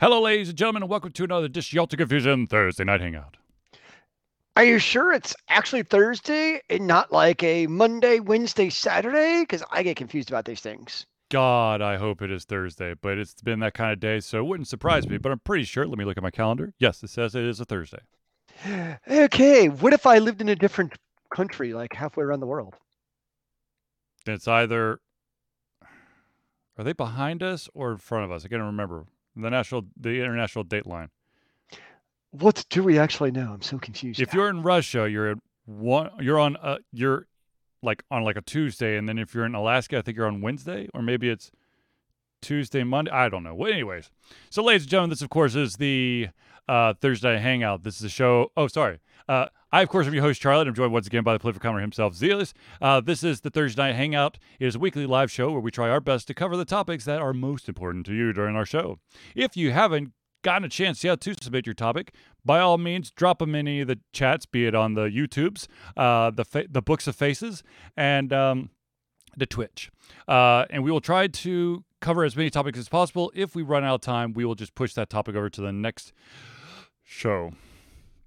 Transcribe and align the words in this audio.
Hello, 0.00 0.22
ladies 0.22 0.48
and 0.48 0.56
gentlemen, 0.56 0.82
and 0.82 0.88
welcome 0.88 1.12
to 1.12 1.24
another 1.24 1.46
Dish 1.46 1.74
Confusion 1.74 2.46
Thursday 2.46 2.84
Night 2.84 3.02
Hangout. 3.02 3.36
Are 4.56 4.64
you 4.64 4.78
sure 4.78 5.12
it's 5.12 5.36
actually 5.50 5.82
Thursday 5.82 6.62
and 6.70 6.86
not 6.86 7.12
like 7.12 7.42
a 7.42 7.66
Monday, 7.66 8.18
Wednesday, 8.18 8.70
Saturday? 8.70 9.42
Because 9.42 9.62
I 9.70 9.82
get 9.82 9.98
confused 9.98 10.30
about 10.30 10.46
these 10.46 10.62
things. 10.62 11.04
God, 11.30 11.82
I 11.82 11.98
hope 11.98 12.22
it 12.22 12.30
is 12.30 12.46
Thursday, 12.46 12.94
but 12.94 13.18
it's 13.18 13.42
been 13.42 13.60
that 13.60 13.74
kind 13.74 13.92
of 13.92 14.00
day, 14.00 14.20
so 14.20 14.38
it 14.38 14.46
wouldn't 14.46 14.68
surprise 14.68 15.06
me. 15.06 15.18
But 15.18 15.32
I'm 15.32 15.40
pretty 15.40 15.64
sure. 15.64 15.86
Let 15.86 15.98
me 15.98 16.06
look 16.06 16.16
at 16.16 16.22
my 16.22 16.30
calendar. 16.30 16.72
Yes, 16.78 17.02
it 17.02 17.10
says 17.10 17.34
it 17.34 17.44
is 17.44 17.60
a 17.60 17.66
Thursday. 17.66 18.00
Okay, 19.06 19.68
what 19.68 19.92
if 19.92 20.06
I 20.06 20.16
lived 20.16 20.40
in 20.40 20.48
a 20.48 20.56
different 20.56 20.94
country, 21.28 21.74
like 21.74 21.92
halfway 21.92 22.24
around 22.24 22.40
the 22.40 22.46
world? 22.46 22.74
It's 24.24 24.48
either 24.48 25.00
are 26.78 26.84
they 26.84 26.94
behind 26.94 27.42
us 27.42 27.68
or 27.74 27.92
in 27.92 27.98
front 27.98 28.24
of 28.24 28.32
us? 28.32 28.46
I 28.46 28.48
can't 28.48 28.62
remember. 28.62 29.04
The 29.36 29.50
national, 29.50 29.86
the 29.96 30.10
international 30.20 30.64
date 30.64 30.86
line. 30.86 31.08
What 32.32 32.64
do 32.68 32.82
we 32.82 32.98
actually 32.98 33.30
know? 33.30 33.52
I'm 33.52 33.62
so 33.62 33.78
confused. 33.78 34.20
If 34.20 34.32
now. 34.32 34.40
you're 34.40 34.50
in 34.50 34.62
Russia, 34.62 35.08
you're 35.10 35.30
at 35.32 35.38
one. 35.66 36.10
You're 36.20 36.38
on. 36.38 36.56
Uh, 36.56 36.78
you're 36.92 37.26
like 37.82 38.02
on 38.10 38.22
like 38.24 38.36
a 38.36 38.42
Tuesday, 38.42 38.96
and 38.96 39.08
then 39.08 39.18
if 39.18 39.34
you're 39.34 39.46
in 39.46 39.54
Alaska, 39.54 39.98
I 39.98 40.02
think 40.02 40.16
you're 40.16 40.26
on 40.26 40.40
Wednesday, 40.40 40.88
or 40.94 41.02
maybe 41.02 41.28
it's 41.28 41.50
Tuesday, 42.40 42.84
Monday. 42.84 43.10
I 43.10 43.28
don't 43.28 43.42
know. 43.42 43.54
Well, 43.54 43.72
anyways, 43.72 44.10
so 44.50 44.62
ladies 44.62 44.82
and 44.82 44.90
gentlemen, 44.90 45.10
this 45.10 45.22
of 45.22 45.30
course 45.30 45.54
is 45.54 45.76
the 45.76 46.28
uh, 46.68 46.94
Thursday 47.00 47.38
Hangout. 47.38 47.82
This 47.82 47.96
is 47.96 48.04
a 48.04 48.08
show. 48.08 48.52
Oh, 48.56 48.68
sorry. 48.68 49.00
Uh, 49.30 49.46
I, 49.70 49.82
of 49.82 49.88
course, 49.88 50.08
am 50.08 50.12
your 50.12 50.24
host, 50.24 50.42
Charlotte. 50.42 50.66
I'm 50.66 50.74
joined 50.74 50.92
once 50.92 51.06
again 51.06 51.22
by 51.22 51.32
the 51.34 51.38
political 51.38 51.62
commentator 51.62 51.82
himself, 51.82 52.16
Zealous. 52.16 52.52
Uh, 52.82 53.00
this 53.00 53.22
is 53.22 53.42
the 53.42 53.50
Thursday 53.50 53.80
Night 53.80 53.94
Hangout. 53.94 54.38
It 54.58 54.66
is 54.66 54.74
a 54.74 54.80
weekly 54.80 55.06
live 55.06 55.30
show 55.30 55.52
where 55.52 55.60
we 55.60 55.70
try 55.70 55.88
our 55.88 56.00
best 56.00 56.26
to 56.26 56.34
cover 56.34 56.56
the 56.56 56.64
topics 56.64 57.04
that 57.04 57.20
are 57.20 57.32
most 57.32 57.68
important 57.68 58.06
to 58.06 58.12
you 58.12 58.32
during 58.32 58.56
our 58.56 58.66
show. 58.66 58.98
If 59.36 59.56
you 59.56 59.70
haven't 59.70 60.14
gotten 60.42 60.64
a 60.64 60.68
chance 60.68 61.04
yet 61.04 61.20
to 61.20 61.36
submit 61.40 61.64
your 61.64 61.74
topic, 61.74 62.12
by 62.44 62.58
all 62.58 62.76
means, 62.76 63.12
drop 63.12 63.38
them 63.38 63.54
in 63.54 63.68
any 63.68 63.82
of 63.82 63.86
the 63.86 64.00
chats, 64.12 64.46
be 64.46 64.66
it 64.66 64.74
on 64.74 64.94
the 64.94 65.04
YouTubes, 65.04 65.68
uh, 65.96 66.32
the 66.32 66.44
fa- 66.44 66.66
the 66.68 66.82
Books 66.82 67.06
of 67.06 67.14
Faces, 67.14 67.62
and 67.96 68.32
um, 68.32 68.70
the 69.36 69.46
Twitch. 69.46 69.92
Uh, 70.26 70.64
and 70.70 70.82
we 70.82 70.90
will 70.90 71.00
try 71.00 71.28
to 71.28 71.84
cover 72.00 72.24
as 72.24 72.34
many 72.34 72.50
topics 72.50 72.80
as 72.80 72.88
possible. 72.88 73.30
If 73.36 73.54
we 73.54 73.62
run 73.62 73.84
out 73.84 73.94
of 73.94 74.00
time, 74.00 74.32
we 74.32 74.44
will 74.44 74.56
just 74.56 74.74
push 74.74 74.92
that 74.94 75.08
topic 75.08 75.36
over 75.36 75.48
to 75.50 75.60
the 75.60 75.70
next 75.70 76.12
show. 77.04 77.52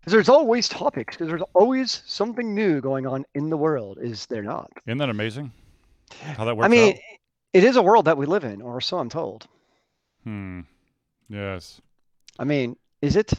'Cause 0.03 0.11
there's 0.11 0.29
always 0.29 0.67
topics, 0.67 1.15
because 1.15 1.29
there's 1.29 1.41
always 1.53 2.03
something 2.05 2.53
new 2.53 2.81
going 2.81 3.07
on 3.07 3.23
in 3.35 3.49
the 3.49 3.55
world, 3.55 3.97
is 4.01 4.25
there 4.25 4.43
not? 4.43 4.69
Isn't 4.85 4.97
that 4.97 5.09
amazing? 5.09 5.51
How 6.35 6.43
that 6.43 6.57
works 6.57 6.65
I 6.65 6.67
mean, 6.69 6.93
out? 6.95 6.99
it 7.53 7.63
is 7.63 7.77
a 7.77 7.81
world 7.81 8.05
that 8.05 8.17
we 8.17 8.25
live 8.25 8.43
in, 8.43 8.61
or 8.61 8.81
so 8.81 8.99
I'm 8.99 9.07
told. 9.09 9.47
Hmm. 10.25 10.61
Yes. 11.29 11.79
I 12.37 12.43
mean, 12.43 12.75
is 13.01 13.15
it? 13.15 13.31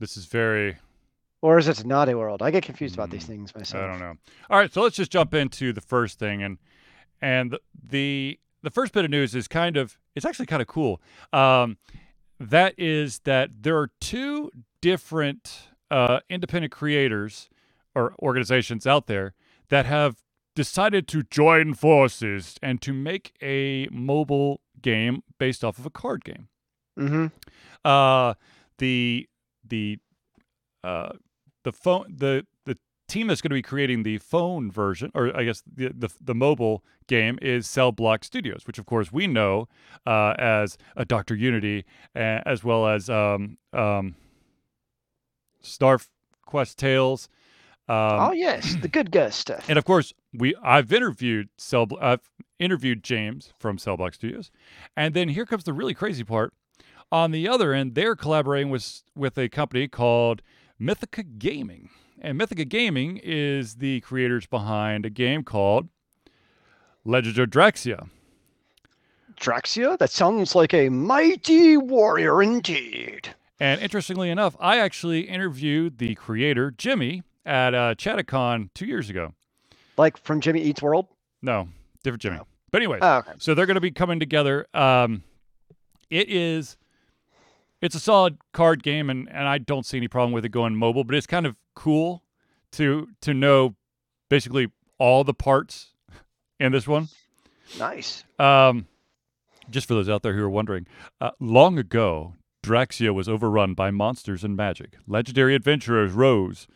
This 0.00 0.16
is 0.16 0.24
very 0.26 0.76
Or 1.42 1.58
is 1.58 1.68
it 1.68 1.84
not 1.84 2.08
a 2.08 2.18
world? 2.18 2.42
I 2.42 2.50
get 2.50 2.64
confused 2.64 2.94
about 2.94 3.10
these 3.10 3.24
Hmm, 3.24 3.32
things 3.32 3.54
myself. 3.54 3.84
I 3.84 3.86
don't 3.86 4.00
know. 4.00 4.14
All 4.50 4.58
right, 4.58 4.72
so 4.72 4.82
let's 4.82 4.96
just 4.96 5.12
jump 5.12 5.34
into 5.34 5.72
the 5.72 5.80
first 5.80 6.18
thing, 6.18 6.42
and 6.42 6.58
and 7.22 7.52
the 7.52 7.60
the, 7.88 8.40
the 8.62 8.70
first 8.70 8.92
bit 8.92 9.04
of 9.04 9.10
news 9.10 9.34
is 9.34 9.46
kind 9.46 9.76
of 9.76 9.96
it's 10.16 10.26
actually 10.26 10.46
kind 10.46 10.60
of 10.60 10.68
cool. 10.68 11.00
Um, 11.32 11.78
that 12.40 12.74
is 12.78 13.20
that 13.20 13.50
there 13.62 13.76
are 13.78 13.90
two 14.00 14.50
different 14.80 15.68
uh, 15.90 16.20
independent 16.28 16.72
creators 16.72 17.48
or 17.94 18.14
organizations 18.20 18.86
out 18.86 19.06
there 19.06 19.34
that 19.68 19.86
have 19.86 20.16
decided 20.54 21.08
to 21.08 21.22
join 21.22 21.74
forces 21.74 22.56
and 22.62 22.80
to 22.82 22.92
make 22.92 23.32
a 23.42 23.88
mobile 23.90 24.60
game 24.82 25.22
based 25.38 25.64
off 25.64 25.78
of 25.78 25.86
a 25.86 25.90
card 25.90 26.24
game. 26.24 26.48
Mm-hmm. 26.98 27.26
Uh, 27.84 28.34
the 28.78 29.28
the 29.66 29.98
uh, 30.84 31.12
the 31.64 31.72
phone 31.72 32.14
the 32.16 32.46
the 32.66 32.76
team 33.08 33.26
that's 33.26 33.40
going 33.40 33.50
to 33.50 33.54
be 33.54 33.62
creating 33.62 34.02
the 34.02 34.18
phone 34.18 34.70
version, 34.70 35.10
or 35.14 35.36
I 35.36 35.44
guess 35.44 35.62
the 35.66 35.92
the, 35.96 36.10
the 36.20 36.34
mobile 36.34 36.84
game 37.06 37.38
is 37.40 37.66
Cell 37.66 37.92
Block 37.92 38.24
Studios, 38.24 38.66
which 38.66 38.78
of 38.78 38.86
course 38.86 39.12
we 39.12 39.26
know 39.26 39.68
uh, 40.06 40.34
as 40.38 40.76
a 40.96 41.04
Doctor 41.04 41.34
Unity, 41.34 41.84
as 42.14 42.62
well 42.64 42.86
as 42.86 43.08
um, 43.08 43.56
um, 43.72 44.14
Star 45.60 45.98
Quest 46.46 46.78
Tales. 46.78 47.28
Um, 47.88 47.96
oh 47.96 48.32
yes, 48.32 48.76
the 48.76 48.88
good 48.88 49.10
guy 49.10 49.30
stuff. 49.30 49.64
and 49.68 49.78
of 49.78 49.84
course, 49.84 50.12
we 50.32 50.54
I've 50.62 50.92
interviewed 50.92 51.48
Cell 51.58 51.86
I've 52.00 52.30
interviewed 52.58 53.02
James 53.02 53.52
from 53.58 53.78
Cellblock 53.78 54.14
Studios, 54.14 54.50
and 54.96 55.14
then 55.14 55.30
here 55.30 55.46
comes 55.46 55.64
the 55.64 55.72
really 55.72 55.94
crazy 55.94 56.24
part. 56.24 56.52
On 57.12 57.32
the 57.32 57.48
other 57.48 57.72
end, 57.72 57.96
they're 57.96 58.14
collaborating 58.14 58.70
with 58.70 59.02
with 59.16 59.36
a 59.36 59.48
company 59.48 59.88
called 59.88 60.42
Mythica 60.80 61.38
Gaming, 61.38 61.90
and 62.20 62.40
Mythica 62.40 62.68
Gaming 62.68 63.18
is 63.22 63.76
the 63.76 64.00
creators 64.02 64.46
behind 64.46 65.04
a 65.04 65.10
game 65.10 65.42
called 65.42 65.88
Legend 67.04 67.38
of 67.38 67.50
Draxia. 67.50 68.08
Draxia? 69.40 69.98
That 69.98 70.10
sounds 70.10 70.54
like 70.54 70.74
a 70.74 70.90
mighty 70.90 71.76
warrior 71.76 72.42
indeed. 72.42 73.34
And 73.60 73.80
interestingly 73.82 74.30
enough, 74.30 74.56
I 74.58 74.78
actually 74.78 75.28
interviewed 75.28 75.98
the 75.98 76.14
creator 76.14 76.70
Jimmy 76.70 77.22
at 77.44 77.74
uh, 77.74 77.94
two 77.94 78.86
years 78.86 79.10
ago. 79.10 79.34
Like 79.98 80.16
from 80.16 80.40
Jimmy 80.40 80.62
Eats 80.62 80.80
World? 80.80 81.06
No, 81.42 81.68
different 82.02 82.22
Jimmy. 82.22 82.38
Oh. 82.40 82.46
But 82.70 82.78
anyways, 82.78 83.00
Oh, 83.02 83.18
okay. 83.18 83.32
So 83.38 83.54
they're 83.54 83.66
going 83.66 83.74
to 83.74 83.80
be 83.80 83.90
coming 83.90 84.18
together. 84.18 84.66
Um, 84.72 85.24
it 86.08 86.30
is, 86.30 86.78
it's 87.82 87.94
a 87.94 88.00
solid 88.00 88.38
card 88.52 88.82
game, 88.82 89.10
and, 89.10 89.28
and 89.28 89.46
I 89.46 89.58
don't 89.58 89.84
see 89.84 89.98
any 89.98 90.08
problem 90.08 90.32
with 90.32 90.44
it 90.44 90.50
going 90.50 90.74
mobile. 90.74 91.04
But 91.04 91.16
it's 91.16 91.26
kind 91.26 91.46
of 91.46 91.56
cool 91.74 92.22
to 92.72 93.08
to 93.20 93.34
know 93.34 93.74
basically 94.28 94.68
all 94.98 95.24
the 95.24 95.34
parts 95.34 95.92
in 96.58 96.72
this 96.72 96.86
one. 96.86 97.08
Nice. 97.78 98.24
Um, 98.38 98.86
just 99.68 99.86
for 99.86 99.94
those 99.94 100.08
out 100.08 100.22
there 100.22 100.34
who 100.34 100.42
are 100.42 100.50
wondering, 100.50 100.86
uh, 101.20 101.30
long 101.40 101.78
ago, 101.78 102.34
Draxia 102.62 103.14
was 103.14 103.28
overrun 103.28 103.74
by 103.74 103.90
monsters 103.90 104.44
and 104.44 104.56
magic. 104.56 104.96
Legendary 105.06 105.54
adventurers 105.54 106.12
rose 106.12 106.66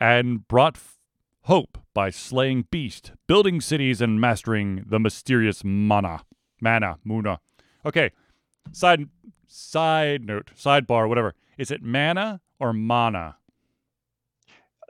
and 0.00 0.46
brought 0.48 0.76
f- 0.76 0.98
hope 1.42 1.78
by 1.94 2.10
slaying 2.10 2.66
beasts, 2.70 3.12
building 3.26 3.60
cities, 3.60 4.00
and 4.00 4.20
mastering 4.20 4.84
the 4.86 4.98
mysterious 4.98 5.62
mana. 5.64 6.22
Mana, 6.60 6.98
Muna. 7.06 7.38
Okay, 7.84 8.10
side 8.72 9.08
side 9.46 10.24
note, 10.24 10.50
sidebar, 10.56 11.08
whatever. 11.08 11.34
Is 11.58 11.70
it 11.70 11.82
mana 11.82 12.40
or 12.58 12.72
mana? 12.72 13.36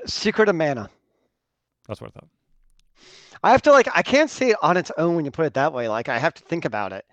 Secret 0.07 0.49
of 0.49 0.55
Mana. 0.55 0.89
That's 1.89 2.01
what 2.01 2.09
I 2.15 2.21
thought. 2.21 2.29
I 3.43 3.51
have 3.51 3.63
to 3.63 3.73
like 3.73 3.89
I 3.95 4.03
can't 4.03 4.31
say 4.31 4.51
it 4.51 4.57
on 4.63 4.77
its 4.77 4.91
own 4.99 5.17
when 5.17 5.25
you 5.25 5.31
put 5.31 5.47
it 5.47 5.55
that 5.55 5.73
way. 5.73 5.89
Like 5.89 6.09
I 6.09 6.19
have 6.19 6.35
to 6.35 6.43
think 6.43 6.65
about 6.65 6.93
it. 6.93 7.05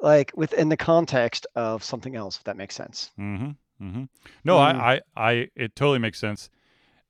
Like 0.00 0.32
within 0.36 0.68
the 0.68 0.76
context 0.76 1.46
of 1.56 1.82
something 1.82 2.14
else, 2.16 2.36
if 2.36 2.44
that 2.44 2.56
makes 2.56 2.74
sense. 2.74 3.10
Mm-hmm. 3.18 3.84
Mm-hmm. 3.84 4.04
No, 4.44 4.56
Mm. 4.56 4.60
I, 4.80 5.00
I, 5.16 5.30
I, 5.30 5.48
it 5.54 5.74
totally 5.76 5.98
makes 5.98 6.18
sense, 6.18 6.50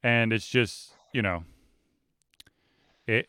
and 0.03 0.33
it's 0.33 0.47
just 0.49 0.93
you 1.13 1.23
know, 1.23 1.45
it, 3.07 3.29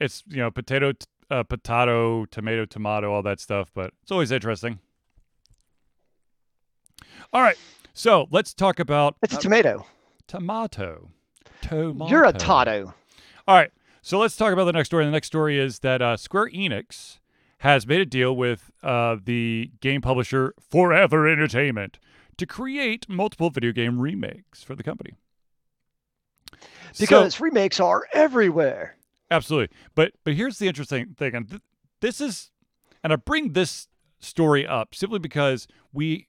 it's 0.00 0.22
you 0.28 0.38
know 0.38 0.50
potato, 0.50 0.92
t- 0.92 1.06
uh, 1.30 1.42
potato, 1.42 2.24
tomato, 2.26 2.64
tomato, 2.64 3.12
all 3.12 3.22
that 3.22 3.40
stuff, 3.40 3.70
but 3.74 3.92
it's 4.02 4.12
always 4.12 4.30
interesting. 4.30 4.78
All 7.32 7.42
right, 7.42 7.58
so 7.92 8.26
let's 8.30 8.54
talk 8.54 8.78
about 8.78 9.16
It's 9.22 9.34
a 9.34 9.38
uh, 9.38 9.40
tomato. 9.40 9.86
tomato. 10.26 11.10
Tomato. 11.62 12.10
You're 12.10 12.24
a 12.24 12.32
tato. 12.32 12.94
All 13.48 13.54
right. 13.56 13.70
So 14.06 14.20
let's 14.20 14.36
talk 14.36 14.52
about 14.52 14.66
the 14.66 14.72
next 14.72 14.90
story. 14.90 15.04
The 15.04 15.10
next 15.10 15.26
story 15.26 15.58
is 15.58 15.80
that 15.80 16.00
uh, 16.00 16.16
Square 16.16 16.50
Enix 16.50 17.18
has 17.58 17.88
made 17.88 18.00
a 18.00 18.06
deal 18.06 18.36
with 18.36 18.70
uh, 18.80 19.16
the 19.20 19.72
game 19.80 20.00
publisher 20.00 20.54
Forever 20.60 21.26
Entertainment 21.26 21.98
to 22.36 22.46
create 22.46 23.08
multiple 23.08 23.50
video 23.50 23.72
game 23.72 23.98
remakes 24.00 24.62
for 24.62 24.76
the 24.76 24.84
company. 24.84 25.14
So- 26.92 27.00
Because 27.00 27.40
remakes 27.40 27.80
are 27.80 28.06
everywhere. 28.12 28.94
Absolutely. 29.28 29.76
But 29.96 30.12
but 30.22 30.34
here's 30.34 30.60
the 30.60 30.68
interesting 30.68 31.16
thing, 31.18 31.34
and 31.34 31.50
th- 31.50 31.62
this 32.00 32.20
is, 32.20 32.52
and 33.02 33.12
I 33.12 33.16
bring 33.16 33.54
this 33.54 33.88
story 34.20 34.64
up 34.64 34.94
simply 34.94 35.18
because 35.18 35.66
we 35.92 36.28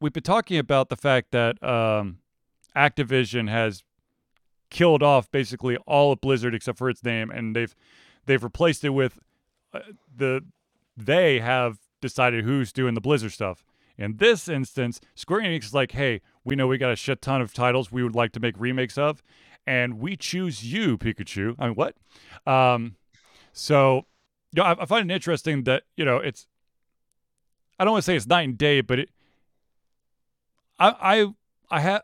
we've 0.00 0.12
been 0.12 0.22
talking 0.22 0.56
about 0.56 0.88
the 0.88 0.94
fact 0.94 1.32
that 1.32 1.60
um, 1.64 2.18
Activision 2.76 3.48
has 3.48 3.82
killed 4.72 5.02
off 5.02 5.30
basically 5.30 5.76
all 5.86 6.12
of 6.12 6.20
Blizzard 6.22 6.54
except 6.54 6.78
for 6.78 6.88
its 6.88 7.04
name, 7.04 7.30
and 7.30 7.54
they've 7.54 7.76
they've 8.26 8.42
replaced 8.42 8.82
it 8.84 8.90
with 8.90 9.18
uh, 9.72 9.80
the 10.16 10.44
they 10.96 11.38
have 11.40 11.78
decided 12.00 12.44
who's 12.44 12.72
doing 12.72 12.94
the 12.94 13.00
Blizzard 13.00 13.32
stuff. 13.32 13.64
In 13.98 14.16
this 14.16 14.48
instance, 14.48 14.98
Square 15.14 15.42
Enix 15.42 15.64
is 15.64 15.74
like, 15.74 15.92
hey, 15.92 16.22
we 16.42 16.56
know 16.56 16.66
we 16.66 16.78
got 16.78 16.90
a 16.90 16.96
shit 16.96 17.20
ton 17.20 17.42
of 17.42 17.52
titles 17.52 17.92
we 17.92 18.02
would 18.02 18.14
like 18.14 18.32
to 18.32 18.40
make 18.40 18.54
remakes 18.58 18.96
of, 18.96 19.22
and 19.66 20.00
we 20.00 20.16
choose 20.16 20.64
you, 20.64 20.96
Pikachu. 20.96 21.54
I 21.58 21.66
mean, 21.66 21.74
what? 21.74 21.94
Um, 22.46 22.96
so, 23.52 24.06
you 24.52 24.62
know, 24.62 24.64
I, 24.64 24.82
I 24.82 24.86
find 24.86 25.08
it 25.10 25.14
interesting 25.14 25.64
that 25.64 25.82
you 25.96 26.06
know 26.06 26.16
it's 26.16 26.46
I 27.78 27.84
don't 27.84 27.92
want 27.92 28.04
to 28.04 28.06
say 28.06 28.16
it's 28.16 28.26
night 28.26 28.48
and 28.48 28.56
day, 28.56 28.80
but 28.80 28.98
it. 29.00 29.10
I 30.78 30.88
I 30.98 31.26
I 31.70 31.80
have 31.80 32.02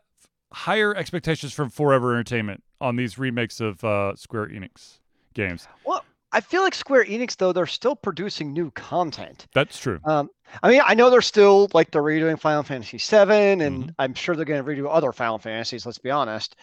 higher 0.51 0.95
expectations 0.95 1.53
from 1.53 1.69
Forever 1.69 2.13
Entertainment 2.13 2.63
on 2.81 2.95
these 2.95 3.17
remakes 3.17 3.59
of 3.59 3.83
uh, 3.83 4.15
Square 4.15 4.47
Enix 4.47 4.99
games. 5.33 5.67
Well, 5.85 6.03
I 6.31 6.41
feel 6.41 6.61
like 6.61 6.75
Square 6.75 7.05
Enix 7.05 7.37
though 7.37 7.53
they're 7.53 7.65
still 7.65 7.95
producing 7.95 8.53
new 8.53 8.71
content. 8.71 9.47
That's 9.53 9.79
true. 9.79 9.99
Um, 10.05 10.29
I 10.63 10.69
mean, 10.69 10.81
I 10.85 10.93
know 10.93 11.09
they're 11.09 11.21
still 11.21 11.69
like 11.73 11.91
they're 11.91 12.03
redoing 12.03 12.39
Final 12.39 12.63
Fantasy 12.63 12.97
VII, 12.97 13.63
and 13.63 13.85
Mhm. 13.89 13.93
I'm 13.99 14.13
sure 14.13 14.35
they're 14.35 14.45
going 14.45 14.63
to 14.63 14.69
redo 14.69 14.87
other 14.89 15.11
Final 15.11 15.39
Fantasies. 15.39 15.85
Let's 15.85 15.97
be 15.97 16.11
honest, 16.11 16.55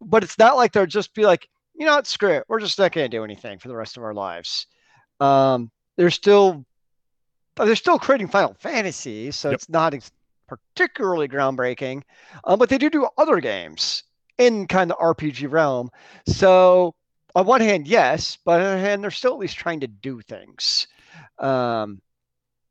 but 0.00 0.22
it's 0.24 0.38
not 0.38 0.56
like 0.56 0.72
they're 0.72 0.86
just 0.86 1.14
be 1.14 1.24
like, 1.26 1.48
you 1.74 1.86
know, 1.86 1.96
what, 1.96 2.06
screw 2.06 2.30
it, 2.30 2.44
we're 2.48 2.60
just 2.60 2.78
not 2.78 2.92
going 2.92 3.10
to 3.10 3.16
do 3.16 3.24
anything 3.24 3.58
for 3.58 3.68
the 3.68 3.76
rest 3.76 3.96
of 3.96 4.04
our 4.04 4.14
lives. 4.14 4.66
Um, 5.20 5.70
they're 5.96 6.10
still, 6.10 6.64
they're 7.56 7.74
still 7.76 7.98
creating 7.98 8.28
Final 8.28 8.54
Fantasy, 8.54 9.30
so 9.32 9.50
Yep. 9.50 9.54
it's 9.54 9.68
not 9.68 9.94
ex- 9.94 10.12
particularly 10.46 11.28
groundbreaking. 11.28 12.02
Um, 12.44 12.58
but 12.58 12.68
they 12.68 12.78
do 12.78 12.90
do 12.90 13.08
other 13.18 13.40
games 13.40 14.02
in 14.38 14.66
kind 14.66 14.92
of 14.92 14.98
RPG 14.98 15.50
realm. 15.50 15.90
So 16.26 16.94
on 17.34 17.46
one 17.46 17.60
hand, 17.60 17.86
yes, 17.86 18.38
but 18.44 18.60
on 18.60 18.60
the 18.60 18.66
other 18.66 18.78
hand, 18.78 19.02
they're 19.02 19.10
still 19.10 19.32
at 19.32 19.38
least 19.38 19.56
trying 19.56 19.80
to 19.80 19.86
do 19.86 20.20
things. 20.20 20.86
Um, 21.38 22.00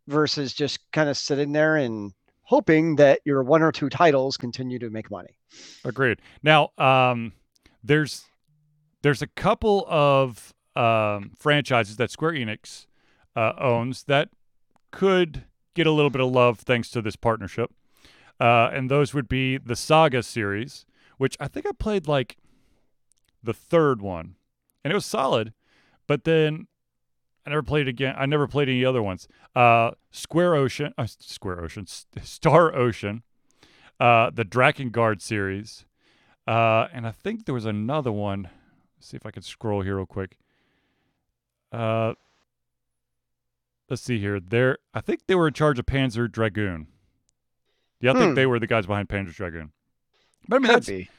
versus 0.08 0.54
just 0.54 0.80
kind 0.92 1.10
of 1.10 1.18
sitting 1.18 1.52
there 1.52 1.78
and 1.78 2.14
hoping 2.44 2.96
that 2.98 3.20
your 3.26 3.44
one 3.44 3.62
or 3.62 3.72
two 3.72 3.90
titles 3.90 4.38
continue 4.38 4.80
to 4.80 4.90
make 4.90 5.10
money. 5.10 5.38
Agreed. 5.86 6.20
Now, 6.42 6.72
um, 6.78 7.34
there's 7.84 8.26
there's 9.02 9.22
a 9.22 9.28
couple 9.28 9.86
of 9.88 10.54
um, 10.76 11.32
franchises 11.38 11.98
that 11.98 12.12
Square 12.12 12.34
Enix 12.34 12.86
uh, 13.36 13.54
owns 13.60 14.04
that 14.04 14.30
could 14.92 15.44
get 15.74 15.88
a 15.88 15.92
little 15.92 16.10
bit 16.10 16.22
of 16.22 16.32
love 16.32 16.60
thanks 16.60 16.90
to 16.92 17.02
this 17.02 17.16
partnership, 17.16 17.72
uh, 18.40 18.70
and 18.74 18.90
those 18.90 19.14
would 19.14 19.28
be 19.28 19.58
the 19.58 19.76
Saga 19.76 20.24
series, 20.24 20.86
which 21.18 21.36
I 21.40 21.48
think 21.48 21.66
I 21.66 21.72
played 21.72 22.08
like 22.08 22.38
the 23.42 23.54
third 23.54 24.02
one, 24.02 24.36
and 24.84 24.92
it 24.92 24.96
was 24.96 25.06
solid, 25.06 25.54
but 26.08 26.24
then 26.24 26.68
I 27.46 27.50
never 27.50 27.64
played 27.64 27.88
again. 27.88 28.16
I 28.18 28.26
never 28.26 28.48
played 28.48 28.70
any 28.70 28.86
other 28.86 29.04
ones. 29.04 29.28
Uh, 29.56 29.92
Square 30.12 30.56
Ocean, 30.56 30.94
uh, 30.98 31.08
Square 31.08 31.62
Ocean, 31.62 31.84
S- 31.88 32.06
Star 32.24 32.74
Ocean, 32.74 33.24
uh, 34.00 34.30
the 34.30 34.46
Drakengard 34.46 35.22
series, 35.22 35.86
uh, 36.48 36.88
and 36.94 37.06
I 37.06 37.12
think 37.12 37.46
there 37.46 37.56
was 37.56 37.66
another 37.66 38.12
one. 38.12 38.50
Let's 38.98 39.08
see 39.10 39.18
if 39.18 39.26
I 39.26 39.32
can 39.32 39.44
scroll 39.44 39.82
here 39.82 39.98
real 39.98 40.06
quick. 40.06 40.38
Uh, 41.72 42.14
let's 43.94 44.02
see 44.02 44.20
here. 44.20 44.40
There, 44.40 44.80
I 44.94 45.02
think 45.02 45.22
they 45.28 45.36
were 45.36 45.48
in 45.48 45.54
charge 45.54 45.78
of 45.78 45.86
Panzer 45.86 46.32
Dragoon. 46.32 46.88
Yeah, 48.02 48.12
I 48.12 48.14
think 48.16 48.30
Hmm. 48.32 48.34
they 48.36 48.46
were 48.48 48.60
the 48.60 48.66
guys 48.68 48.88
behind 48.88 49.08
Panzer 49.08 49.34
Dragoon. 49.36 49.72
But 50.48 50.56
I 50.56 50.60
mean, 50.60 50.68
Could 50.68 50.76
that's 50.76 50.88
be. 50.90 51.10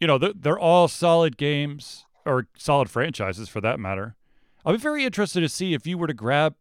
you 0.00 0.06
know, 0.06 0.16
they're, 0.18 0.32
they're 0.34 0.58
all 0.58 0.88
solid 0.88 1.36
games 1.36 2.06
or 2.24 2.46
solid 2.56 2.88
franchises 2.90 3.48
for 3.50 3.60
that 3.60 3.78
matter. 3.78 4.16
I'll 4.64 4.72
be 4.72 4.78
very 4.78 5.04
interested 5.04 5.40
to 5.40 5.48
see 5.48 5.74
if 5.74 5.86
you 5.86 5.96
were 5.98 6.06
to 6.06 6.14
grab, 6.14 6.56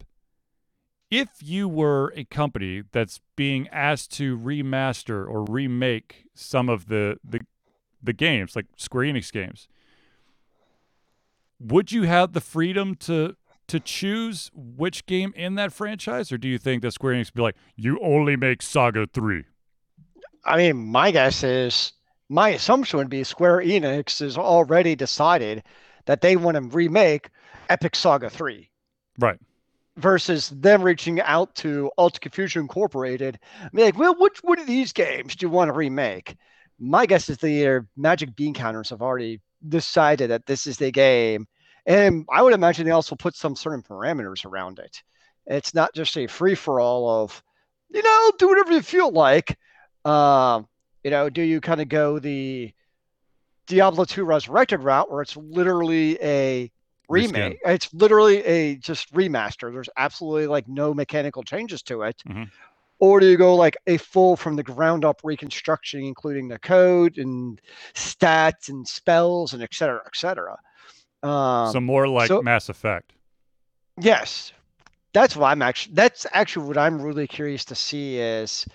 if 1.10 1.30
you 1.42 1.68
were 1.69 2.13
a 2.16 2.25
company 2.25 2.84
that's 2.92 3.19
being 3.36 3.68
asked 3.69 4.12
to 4.18 4.38
remaster 4.38 5.28
or 5.28 5.46
remake 5.46 6.25
some 6.36 6.68
of 6.69 6.88
the 6.88 7.18
the, 7.24 7.40
the 8.04 8.13
games, 8.13 8.56
like 8.56 8.66
Square 8.75 9.06
Enix 9.06 9.31
games. 9.31 9.68
Would 11.60 11.92
you 11.92 12.04
have 12.04 12.34
the 12.34 12.42
freedom 12.42 12.96
to 12.96 13.36
to 13.69 13.80
choose 13.80 14.51
which 14.54 15.06
game 15.06 15.33
in 15.36 15.56
that 15.56 15.71
franchise, 15.74 16.31
or 16.31 16.38
do 16.38 16.48
you 16.48 16.57
think 16.57 16.81
that 16.81 16.92
Square 16.92 17.13
Enix 17.16 17.25
would 17.27 17.33
be 17.36 17.42
like, 17.42 17.56
you 17.75 18.00
only 18.01 18.36
make 18.36 18.62
Saga 18.62 19.07
three? 19.07 19.45
I 20.45 20.57
mean, 20.57 20.77
my 20.77 21.12
guess 21.12 21.44
is 21.44 21.94
my 22.30 22.50
assumption 22.50 22.98
would 23.00 23.10
be 23.10 23.24
Square 23.24 23.60
Enix 23.60 24.19
has 24.19 24.38
already 24.38 24.95
decided 24.95 25.63
that 26.06 26.21
they 26.21 26.36
want 26.36 26.56
to 26.56 26.62
remake 26.62 27.30
Epic 27.69 27.95
Saga 27.95 28.30
3 28.30 28.69
Right. 29.19 29.38
versus 29.98 30.50
them 30.50 30.81
reaching 30.81 31.19
out 31.22 31.54
to 31.56 31.92
Ultra 31.98 32.19
Confusion 32.22 32.62
Incorporated. 32.62 33.38
be 33.74 33.83
like, 33.83 33.98
well, 33.98 34.15
which 34.18 34.39
one 34.44 34.60
of 34.60 34.65
these 34.68 34.94
games 34.94 35.36
do 35.36 35.45
you 35.45 35.50
want 35.50 35.69
to 35.69 35.74
remake? 35.74 36.36
My 36.80 37.06
guess 37.06 37.30
is 37.30 37.38
the 37.38 37.68
uh, 37.68 37.80
Magic 37.98 38.36
Bean 38.36 38.54
Counters 38.54 38.89
have 38.89 39.01
already 39.01 39.42
decided 39.68 40.30
that 40.31 40.45
this 40.45 40.65
is 40.65 40.77
the 40.77 40.92
game. 40.92 41.48
And 41.89 42.25
I 42.31 42.44
would 42.44 42.53
imagine 42.53 42.86
they 42.86 42.91
also 42.91 43.18
put 43.18 43.36
some 43.36 43.57
certain 43.57 43.83
parameters 43.83 44.45
around 44.45 44.80
it. 44.80 45.03
It's 45.47 45.74
not 45.74 45.94
just 45.95 46.18
a 46.18 46.27
free 46.27 46.56
for 46.56 46.80
all 46.80 47.24
of, 47.24 47.44
you 47.89 48.03
know, 48.03 48.31
do 48.39 48.47
whatever 48.47 48.71
you 48.74 48.83
feel 48.83 49.12
like. 49.12 49.57
Um, 50.06 50.68
you 51.03 51.12
know, 51.12 51.30
do 51.30 51.41
you 51.41 51.62
kind 51.62 51.81
of 51.81 51.89
go 51.89 52.19
the 52.19 52.74
Diablo 53.68 54.06
2 54.06 54.25
Resurrected 54.25 54.81
route 54.83 55.12
where 55.12 55.21
it's 55.21 55.38
literally 55.38 56.19
a 56.24 56.71
remake? 57.09 57.57
It's 57.65 57.94
literally 57.94 58.44
a 58.45 58.77
just 58.77 59.13
remaster. 59.13 59.74
There's 59.74 59.89
absolutely 59.97 60.47
like 60.47 60.68
no 60.68 60.94
mechanical 60.94 61.44
changes 61.44 61.83
to 61.83 62.03
it. 62.03 62.24
Mhm. 62.25 62.51
Or 63.00 63.19
do 63.19 63.27
you 63.27 63.38
go 63.38 63.56
like 63.56 63.77
a 63.88 63.97
full 63.97 64.38
from 64.38 64.56
the 64.57 64.63
ground 64.63 65.06
up 65.06 65.21
reconstruction, 65.24 66.03
including 66.03 66.50
the 66.50 66.59
code 66.59 67.18
and 67.18 67.62
stats 67.95 68.69
and 68.69 68.88
spells 68.88 69.53
and 69.53 69.63
et 69.63 69.74
cetera, 69.74 70.01
et 70.06 70.15
cetera? 70.15 70.57
Um, 71.24 71.71
so 71.71 71.80
more 71.81 72.07
like 72.07 72.27
so- 72.27 72.42
Mass 72.42 72.69
Effect. 72.69 73.13
Yes, 74.00 74.54
that's 75.13 75.36
what 75.36 75.48
I'm 75.48 75.62
actually. 75.62 75.95
That's 75.95 76.25
actually 76.33 76.68
what 76.68 76.77
I'm 76.77 77.01
really 77.01 77.27
curious 77.27 77.66
to 77.66 77.75
see 77.75 78.18
is 78.18 78.66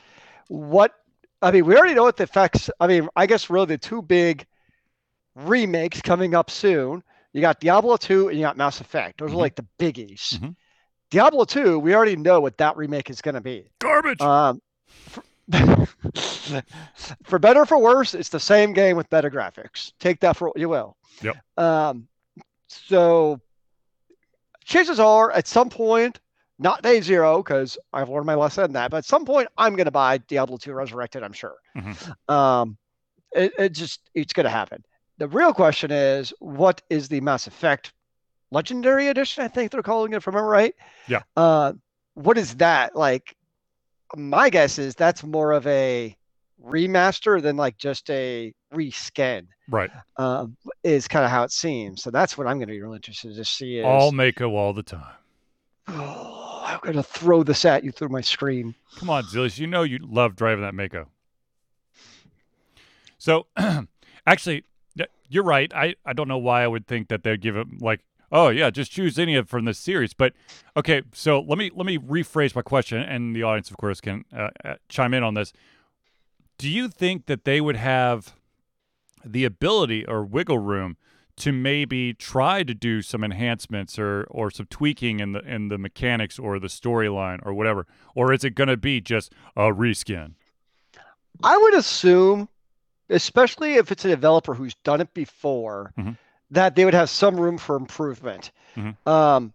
what. 0.49 0.93
I 1.43 1.50
mean, 1.50 1.67
we 1.67 1.76
already 1.76 1.94
know 1.94 2.05
what 2.05 2.17
the 2.17 2.23
effects. 2.25 2.70
I 2.81 2.87
mean, 2.87 3.08
I 3.17 3.26
guess 3.26 3.50
really 3.50 3.67
the 3.67 3.79
two 3.79 4.00
big 4.02 4.46
remakes 5.35 6.00
coming 6.00 6.35
up 6.35 6.50
soon. 6.50 7.02
You 7.32 7.41
got 7.41 7.61
Diablo 7.61 7.96
2 7.96 8.29
and 8.29 8.38
you 8.38 8.44
got 8.44 8.56
Mass 8.56 8.81
Effect. 8.81 9.19
Those 9.19 9.31
Mhm. 9.31 9.35
are 9.35 9.38
like 9.38 9.56
the 9.56 9.67
biggies. 9.79 10.38
Mhm. 10.38 10.55
Diablo 11.11 11.44
2, 11.44 11.79
we 11.79 11.94
already 11.94 12.17
know 12.17 12.40
what 12.40 12.56
that 12.58 12.76
remake 12.76 13.11
is 13.11 13.20
going 13.20 13.35
to 13.35 13.40
be. 13.40 13.69
Garbage. 13.81 14.20
Um, 14.23 14.62
for, 15.11 15.23
for 17.25 17.38
better 17.38 17.61
or 17.61 17.67
for 17.67 17.79
worse, 17.79 18.14
it's 18.14 18.29
the 18.31 18.40
same 18.40 18.73
game 18.73 18.97
with 18.97 19.11
better 19.11 19.30
graphics. 19.30 19.92
Take 19.99 20.21
that 20.21 20.37
for 20.37 20.49
what 20.49 20.59
you 20.59 20.69
will. 20.69 20.97
Yep. 21.23 21.37
Um, 21.59 22.09
so 22.68 23.40
chances 24.64 24.99
are 25.00 25.30
at 25.33 25.47
some 25.47 25.68
point, 25.71 26.21
not 26.59 26.83
day 26.83 27.00
zero, 27.00 27.42
because 27.42 27.76
I've 27.92 28.09
learned 28.09 28.26
my 28.26 28.35
lesson 28.35 28.64
on 28.64 28.73
that, 28.73 28.90
but 28.90 28.99
at 28.99 29.04
some 29.04 29.25
point 29.25 29.49
I'm 29.59 29.76
going 29.76 29.87
to 29.87 29.90
buy 29.90 30.18
Diablo 30.18 30.56
2 30.56 30.73
Resurrected, 30.73 31.23
I'm 31.23 31.33
sure. 31.33 31.56
Mhm. 31.76 32.30
Um, 32.33 32.76
it, 33.33 33.52
it 33.59 33.73
just, 33.73 34.00
it's 34.14 34.33
going 34.33 34.44
to 34.44 34.50
happen. 34.50 34.85
The 35.18 35.28
real 35.28 35.52
question 35.52 35.90
is, 35.90 36.33
what 36.40 36.83
is 36.90 37.09
the 37.09 37.21
Mass 37.21 37.47
Effect 37.47 37.92
Legendary 38.50 39.09
Edition? 39.09 39.44
I 39.44 39.49
think 39.49 39.71
they're 39.71 39.83
calling 39.83 40.12
it, 40.12 40.16
if 40.16 40.28
I 40.28 40.30
remember 40.30 40.49
right. 40.49 40.75
Yeah. 41.09 41.23
Uh, 41.37 41.75
what 42.14 42.38
is 42.38 42.56
that 42.56 42.97
like? 42.97 43.37
My 44.16 44.49
guess 44.50 44.78
is 44.78 44.94
that's 44.94 45.25
more 45.25 45.52
of 45.52 45.66
a 45.66 46.16
remaster 46.62 47.40
than 47.40 47.56
like 47.56 47.76
just 47.76 48.08
a 48.11 48.52
reskin. 48.73 49.46
right. 49.68 49.90
Um, 50.16 50.56
is 50.82 51.08
kind 51.08 51.25
of 51.25 51.30
how 51.30 51.44
it 51.44 51.52
seems. 51.52 52.02
So 52.02 52.11
that's 52.11 52.37
what 52.37 52.46
I'm 52.46 52.58
going 52.58 52.68
to 52.68 52.75
be 52.75 52.80
really 52.80 52.96
interested 52.96 53.34
to 53.37 53.44
see. 53.44 53.78
Is 53.78 53.84
All 53.84 54.12
Mako 54.12 54.54
all 54.54 54.73
the 54.73 54.82
time. 54.82 55.14
oh, 55.88 56.62
I'm 56.66 56.80
going 56.82 56.96
to 56.96 57.02
throw 57.02 57.42
this 57.42 57.64
at 57.64 57.84
you 57.84 57.92
through 57.92 58.08
my 58.08 58.23
screen. 58.23 58.75
Come 58.96 59.11
on, 59.11 59.25
Zillius. 59.25 59.58
You 59.58 59.66
know 59.66 59.82
you 59.82 59.99
love 60.00 60.34
driving 60.34 60.62
that 60.62 60.75
Mako. 60.75 61.08
So, 63.18 63.46
actually, 64.26 64.64
you're 65.28 65.44
right. 65.44 65.73
I, 65.75 65.94
I 66.04 66.12
don't 66.12 66.28
know 66.28 66.38
why 66.38 66.62
I 66.62 66.66
would 66.66 66.87
think 66.87 67.08
that 67.08 67.23
they'd 67.23 67.40
give 67.40 67.56
it 67.56 67.66
like, 67.80 68.00
oh 68.32 68.49
yeah, 68.49 68.70
just 68.70 68.92
choose 68.92 69.18
any 69.18 69.34
of 69.34 69.49
from 69.49 69.64
this 69.64 69.78
series. 69.78 70.14
But 70.14 70.32
okay, 70.76 71.02
so 71.12 71.40
let 71.40 71.58
me 71.58 71.70
let 71.75 71.87
me 71.87 71.99
rephrase 71.99 72.54
my 72.54 72.62
question, 72.62 72.99
and 73.00 73.34
the 73.34 73.42
audience, 73.42 73.70
of 73.70 73.76
course, 73.76 74.00
can 74.00 74.25
uh, 74.37 74.50
uh, 74.64 74.75
chime 74.88 75.14
in 75.14 75.23
on 75.23 75.34
this. 75.34 75.52
Do 76.58 76.68
you 76.70 76.88
think 76.88 77.26
that 77.26 77.44
they 77.44 77.61
would 77.61 77.76
have 77.76 78.34
the 79.25 79.44
ability 79.44 80.06
or 80.06 80.25
wiggle 80.25 80.58
room 80.58 80.96
to 81.37 81.50
maybe 81.50 82.14
try 82.14 82.62
to 82.62 82.75
do 82.75 83.02
some 83.02 83.25
enhancements 83.25 83.99
or 83.99 84.25
or 84.30 84.50
some 84.50 84.66
tweaking 84.66 85.18
in 85.20 85.32
the 85.32 85.40
in 85.40 85.68
the 85.68 85.78
mechanics 85.78 86.38
or 86.38 86.58
the 86.61 86.68
storyline 86.68 87.40
or 87.44 87.52
whatever, 87.52 87.87
or 88.14 88.32
is 88.32 88.44
it 88.44 88.50
going 88.50 88.68
to 88.68 88.76
be 88.76 89.00
just 89.00 89.32
a 89.56 89.62
reskin? 89.73 90.34
I 91.42 91.56
would 91.56 91.75
assume, 91.75 92.49
especially 93.11 93.75
if 93.75 93.90
it's 93.90 94.04
a 94.04 94.08
developer 94.08 94.54
who's 94.54 94.75
done 94.84 95.00
it 95.00 95.12
before, 95.12 95.92
Mhm. 95.99 96.16
that 96.52 96.76
they 96.76 96.84
would 96.84 96.94
have 96.94 97.11
some 97.11 97.37
room 97.40 97.58
for 97.58 97.75
improvement. 97.75 98.52
Mhm. 98.76 98.96
Um, 99.08 99.52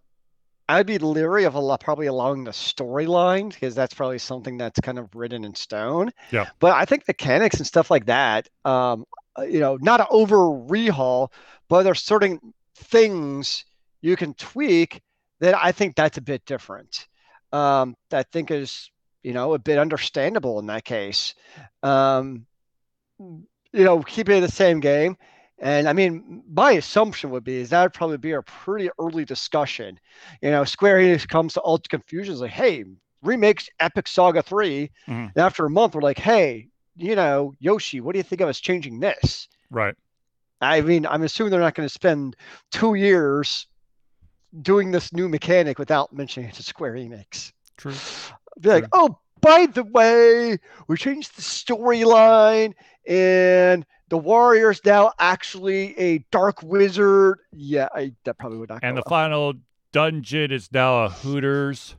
I'd 0.70 0.86
be 0.86 0.98
leery 0.98 1.44
of 1.44 1.54
a 1.54 1.60
lot, 1.60 1.80
probably 1.80 2.06
allowing 2.06 2.44
the 2.44 2.52
storyline 2.52 3.50
because 3.52 3.74
that's 3.74 3.94
probably 3.94 4.18
something 4.18 4.58
that's 4.58 4.80
kind 4.80 4.98
of 4.98 5.14
written 5.14 5.44
in 5.44 5.54
stone. 5.54 6.10
Yeah. 6.30 6.46
But 6.58 6.72
I 6.72 6.84
think 6.84 7.06
mechanics 7.08 7.56
and 7.58 7.66
stuff 7.66 7.90
like 7.90 8.06
that, 8.06 8.48
um, 8.64 9.04
uh, 9.38 9.42
you 9.42 9.60
know, 9.60 9.78
not 9.80 10.06
over 10.10 10.36
rehaul, 10.36 11.28
but 11.68 11.82
there's 11.82 12.02
certain 12.02 12.40
things 12.74 13.64
you 14.00 14.16
can 14.16 14.34
tweak 14.34 15.02
that 15.40 15.54
I 15.54 15.72
think 15.72 15.96
that's 15.96 16.18
a 16.18 16.22
bit 16.22 16.44
different. 16.46 17.06
um, 17.52 17.96
that 18.10 18.18
I 18.18 18.22
think 18.32 18.50
is 18.50 18.90
you 19.22 19.32
know 19.32 19.54
a 19.54 19.58
bit 19.58 19.78
understandable 19.78 20.58
in 20.58 20.66
that 20.66 20.84
case. 20.84 21.34
Um, 21.82 22.46
you 23.18 23.84
know, 23.84 24.02
keeping 24.02 24.38
it 24.38 24.40
the 24.40 24.50
same 24.50 24.80
game. 24.80 25.16
And 25.60 25.88
I 25.88 25.92
mean, 25.92 26.42
my 26.50 26.72
assumption 26.72 27.30
would 27.30 27.44
be 27.44 27.58
is 27.58 27.70
that 27.70 27.82
would 27.82 27.92
probably 27.92 28.16
be 28.16 28.32
a 28.32 28.42
pretty 28.42 28.88
early 28.98 29.24
discussion. 29.26 30.00
You 30.40 30.50
know, 30.50 30.64
Square 30.64 30.98
Enix 30.98 31.28
comes 31.28 31.52
to 31.54 31.62
Ultra 31.62 31.98
Confusion 31.98 32.32
is 32.32 32.40
like, 32.40 32.50
hey, 32.50 32.84
remakes 33.22 33.68
Epic 33.78 34.08
Saga 34.08 34.42
3. 34.42 34.90
Mhm. 35.06 35.28
And 35.28 35.36
after 35.36 35.66
a 35.66 35.70
month, 35.70 35.94
we're 35.94 36.00
like, 36.00 36.18
hey, 36.18 36.68
you 36.96 37.14
know, 37.14 37.52
Yoshi, 37.60 38.00
what 38.00 38.12
do 38.12 38.18
you 38.18 38.22
think 38.22 38.40
of 38.40 38.48
us 38.48 38.58
changing 38.58 39.00
this? 39.00 39.48
Right. 39.70 39.94
I 40.62 40.80
mean, 40.80 41.06
I'm 41.06 41.22
assuming 41.22 41.50
they're 41.50 41.60
not 41.60 41.74
going 41.74 41.88
to 41.88 41.92
spend 41.92 42.36
two 42.70 42.94
years 42.94 43.66
doing 44.62 44.90
this 44.90 45.12
new 45.12 45.28
mechanic 45.28 45.78
without 45.78 46.12
mentioning 46.12 46.48
it 46.48 46.54
to 46.56 46.62
Square 46.62 46.94
Enix. 46.94 47.52
True. 47.76 47.94
Be 48.60 48.68
like, 48.68 48.86
oh, 48.92 49.18
by 49.40 49.66
the 49.66 49.84
way, 49.84 50.58
we 50.86 50.96
changed 50.96 51.36
the 51.36 51.42
storyline, 51.42 52.74
and 53.06 53.86
the 54.10 54.18
warrior's 54.18 54.84
now 54.84 55.12
actually 55.18 55.98
a 55.98 56.18
dark 56.30 56.62
wizard. 56.62 57.38
Yeah, 57.52 57.88
I, 57.94 58.12
that 58.24 58.36
probably 58.38 58.58
would 58.58 58.68
not. 58.68 58.80
And 58.82 58.96
the 58.96 59.02
well. 59.06 59.10
final 59.10 59.54
dungeon 59.92 60.52
is 60.52 60.70
now 60.72 61.04
a 61.04 61.08
Hooters. 61.08 61.96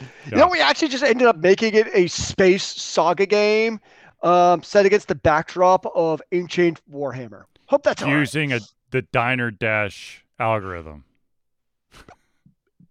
You 0.00 0.36
know, 0.38 0.48
we 0.48 0.58
actually 0.60 0.88
just 0.88 1.04
ended 1.04 1.28
up 1.28 1.36
making 1.36 1.74
it 1.74 1.86
a 1.92 2.06
space 2.06 2.64
saga 2.64 3.26
game, 3.26 3.78
um, 4.22 4.62
set 4.62 4.86
against 4.86 5.08
the 5.08 5.14
backdrop 5.14 5.84
of 5.94 6.22
ancient 6.32 6.80
Warhammer. 6.90 7.44
Hope 7.66 7.82
that's 7.82 8.02
all 8.02 8.08
right. 8.08 8.18
using 8.18 8.52
a 8.52 8.60
the 8.90 9.02
diner 9.02 9.50
dash 9.50 10.24
algorithm. 10.38 11.04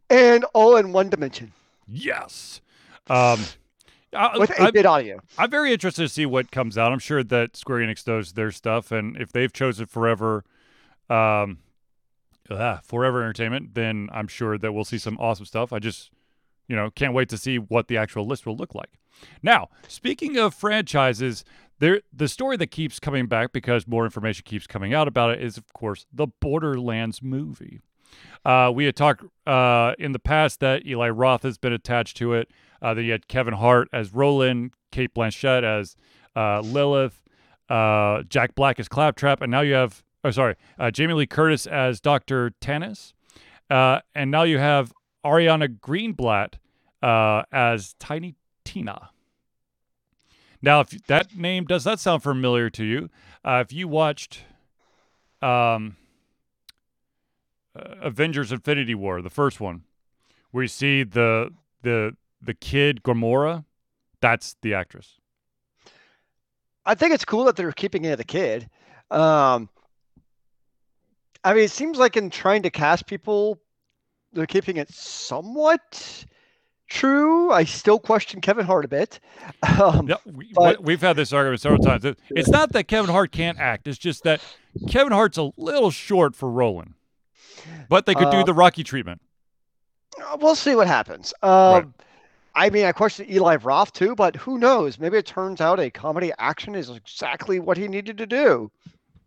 and 0.10 0.46
all 0.54 0.78
in 0.78 0.92
one 0.92 1.10
dimension 1.10 1.54
Yes. 1.88 2.62
Um, 3.10 3.40
I, 4.14 4.38
with 4.38 4.52
I, 4.52 4.70
8-bit 4.70 4.86
audio. 4.86 5.20
I'm 5.38 5.50
very 5.50 5.72
interested 5.74 6.04
to 6.04 6.10
see 6.10 6.26
what 6.26 6.52
comes 6.52 6.78
out. 6.78 6.92
I'm 6.92 7.00
sure 7.00 7.24
that 7.24 7.56
Square 7.56 7.80
Enix 7.80 8.04
does 8.04 8.34
their 8.34 8.52
stuff, 8.52 8.92
and 8.92 9.18
if 9.18 9.32
they've 9.32 9.52
chosen 9.52 9.86
Forever, 9.86 10.44
um, 11.10 11.60
ah, 12.50 12.82
Forever 12.84 13.22
Entertainment, 13.22 13.74
then 13.74 14.10
I'm 14.12 14.28
sure 14.28 14.58
that 14.58 14.74
we'll 14.74 14.86
see 14.86 14.98
some 14.98 15.18
awesome 15.20 15.46
stuff. 15.46 15.72
I 15.72 15.80
just, 15.80 16.12
you 16.68 16.76
know, 16.76 16.90
can't 16.90 17.14
wait 17.14 17.30
to 17.30 17.38
see 17.38 17.58
what 17.58 17.88
the 17.88 17.98
actual 17.98 18.26
list 18.26 18.46
will 18.46 18.58
look 18.58 18.76
like. 18.76 18.90
Now, 19.44 19.70
speaking 19.88 20.38
of 20.38 20.54
franchises, 20.54 21.44
there 21.80 22.02
the 22.14 22.28
story 22.28 22.58
that 22.58 22.68
keeps 22.68 23.00
coming 23.00 23.28
back 23.28 23.52
because 23.52 23.88
more 23.88 24.06
information 24.06 24.44
keeps 24.46 24.68
coming 24.68 24.94
out 24.94 25.08
about 25.08 25.32
it 25.32 25.42
is, 25.42 25.58
of 25.58 25.72
course, 25.74 26.06
the 26.14 26.28
Borderlands 26.28 27.22
movie. 27.22 27.82
Uh, 28.44 28.72
we 28.74 28.86
had 28.86 28.96
talked 28.96 29.24
uh, 29.48 29.94
in 29.98 30.12
the 30.12 30.20
past 30.20 30.60
that 30.60 30.86
Eli 30.86 31.10
Roth 31.10 31.44
has 31.44 31.58
been 31.58 31.74
attached 31.74 32.18
to 32.18 32.34
it. 32.34 32.52
Uh, 32.82 32.94
then 32.94 33.06
you 33.06 33.12
had 33.12 33.28
Kevin 33.28 33.54
Hart 33.54 33.88
as 33.94 34.14
Roland, 34.14 34.72
Cate 34.92 35.14
Blanchett 35.14 35.64
as 35.64 35.96
uh, 36.36 36.62
Lilith, 36.62 37.22
uh, 37.70 38.24
Jack 38.24 38.56
Black 38.56 38.80
as 38.80 38.88
Claptrap, 38.88 39.42
and 39.42 39.52
now 39.52 39.62
you 39.62 39.74
have, 39.74 40.04
oh, 40.24 40.32
sorry, 40.32 40.56
uh, 40.80 40.92
Jamie 40.92 41.14
Lee 41.14 41.28
Curtis 41.28 41.68
as 41.68 42.02
Dr. 42.02 42.52
Tannis. 42.62 43.14
Uh, 43.70 44.00
and 44.14 44.32
now 44.32 44.44
you 44.44 44.58
have 44.58 44.92
Ariana 45.26 45.80
Greenblatt 45.80 46.56
uh, 47.02 47.44
as 47.52 47.94
Tiny 48.00 48.36
Tina. 48.66 49.10
Now, 50.62 50.82
if 50.82 50.90
that 51.08 51.36
name 51.36 51.66
does 51.66 51.86
that 51.86 52.00
sound 52.00 52.22
familiar 52.22 52.70
to 52.72 52.84
you, 52.84 53.10
if 53.44 53.74
you 53.74 53.88
watched 53.88 54.44
um, 55.42 55.96
Avengers: 57.76 58.52
Infinity 58.52 58.94
War, 58.94 59.22
the 59.22 59.30
first 59.30 59.60
one, 59.60 59.84
where 60.52 60.64
you 60.64 60.68
see 60.68 61.04
the 61.04 61.52
the 61.82 62.16
the 62.42 62.54
kid 62.54 63.04
Gamora, 63.04 63.66
that's 64.22 64.56
the 64.62 64.74
actress. 64.74 65.20
I 66.86 66.96
think 66.96 67.14
it's 67.14 67.26
cool 67.26 67.46
that 67.46 67.56
they're 67.56 67.72
keeping 67.72 68.06
it 68.06 68.16
the 68.18 68.24
kid. 68.24 68.70
Um, 69.12 69.70
I 71.44 71.54
mean, 71.54 71.64
it 71.64 71.72
seems 71.72 71.98
like 71.98 72.18
in 72.18 72.30
trying 72.30 72.64
to 72.64 72.70
cast 72.70 73.06
people, 73.06 73.60
they're 74.34 74.48
keeping 74.48 74.78
it 74.78 74.90
somewhat 74.92 76.26
true. 76.88 77.52
I 77.52 77.64
still 77.66 78.00
question 78.00 78.42
Kevin 78.42 78.66
Hart 78.66 78.86
a 78.86 78.88
bit. 78.88 79.20
Um, 79.80 80.08
Yeah, 80.08 80.16
we, 80.26 80.52
But- 80.54 80.84
we've 80.84 81.02
had 81.02 81.16
this 81.16 81.34
argument 81.34 81.62
several 81.62 81.82
times. 81.82 82.06
It's 82.32 82.50
not 82.50 82.72
that 82.74 82.86
Kevin 82.88 83.12
Hart 83.12 83.32
can't 83.32 83.60
act; 83.60 83.88
it's 83.88 83.98
just 83.98 84.24
that 84.24 84.42
Kevin 84.90 85.14
Hart's 85.14 85.38
a 85.38 85.52
little 85.58 85.92
short 85.92 86.36
for 86.36 86.50
Roland. 86.50 86.94
But 87.90 88.06
they 88.06 88.16
could 88.16 88.32
do 88.32 88.38
Uh, 88.38 88.44
the 88.44 88.54
Rocky 88.54 88.84
treatment. 88.84 89.22
We'll 90.40 90.56
see 90.56 90.76
what 90.76 90.88
happens. 90.88 91.34
Um, 91.44 91.94
I 92.54 92.70
mean, 92.70 92.86
I 92.86 92.92
question 92.92 93.30
Eli 93.30 93.56
Roth 93.58 93.94
too, 93.94 94.16
but 94.16 94.36
who 94.36 94.58
knows? 94.58 95.00
Maybe 95.00 95.18
it 95.18 95.26
turns 95.26 95.62
out 95.62 95.80
a 95.80 95.90
comedy 95.90 96.32
action 96.38 96.76
is 96.76 96.90
exactly 96.90 97.60
what 97.60 97.78
he 97.78 97.88
needed 97.88 98.18
to 98.18 98.26
do 98.26 98.72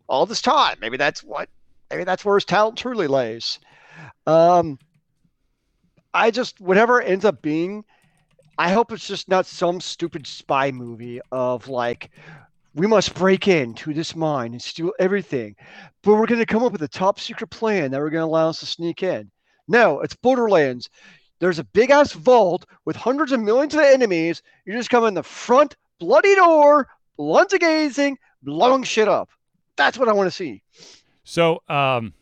all 0.07 0.25
this 0.25 0.41
time. 0.41 0.77
Maybe 0.79 0.97
that's 0.97 1.23
what. 1.23 1.49
Maybe 1.89 2.03
that's 2.03 2.25
where 2.25 2.35
his 2.35 2.45
talent 2.45 2.77
truly 2.77 3.07
lays. 3.07 3.59
Um, 4.25 4.79
I 6.13 6.31
just 6.31 6.59
whatever 6.59 7.01
it 7.01 7.09
ends 7.09 7.25
up 7.25 7.41
being, 7.41 7.83
I 8.57 8.71
hope 8.71 8.91
it's 8.91 9.07
just 9.07 9.29
not 9.29 9.45
some 9.45 9.79
stupid 9.81 10.25
spy 10.27 10.71
movie 10.71 11.19
of 11.31 11.67
like. 11.67 12.11
We 12.73 12.87
must 12.87 13.15
break 13.15 13.47
into 13.47 13.93
this 13.93 14.17
mine 14.17 14.51
and 14.51 14.61
steal 14.61 14.91
everything, 14.99 15.55
but 16.03 16.15
we're 16.15 16.25
going 16.25 16.41
to 16.41 16.45
come 16.45 16.61
up 16.61 16.73
with 16.73 16.81
a 16.81 16.89
top 16.89 17.21
secret 17.21 17.49
plan 17.49 17.91
that 17.91 18.01
we're 18.01 18.09
going 18.09 18.23
to 18.23 18.25
allow 18.25 18.49
us 18.49 18.59
to 18.59 18.65
sneak 18.65 19.01
in. 19.01 19.31
No, 19.69 20.01
it's 20.01 20.15
Borderlands. 20.15 20.89
There's 21.39 21.59
a 21.59 21.63
big 21.63 21.91
ass 21.91 22.13
vault 22.13 22.65
with 22.85 22.95
hundreds 22.95 23.31
of 23.31 23.39
millions 23.39 23.73
of 23.73 23.81
enemies. 23.81 24.41
You 24.65 24.73
just 24.73 24.89
come 24.89 25.05
in 25.05 25.13
the 25.13 25.23
front, 25.23 25.75
bloody 25.99 26.35
door, 26.35 26.87
blunts 27.17 27.53
of 27.53 27.59
gazing, 27.59 28.17
blowing 28.41 28.83
shit 28.83 29.07
up. 29.07 29.29
That's 29.75 29.97
what 29.97 30.07
I 30.07 30.13
want 30.13 30.27
to 30.27 30.31
see. 30.31 30.63
So, 31.23 31.61
um, 31.67 32.13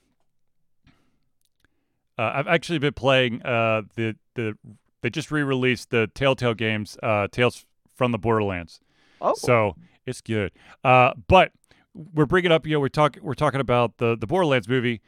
uh, 2.17 2.32
I've 2.36 2.48
actually 2.48 2.79
been 2.79 2.93
playing 2.93 3.41
uh, 3.43 3.84
the 3.96 4.15
the 4.36 4.58
they 5.01 5.10
just 5.10 5.32
re-released 5.32 5.89
the 5.89 6.08
Telltale 6.15 6.53
games, 6.53 6.98
uh, 7.03 7.27
Tales 7.29 7.65
from 7.96 8.12
the 8.12 8.17
Borderlands. 8.17 8.79
Oh, 9.22 9.34
So 9.36 9.75
it's 10.05 10.22
good. 10.22 10.51
Uh, 10.84 11.12
but 11.27 11.51
we're 11.93 12.25
bringing 12.25 12.51
up, 12.51 12.65
you 12.65 12.74
know, 12.74 12.79
we're 12.79 12.88
talking 12.89 13.22
we're 13.24 13.34
talking 13.34 13.60
about 13.60 13.98
the 13.98 14.15
the 14.17 14.27
Borderlands 14.27 14.67
movie. 14.67 15.01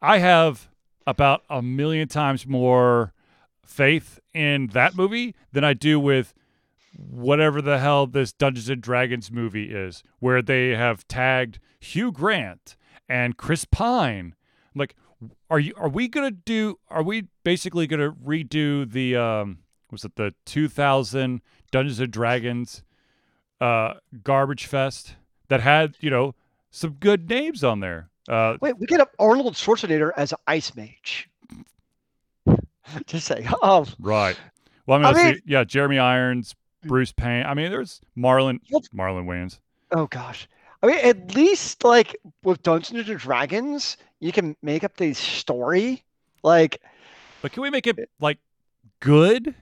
I 0.00 0.18
have 0.18 0.68
about 1.06 1.42
a 1.50 1.62
million 1.62 2.08
times 2.08 2.46
more 2.46 3.12
faith 3.64 4.20
in 4.34 4.68
that 4.68 4.96
movie 4.96 5.34
than 5.52 5.64
I 5.64 5.74
do 5.74 5.98
with 5.98 6.34
whatever 6.96 7.62
the 7.62 7.78
hell 7.78 8.06
this 8.06 8.32
Dungeons 8.32 8.68
and 8.68 8.82
Dragons 8.82 9.30
movie 9.30 9.72
is, 9.74 10.02
where 10.18 10.42
they 10.42 10.70
have 10.70 11.06
tagged 11.08 11.58
Hugh 11.80 12.12
Grant 12.12 12.76
and 13.08 13.36
Chris 13.36 13.64
Pine. 13.64 14.34
Like, 14.74 14.94
are 15.50 15.60
you 15.60 15.72
are 15.76 15.88
we 15.88 16.08
gonna 16.08 16.30
do 16.30 16.78
are 16.90 17.02
we 17.02 17.28
basically 17.44 17.86
gonna 17.86 18.10
redo 18.10 18.90
the 18.90 19.16
um 19.16 19.58
was 19.90 20.04
it 20.04 20.16
the 20.16 20.34
2000 20.46 21.40
Dungeons 21.70 22.00
and 22.00 22.12
Dragons 22.12 22.82
uh 23.60 23.94
garbage 24.22 24.66
fest 24.66 25.16
that 25.48 25.60
had, 25.60 25.96
you 26.00 26.10
know, 26.10 26.34
some 26.70 26.92
good 26.92 27.28
names 27.28 27.62
on 27.62 27.80
there. 27.80 28.08
Uh 28.28 28.56
wait, 28.60 28.78
we 28.78 28.86
get 28.86 29.00
up 29.00 29.10
Arnold 29.18 29.54
Schwarzenegger 29.54 30.12
as 30.16 30.32
an 30.32 30.38
ice 30.46 30.74
mage. 30.76 31.28
Just 33.06 33.26
say, 33.26 33.46
oh, 33.62 33.86
right. 34.00 34.36
Well, 34.86 34.98
I 35.04 35.12
mean, 35.12 35.16
I 35.20 35.24
mean- 35.24 35.34
see. 35.36 35.42
yeah, 35.46 35.64
Jeremy 35.64 35.98
Irons, 35.98 36.54
Bruce 36.84 37.12
Payne. 37.12 37.46
I 37.46 37.54
mean, 37.54 37.70
there's 37.70 38.00
Marlon. 38.16 38.60
Marlon 38.94 39.24
Wayans. 39.26 39.58
oh 39.92 40.06
gosh. 40.06 40.48
I 40.82 40.88
mean, 40.88 40.98
at 40.98 41.34
least 41.36 41.84
like 41.84 42.16
with 42.42 42.62
Dungeons 42.62 43.08
and 43.08 43.18
Dragons, 43.18 43.96
you 44.20 44.32
can 44.32 44.56
make 44.62 44.82
up 44.84 44.96
the 44.96 45.14
story. 45.14 46.02
Like, 46.42 46.80
But 47.40 47.52
can 47.52 47.62
we 47.62 47.70
make 47.70 47.86
it 47.86 47.96
like 48.20 48.38
good? 49.00 49.54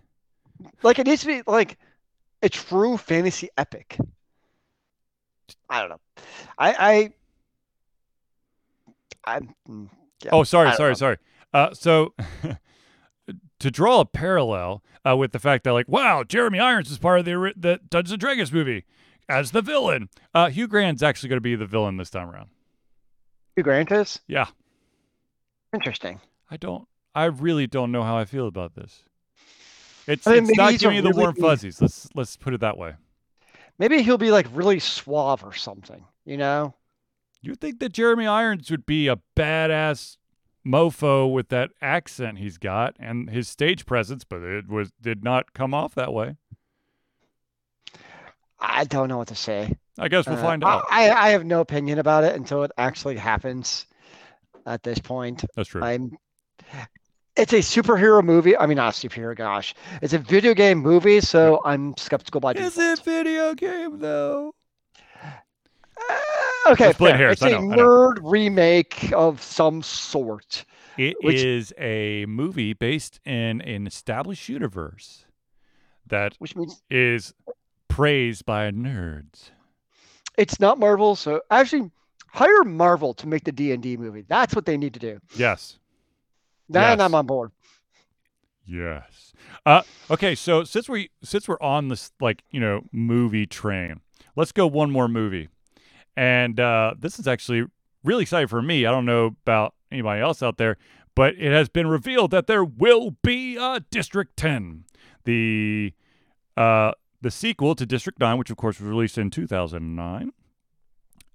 like 0.83 0.99
it 0.99 1.07
needs 1.07 1.21
to 1.23 1.27
be 1.27 1.43
like 1.47 1.79
a 2.43 2.49
true 2.49 2.97
fantasy 2.97 3.51
epic. 3.59 3.99
I 5.69 5.81
don't 5.81 5.91
know. 5.91 6.01
I 6.59 6.73
I 6.79 7.13
I'm 9.25 9.55
mm, 9.69 9.89
yeah, 10.25 10.31
Oh, 10.33 10.43
sorry, 10.45 10.73
sorry, 10.75 10.91
know. 10.91 10.95
sorry. 10.95 11.17
Uh, 11.53 11.75
so 11.75 12.15
to 13.59 13.71
draw 13.71 14.01
a 14.01 14.05
parallel 14.05 14.83
uh, 15.09 15.17
with 15.17 15.33
the 15.33 15.39
fact 15.39 15.65
that, 15.65 15.73
like, 15.73 15.89
wow, 15.89 16.23
Jeremy 16.25 16.59
Irons 16.61 16.91
is 16.91 16.99
part 16.99 17.19
of 17.21 17.25
the 17.25 17.53
the 17.57 17.81
Dungeons 17.89 18.13
and 18.13 18.21
Dragons 18.21 18.53
movie 18.53 18.85
as 19.29 19.51
the 19.53 19.63
villain. 19.63 20.09
Uh, 20.35 20.49
Hugh 20.49 20.69
Grant's 20.69 21.03
actually 21.03 21.29
going 21.29 21.37
to 21.39 21.41
be 21.43 21.55
the 21.57 21.67
villain 21.67 21.97
this 21.97 22.11
time 22.11 22.29
around. 22.31 22.49
Hugh 23.57 23.63
Grant 23.65 23.91
is 23.93 24.21
Yeah, 24.29 24.47
interesting. 25.75 26.21
I 26.51 26.57
don't. 26.57 26.87
I 27.15 27.25
really 27.25 27.67
don't 27.67 27.91
know 27.93 28.03
how 28.03 28.17
I 28.17 28.25
feel 28.25 28.47
about 28.47 28.75
this. 28.75 29.05
It's, 30.07 30.27
I 30.27 30.35
mean, 30.35 30.45
it's 30.51 30.57
not 30.57 30.79
giving 30.79 30.97
me 30.97 31.01
the 31.03 31.11
really- 31.11 31.21
warm 31.21 31.35
fuzzies. 31.37 31.81
Let's 31.81 32.09
let's 32.15 32.37
put 32.37 32.55
it 32.55 32.61
that 32.61 32.79
way. 32.79 32.95
Maybe 33.79 34.03
he'll 34.03 34.19
be 34.19 34.31
like 34.31 34.47
really 34.53 34.79
suave 34.79 35.43
or 35.43 35.55
something, 35.55 36.05
you 36.25 36.37
know? 36.37 36.75
You 37.43 37.55
think 37.55 37.79
that 37.81 37.93
Jeremy 37.93 38.27
Irons 38.27 38.71
would 38.71 38.85
be 38.87 39.09
a 39.09 39.19
badass 39.37 40.17
mofo 40.67 41.33
with 41.33 41.49
that 41.49 41.71
accent 41.81 42.39
he's 42.39 42.59
got 42.59 42.95
and 43.01 43.31
his 43.31 43.49
stage 43.49 43.87
presence, 43.87 44.25
but 44.25 44.43
it 44.43 44.69
was 44.69 44.93
did 45.01 45.25
not 45.25 45.53
come 45.55 45.73
off 45.73 45.95
that 45.95 46.13
way. 46.13 46.37
I 48.59 48.85
don't 48.85 49.09
know 49.09 49.17
what 49.17 49.29
to 49.29 49.35
say. 49.35 49.75
I 49.99 50.09
guess 50.09 50.27
we'll 50.27 50.37
Uh, 50.39 50.43
find 50.43 50.63
out. 50.65 50.85
I, 50.91 51.11
I 51.11 51.29
have 51.31 51.45
no 51.47 51.61
opinion 51.61 51.99
about 51.99 52.25
it 52.25 52.37
until 52.37 52.63
it 52.63 52.71
actually 52.77 53.17
happens. 53.17 53.87
At 54.67 54.83
this 54.83 54.99
point, 54.99 55.43
That's 55.57 55.71
true. 55.71 55.83
I'm. 55.83 56.19
It's 57.35 57.55
a 57.55 57.61
superhero 57.61 58.23
movie. 58.23 58.55
I 58.59 58.67
mean, 58.67 58.77
not 58.77 58.95
a 59.03 59.09
superhero. 59.09 59.35
Gosh, 59.35 59.75
it's 60.03 60.13
a 60.13 60.19
video 60.19 60.53
game 60.53 60.79
movie, 60.79 61.23
so 61.23 61.63
I'm 61.65 61.97
skeptical 61.97 62.43
by 62.43 62.53
Is 62.53 62.75
default. 62.75 62.99
it 62.99 63.05
video 63.05 63.55
game 63.55 63.99
though? 64.01 64.55
Uh, 65.25 66.15
okay, 66.69 66.93
fair. 66.93 67.17
hairs, 67.17 67.33
It's 67.35 67.43
I 67.43 67.51
a 67.51 67.61
know, 67.61 67.77
nerd 67.77 68.19
remake 68.23 69.13
of 69.13 69.43
some 69.43 69.83
sort. 69.83 70.65
It 70.99 71.17
is 71.23 71.71
Which- 71.71 71.79
a 71.81 72.27
movie 72.27 72.73
based 72.75 73.21
in 73.25 73.61
an 73.63 73.87
established 73.87 74.49
universe 74.49 75.25
that 76.07 76.35
which 76.39 76.57
means 76.57 76.83
is 76.91 77.33
praised 77.89 78.45
by 78.45 78.71
nerds. 78.71 79.51
it's 80.37 80.59
not 80.61 80.79
Marvel. 80.79 81.15
So 81.17 81.41
actually, 81.51 81.91
hire 82.29 82.65
Marvel 82.65 83.15
to 83.15 83.27
make 83.29 83.45
the 83.45 83.53
D 83.53 83.73
and 83.73 83.83
D 83.83 83.97
movie. 83.97 84.25
That's 84.29 84.55
what 84.55 84.67
they 84.67 84.77
need 84.77 84.95
to 84.95 85.01
do. 85.01 85.21
Yes. 85.37 85.79
Then 86.69 86.99
Yes. 86.99 87.01
I'm 87.01 87.15
on 87.15 87.27
board. 87.27 87.51
Yes. 88.67 89.33
Uh, 89.67 89.83
okay, 90.11 90.35
so 90.35 90.65
since 90.65 90.89
we 90.89 91.11
since 91.23 91.49
we're 91.49 91.61
on 91.61 91.89
this 91.89 92.13
like 92.21 92.43
you 92.51 92.61
know 92.61 92.83
movie 92.93 93.47
train, 93.47 94.01
let's 94.37 94.53
go 94.53 94.67
one 94.67 94.91
more 94.91 95.09
movie, 95.09 95.49
and 96.17 96.59
uh, 96.59 96.95
this 96.99 97.19
is 97.19 97.27
actually 97.27 97.65
really 98.05 98.23
exciting 98.23 98.49
for 98.49 98.63
me. 98.63 98.87
I 98.87 98.91
don't 98.91 99.07
know 99.07 99.27
about 99.27 99.75
anybody 99.91 100.21
else 100.21 100.43
out 100.43 100.59
there, 100.59 100.77
but 101.15 101.35
it 101.37 101.53
has 101.53 101.69
been 101.69 101.87
revealed 101.87 102.31
that 102.31 102.47
there 102.47 102.65
will 102.65 103.17
be 103.23 103.57
a 103.57 103.81
District 103.91 104.37
Ten, 104.37 104.85
the 105.25 105.93
uh, 106.57 106.93
the 107.21 107.31
sequel 107.31 107.75
to 107.75 107.87
District 107.87 108.19
Nine, 108.19 108.39
which 108.39 108.51
of 108.51 108.57
course 108.57 108.81
was 108.81 108.89
released 108.89 109.19
in 109.19 109.31
two 109.31 109.47
thousand 109.47 109.97
nine. 109.97 110.33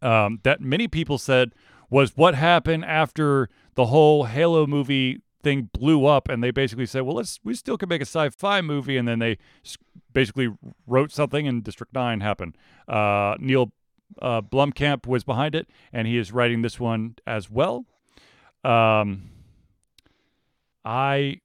Um, 0.02 0.40
that 0.44 0.62
many 0.62 0.88
people 0.88 1.18
said 1.18 1.54
was 1.90 2.16
what 2.16 2.36
happened 2.36 2.86
after 2.86 3.50
the 3.76 3.88
whole 3.88 4.26
Halo 4.26 4.68
movie 4.68 5.22
thing 5.46 5.70
blew 5.74 6.08
up 6.08 6.28
and 6.28 6.44
they 6.44 6.50
basically 6.50 6.88
said 6.88 7.04
well 7.04 7.18
let's 7.18 7.40
we 7.44 7.54
still 7.54 7.78
can 7.78 7.88
make 7.88 8.02
a 8.02 8.06
sci-fi 8.06 8.62
movie 8.62 8.98
and 8.98 9.08
then 9.08 9.20
they 9.20 9.38
basically 10.12 10.50
wrote 10.88 11.12
something 11.12 11.48
and 11.48 11.64
district 11.64 11.94
9 11.94 12.20
happened 12.20 12.58
uh, 12.88 13.36
neill 13.40 13.72
uh, 14.22 14.42
blomkamp 14.42 15.06
was 15.06 15.24
behind 15.24 15.56
it 15.56 15.68
and 15.92 16.08
he 16.08 16.18
is 16.18 16.32
writing 16.32 16.62
this 16.62 16.80
one 16.80 17.16
as 17.26 17.50
well 17.50 17.86
um, 18.64 19.30
i 20.84 21.40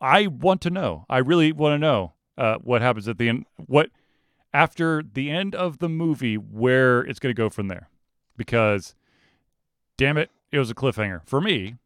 i 0.00 0.26
want 0.26 0.60
to 0.60 0.70
know 0.70 1.04
i 1.08 1.18
really 1.18 1.52
want 1.52 1.74
to 1.74 1.78
know 1.78 2.12
uh, 2.38 2.56
what 2.56 2.82
happens 2.82 3.08
at 3.08 3.18
the 3.18 3.28
end 3.28 3.46
what 3.66 3.90
after 4.52 5.02
the 5.02 5.30
end 5.30 5.54
of 5.54 5.78
the 5.78 5.88
movie 5.88 6.36
where 6.36 7.00
it's 7.00 7.18
going 7.18 7.34
to 7.34 7.36
go 7.36 7.50
from 7.50 7.68
there 7.68 7.88
because 8.36 8.94
damn 9.96 10.16
it 10.16 10.30
it 10.52 10.58
was 10.58 10.70
a 10.70 10.74
cliffhanger 10.74 11.20
for 11.26 11.40
me 11.40 11.76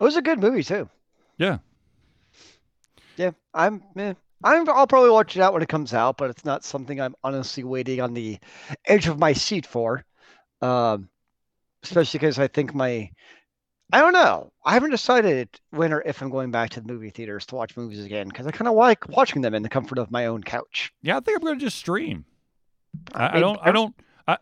It 0.00 0.04
was 0.04 0.16
a 0.16 0.22
good 0.22 0.40
movie 0.40 0.62
too. 0.62 0.88
Yeah. 1.38 1.58
Yeah, 3.16 3.30
I'm. 3.52 3.82
Eh, 3.96 4.14
I'm. 4.44 4.68
I'll 4.68 4.86
probably 4.86 5.10
watch 5.10 5.36
it 5.36 5.40
out 5.42 5.54
when 5.54 5.62
it 5.62 5.68
comes 5.68 5.94
out, 5.94 6.18
but 6.18 6.30
it's 6.30 6.44
not 6.44 6.64
something 6.64 7.00
I'm 7.00 7.16
honestly 7.24 7.64
waiting 7.64 8.00
on 8.00 8.12
the 8.12 8.38
edge 8.86 9.08
of 9.08 9.18
my 9.18 9.32
seat 9.32 9.66
for. 9.66 10.04
Um, 10.60 11.08
especially 11.82 12.18
because 12.18 12.38
I 12.38 12.46
think 12.46 12.74
my. 12.74 13.10
I 13.92 14.00
don't 14.00 14.12
know. 14.12 14.52
I 14.64 14.74
haven't 14.74 14.90
decided 14.90 15.48
when 15.70 15.92
or 15.92 16.02
if 16.02 16.20
I'm 16.20 16.30
going 16.30 16.50
back 16.50 16.70
to 16.70 16.80
the 16.80 16.92
movie 16.92 17.10
theaters 17.10 17.46
to 17.46 17.54
watch 17.54 17.76
movies 17.76 18.04
again 18.04 18.28
because 18.28 18.46
I 18.46 18.50
kind 18.50 18.68
of 18.68 18.74
like 18.74 19.08
watching 19.08 19.42
them 19.42 19.54
in 19.54 19.62
the 19.62 19.68
comfort 19.68 19.98
of 19.98 20.10
my 20.10 20.26
own 20.26 20.42
couch. 20.42 20.92
Yeah, 21.02 21.16
I 21.16 21.20
think 21.20 21.38
I'm 21.38 21.44
gonna 21.44 21.58
just 21.58 21.78
stream. 21.78 22.24
I, 23.14 23.38
I 23.38 23.40
don't. 23.40 23.58
I 23.62 23.72
don't. 23.72 23.94
I 24.28 24.38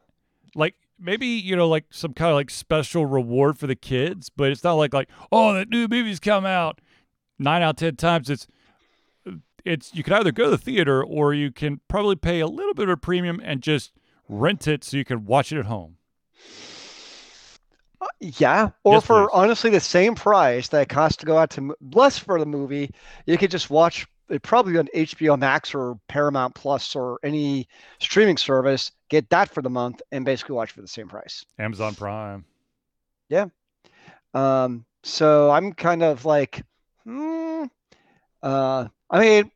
like 0.55 0.75
maybe 0.99 1.27
you 1.27 1.55
know 1.55 1.69
like 1.69 1.85
some 1.91 2.13
kind 2.13 2.31
of 2.31 2.37
like 2.37 2.51
special 2.51 3.07
reward 3.07 3.59
for 3.59 3.67
the 3.67 3.77
kids, 3.77 4.31
but 4.31 4.51
it's 4.51 4.65
not 4.65 4.75
like 4.75 4.93
like 4.93 5.09
oh 5.31 5.55
that 5.55 5.69
new 5.69 5.87
movie's 5.87 6.21
come 6.21 6.45
out. 6.45 6.81
Nine 7.39 7.63
out 7.63 7.71
of 7.71 7.77
ten 7.77 7.97
times 7.97 8.31
it's 8.31 8.47
it's 9.65 9.95
you 9.95 10.03
can 10.03 10.13
either 10.15 10.33
go 10.33 10.45
to 10.45 10.51
the 10.51 10.59
theater 10.59 11.03
or 11.05 11.35
you 11.35 11.51
can 11.53 11.81
probably 11.89 12.17
pay 12.17 12.41
a 12.41 12.47
little 12.47 12.75
bit 12.75 12.85
of 12.85 12.91
a 12.91 12.97
premium 12.97 13.41
and 13.45 13.63
just 13.63 13.93
rent 14.29 14.67
it 14.69 14.85
so 14.85 14.97
you 14.97 15.05
can 15.05 15.25
watch 15.25 15.53
it 15.53 15.59
at 15.59 15.67
home. 15.67 15.97
Uh, 18.01 18.07
Yeah, 18.21 18.71
or 18.85 18.95
Yes, 18.95 19.07
for 19.07 19.29
please. 19.29 19.31
honestly 19.33 19.71
the 19.71 19.81
same 19.81 20.15
price 20.15 20.69
that 20.69 20.83
it 20.83 20.89
costs 20.89 21.17
to 21.19 21.27
go 21.27 21.39
out 21.39 21.51
to 21.51 21.75
less 21.93 22.19
for 22.19 22.39
the 22.39 22.47
movie, 22.47 22.91
you 23.27 23.39
could 23.39 23.51
just 23.51 23.71
watch 23.71 24.07
it 24.29 24.43
probably 24.43 24.79
on 24.79 24.89
HBO 24.95 25.39
Max 25.39 25.75
or 25.75 25.99
Paramount 26.09 26.55
Plus 26.55 26.97
or 26.97 27.19
any 27.23 27.69
streaming 28.01 28.37
service. 28.39 28.91
Get 29.11 29.29
that 29.31 29.51
for 29.51 29.61
the 29.63 29.71
month 29.71 30.01
and 30.11 30.25
basically 30.25 30.55
watch 30.57 30.71
for 30.73 30.81
the 30.81 30.89
same 30.89 31.09
price. 31.09 31.45
Amazon 31.59 31.95
Prime. 31.95 32.45
Yeah. 33.29 33.47
Um, 34.35 34.85
so 35.03 35.51
I'm 35.51 35.73
kind 35.75 36.03
of 36.03 36.25
like, 36.25 36.63
hmm, 37.05 37.65
uh, 38.43 38.89
I 39.11 39.21
mean, 39.21 39.51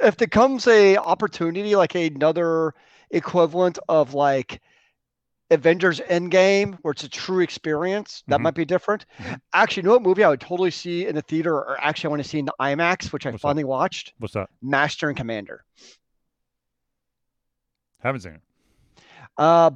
if 0.00 0.16
there 0.16 0.28
comes 0.28 0.66
a 0.66 0.96
opportunity 0.96 1.76
like 1.76 1.94
another 1.94 2.74
equivalent 3.10 3.78
of 3.88 4.14
like 4.14 4.60
Avengers 5.50 6.00
Endgame, 6.00 6.78
where 6.82 6.92
it's 6.92 7.04
a 7.04 7.08
true 7.08 7.40
experience, 7.40 8.24
that 8.28 8.40
Mhm. 8.40 8.42
might 8.42 8.54
be 8.54 8.64
different. 8.64 9.06
Mhm. 9.20 9.40
Actually, 9.52 9.82
you 9.82 9.86
know 9.88 9.92
what 9.94 10.02
movie 10.02 10.24
I 10.24 10.28
would 10.28 10.40
totally 10.40 10.70
see 10.70 11.06
in 11.06 11.14
the 11.14 11.22
theater, 11.22 11.54
or 11.54 11.76
actually 11.80 12.08
I 12.08 12.10
want 12.10 12.22
to 12.22 12.28
see 12.28 12.38
in 12.38 12.46
the 12.46 12.54
IMAX, 12.60 13.12
which 13.12 13.26
I 13.26 13.32
What's 13.32 13.44
that? 13.44 13.48
finally 13.48 13.64
watched, 13.64 14.14
What's 14.18 14.34
that? 14.34 14.48
Master 14.62 15.08
and 15.08 15.16
Commander. 15.16 15.64
Haven't 17.98 18.20
seen 18.20 18.32
it. 18.34 18.40
Uh, 19.36 19.70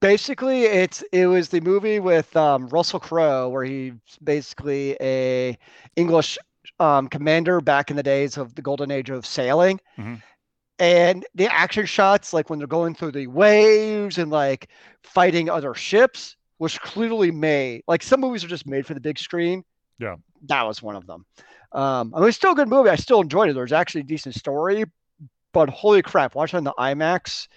basically, 0.00 0.62
it's 0.64 1.02
it 1.12 1.26
was 1.26 1.48
the 1.48 1.60
movie 1.60 1.98
with 2.00 2.34
um, 2.36 2.68
Russell 2.68 3.00
Crowe 3.00 3.48
where 3.48 3.64
he's 3.64 3.92
basically 4.22 4.96
a 5.00 5.58
English 5.96 6.38
um, 6.80 7.08
commander 7.08 7.60
back 7.60 7.90
in 7.90 7.96
the 7.96 8.02
days 8.02 8.36
of 8.36 8.54
the 8.54 8.62
golden 8.62 8.90
age 8.90 9.10
of 9.10 9.24
sailing. 9.26 9.80
Mhm. 9.98 10.22
And 10.78 11.24
the 11.34 11.46
action 11.52 11.86
shots, 11.86 12.32
like 12.32 12.50
when 12.50 12.58
they're 12.58 12.66
going 12.68 12.94
through 12.94 13.12
the 13.12 13.26
waves 13.28 14.18
and 14.18 14.30
like 14.30 14.68
fighting 15.02 15.48
other 15.48 15.74
ships, 15.74 16.36
was 16.58 16.76
clearly 16.78 17.30
made. 17.30 17.82
Like 17.86 18.02
some 18.02 18.20
movies 18.20 18.42
are 18.44 18.48
just 18.48 18.66
made 18.66 18.86
for 18.86 18.94
the 18.94 19.00
big 19.00 19.18
screen. 19.18 19.64
Yeah. 19.98 20.16
that 20.48 20.64
was 20.64 20.82
one 20.82 20.96
of 20.96 21.06
them. 21.06 21.24
Um, 21.72 22.12
I 22.14 22.18
mean, 22.20 22.28
it's 22.28 22.36
still 22.36 22.52
a 22.52 22.56
good 22.56 22.68
movie. 22.68 22.90
I 22.90 22.96
still 22.96 23.20
enjoyed 23.20 23.48
it. 23.48 23.54
There's 23.54 23.72
actually 23.72 24.02
a 24.02 24.04
decent 24.04 24.34
story, 24.34 24.84
but 25.52 25.68
holy 25.70 26.02
crap, 26.02 26.34
watching 26.34 26.56
on 26.58 26.64
the 26.64 26.74
IMAX, 26.78 27.48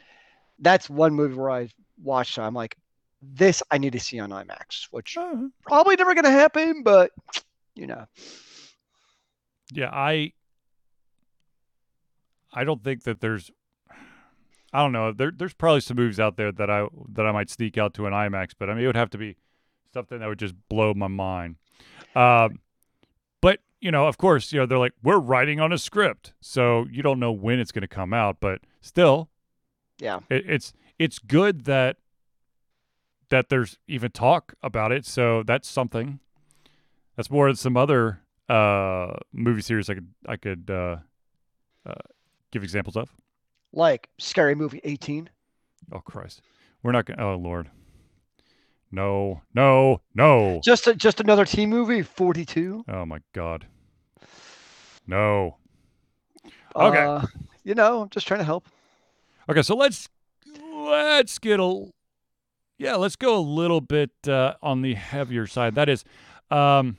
that's 0.60 0.89
one 0.89 1.13
movie 1.13 1.36
where 1.36 1.50
I 1.50 1.70
watched. 2.02 2.38
it, 2.38 2.41
I'm 2.41 2.54
like, 2.54 2.78
this 3.22 3.62
I 3.72 3.78
need 3.80 3.93
to 3.93 4.00
see 4.00 4.20
on 4.20 4.30
IMAX, 4.30 4.88
which 4.91 5.17
Uh, 5.17 5.36
probably 5.63 5.96
never 5.96 6.13
going 6.13 6.26
to 6.26 6.32
happen, 6.32 6.84
but 6.84 7.12
you 7.76 7.88
know, 7.88 8.06
Yeah, 9.71 9.89
I 9.91 10.34
I 12.53 12.63
don't 12.63 12.84
think 12.84 13.03
that 13.03 13.21
there's 13.21 13.51
I 14.73 14.80
don't 14.82 14.91
know. 14.91 15.12
There 15.12 15.32
there's 15.36 15.53
probably 15.53 15.82
some 15.82 15.97
movies 15.97 16.19
out 16.19 16.38
there 16.38 16.51
that 16.51 16.69
I 16.69 16.88
that 17.13 17.25
I 17.25 17.32
might 17.32 17.49
sneak 17.49 17.77
out 17.77 17.93
to 17.95 18.06
an 18.06 18.13
IMAX, 18.13 18.51
but 18.58 18.69
I 18.69 18.73
mean 18.73 18.84
it 18.84 18.88
would 18.88 18.95
have 18.95 19.10
to 19.12 19.17
be 19.17 19.38
something 19.93 20.19
that 20.19 20.27
would 20.27 20.39
just 20.39 20.56
blow 20.69 20.93
my 20.93 21.08
mind. 21.08 21.56
Um 22.15 22.60
but 23.41 23.60
you 23.80 23.91
know, 23.91 24.08
of 24.08 24.17
course, 24.17 24.51
you 24.51 24.60
know, 24.60 24.65
they're 24.65 24.80
like, 24.80 24.93
we're 25.03 25.19
writing 25.19 25.60
on 25.60 25.71
a 25.71 25.77
script. 25.77 26.34
So 26.41 26.86
you 26.89 27.03
don't 27.03 27.19
know 27.19 27.32
when 27.32 27.60
it's 27.60 27.71
gonna 27.71 27.88
come 27.88 28.13
out, 28.13 28.38
but 28.39 28.62
still 28.82 29.30
yeah, 29.99 30.19
it, 30.30 30.45
it's 30.47 30.73
it's 30.99 31.19
good 31.19 31.65
that 31.65 31.97
that 33.30 33.49
there's 33.49 33.77
even 33.88 34.12
talk 34.12 34.53
about 34.63 34.91
it. 34.91 35.06
So 35.06 35.43
that's 35.43 35.67
something. 35.67 36.19
That's 37.15 37.30
more 37.32 37.47
than 37.47 37.56
some 37.56 37.75
other 37.75 38.21
uh, 38.49 39.13
movie 39.33 39.62
series 39.62 39.89
I 39.89 39.95
could 39.95 40.07
I 40.27 40.38
could 40.38 40.69
uh, 40.69 40.97
uh, 41.86 41.93
give 42.51 42.63
examples 42.63 42.95
of. 42.97 43.10
like 43.73 44.10
Scary 44.17 44.55
Movie 44.55 44.81
18. 44.83 45.29
Oh 45.91 45.99
Christ, 45.99 46.41
we're 46.83 46.91
not 46.91 47.05
going. 47.05 47.17
to 47.17 47.23
Oh 47.23 47.36
Lord, 47.36 47.69
no, 48.91 49.41
no, 49.53 50.01
no. 50.15 50.62
Just 50.63 50.88
a, 50.88 50.95
just 50.95 51.19
another 51.19 51.45
teen 51.45 51.69
movie, 51.69 52.01
42. 52.01 52.86
Oh 52.88 53.05
my 53.05 53.19
God, 53.33 53.67
no. 55.05 55.57
Okay. 56.75 57.03
Uh, 57.03 57.21
you 57.63 57.73
know, 57.75 58.01
I'm 58.03 58.10
just 58.10 58.27
trying 58.27 58.39
to 58.39 58.45
help. 58.45 58.67
Okay, 59.49 59.62
so 59.62 59.75
let's 59.75 60.07
let's 60.73 61.39
get 61.39 61.60
a 61.60 61.86
yeah, 62.77 62.95
let's 62.95 63.15
go 63.15 63.38
a 63.38 63.41
little 63.41 63.81
bit 63.81 64.12
uh, 64.27 64.53
on 64.62 64.81
the 64.81 64.93
heavier 64.93 65.47
side. 65.47 65.75
That 65.75 65.89
is, 65.89 66.03
um, 66.51 66.97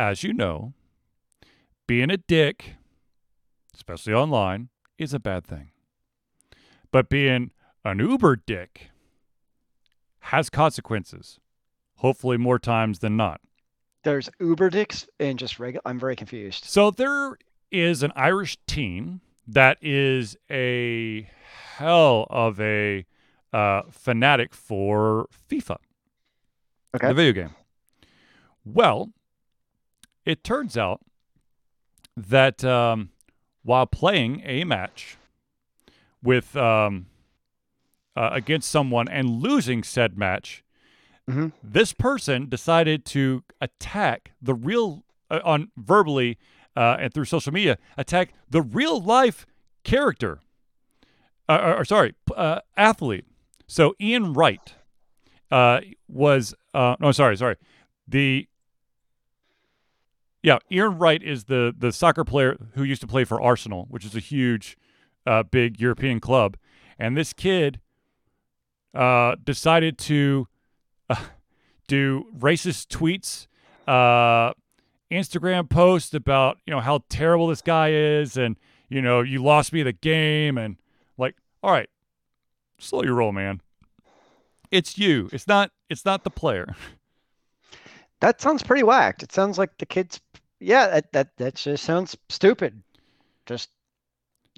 as 0.00 0.22
you 0.24 0.32
know, 0.32 0.72
being 1.86 2.10
a 2.10 2.16
dick, 2.16 2.76
especially 3.74 4.14
online, 4.14 4.70
is 4.98 5.12
a 5.12 5.20
bad 5.20 5.44
thing. 5.46 5.72
But 6.90 7.10
being 7.10 7.50
an 7.84 7.98
Uber 7.98 8.36
dick 8.46 8.90
has 10.20 10.48
consequences. 10.48 11.38
Hopefully, 11.96 12.38
more 12.38 12.58
times 12.58 13.00
than 13.00 13.14
not. 13.18 13.42
There's 14.02 14.30
Uber 14.40 14.70
dicks 14.70 15.06
and 15.18 15.38
just 15.38 15.58
regular. 15.58 15.82
I'm 15.84 15.98
very 16.00 16.16
confused. 16.16 16.64
So 16.64 16.90
there 16.90 17.36
is 17.70 18.02
an 18.02 18.12
Irish 18.16 18.56
team 18.66 19.20
that 19.46 19.76
is 19.82 20.34
a 20.50 21.28
hell 21.76 22.26
of 22.30 22.58
a 22.58 23.04
uh, 23.52 23.82
fanatic 23.90 24.54
for 24.54 25.26
FIFA, 25.50 25.76
Okay. 26.96 27.08
the 27.08 27.14
video 27.14 27.32
game. 27.44 27.54
Well, 28.64 29.10
it 30.24 30.44
turns 30.44 30.76
out 30.76 31.00
that 32.16 32.64
um, 32.64 33.10
while 33.62 33.86
playing 33.86 34.42
a 34.44 34.64
match 34.64 35.16
with 36.22 36.54
um, 36.56 37.06
uh, 38.16 38.30
against 38.32 38.70
someone 38.70 39.08
and 39.08 39.40
losing 39.42 39.82
said 39.82 40.16
match, 40.18 40.62
Mhm. 41.28 41.52
this 41.62 41.92
person 41.92 42.48
decided 42.48 43.04
to 43.06 43.44
attack 43.60 44.32
the 44.42 44.54
real 44.54 45.04
uh, 45.30 45.38
on 45.44 45.70
verbally 45.76 46.38
uh, 46.74 46.96
and 46.98 47.14
through 47.14 47.26
social 47.26 47.52
media 47.52 47.78
attack 47.96 48.32
the 48.48 48.62
real 48.62 49.00
life 49.00 49.46
character 49.84 50.40
uh, 51.48 51.58
or, 51.62 51.76
or 51.80 51.84
sorry 51.84 52.14
uh, 52.34 52.60
athlete 52.76 53.26
so 53.68 53.94
ian 54.00 54.32
wright 54.32 54.74
uh, 55.52 55.80
was 56.08 56.52
uh, 56.74 56.96
no 56.98 57.12
sorry 57.12 57.36
sorry 57.36 57.56
the 58.08 58.48
yeah 60.42 60.58
ian 60.70 60.98
wright 60.98 61.22
is 61.22 61.44
the 61.44 61.74
the 61.76 61.92
soccer 61.92 62.24
player 62.24 62.56
who 62.74 62.82
used 62.82 63.00
to 63.00 63.06
play 63.06 63.24
for 63.24 63.40
arsenal 63.40 63.86
which 63.90 64.04
is 64.04 64.14
a 64.14 64.20
huge 64.20 64.76
uh, 65.26 65.42
big 65.42 65.80
european 65.80 66.20
club 66.20 66.56
and 66.98 67.16
this 67.16 67.32
kid 67.32 67.80
uh, 68.94 69.36
decided 69.44 69.96
to 69.98 70.48
uh, 71.08 71.16
do 71.86 72.26
racist 72.38 72.88
tweets 72.88 73.46
uh, 73.86 74.52
Instagram 75.10 75.68
posts 75.68 76.14
about 76.14 76.58
you 76.66 76.72
know 76.72 76.80
how 76.80 77.02
terrible 77.08 77.48
this 77.48 77.62
guy 77.62 77.90
is, 77.90 78.36
and 78.36 78.56
you 78.88 79.02
know 79.02 79.20
you 79.20 79.42
lost 79.42 79.72
me 79.72 79.82
the 79.82 79.92
game, 79.92 80.56
and 80.56 80.76
like, 81.18 81.36
all 81.62 81.72
right, 81.72 81.88
slow 82.78 83.02
your 83.02 83.14
roll, 83.14 83.32
man. 83.32 83.60
It's 84.70 84.96
you. 84.96 85.28
It's 85.32 85.48
not. 85.48 85.72
It's 85.88 86.04
not 86.04 86.24
the 86.24 86.30
player. 86.30 86.76
That 88.20 88.40
sounds 88.40 88.62
pretty 88.62 88.82
whacked. 88.82 89.22
It 89.22 89.32
sounds 89.32 89.58
like 89.58 89.76
the 89.78 89.86
kids. 89.86 90.20
Yeah, 90.60 90.88
that 90.88 91.12
that 91.12 91.36
that 91.38 91.54
just 91.54 91.84
sounds 91.84 92.16
stupid. 92.28 92.82
Just 93.46 93.70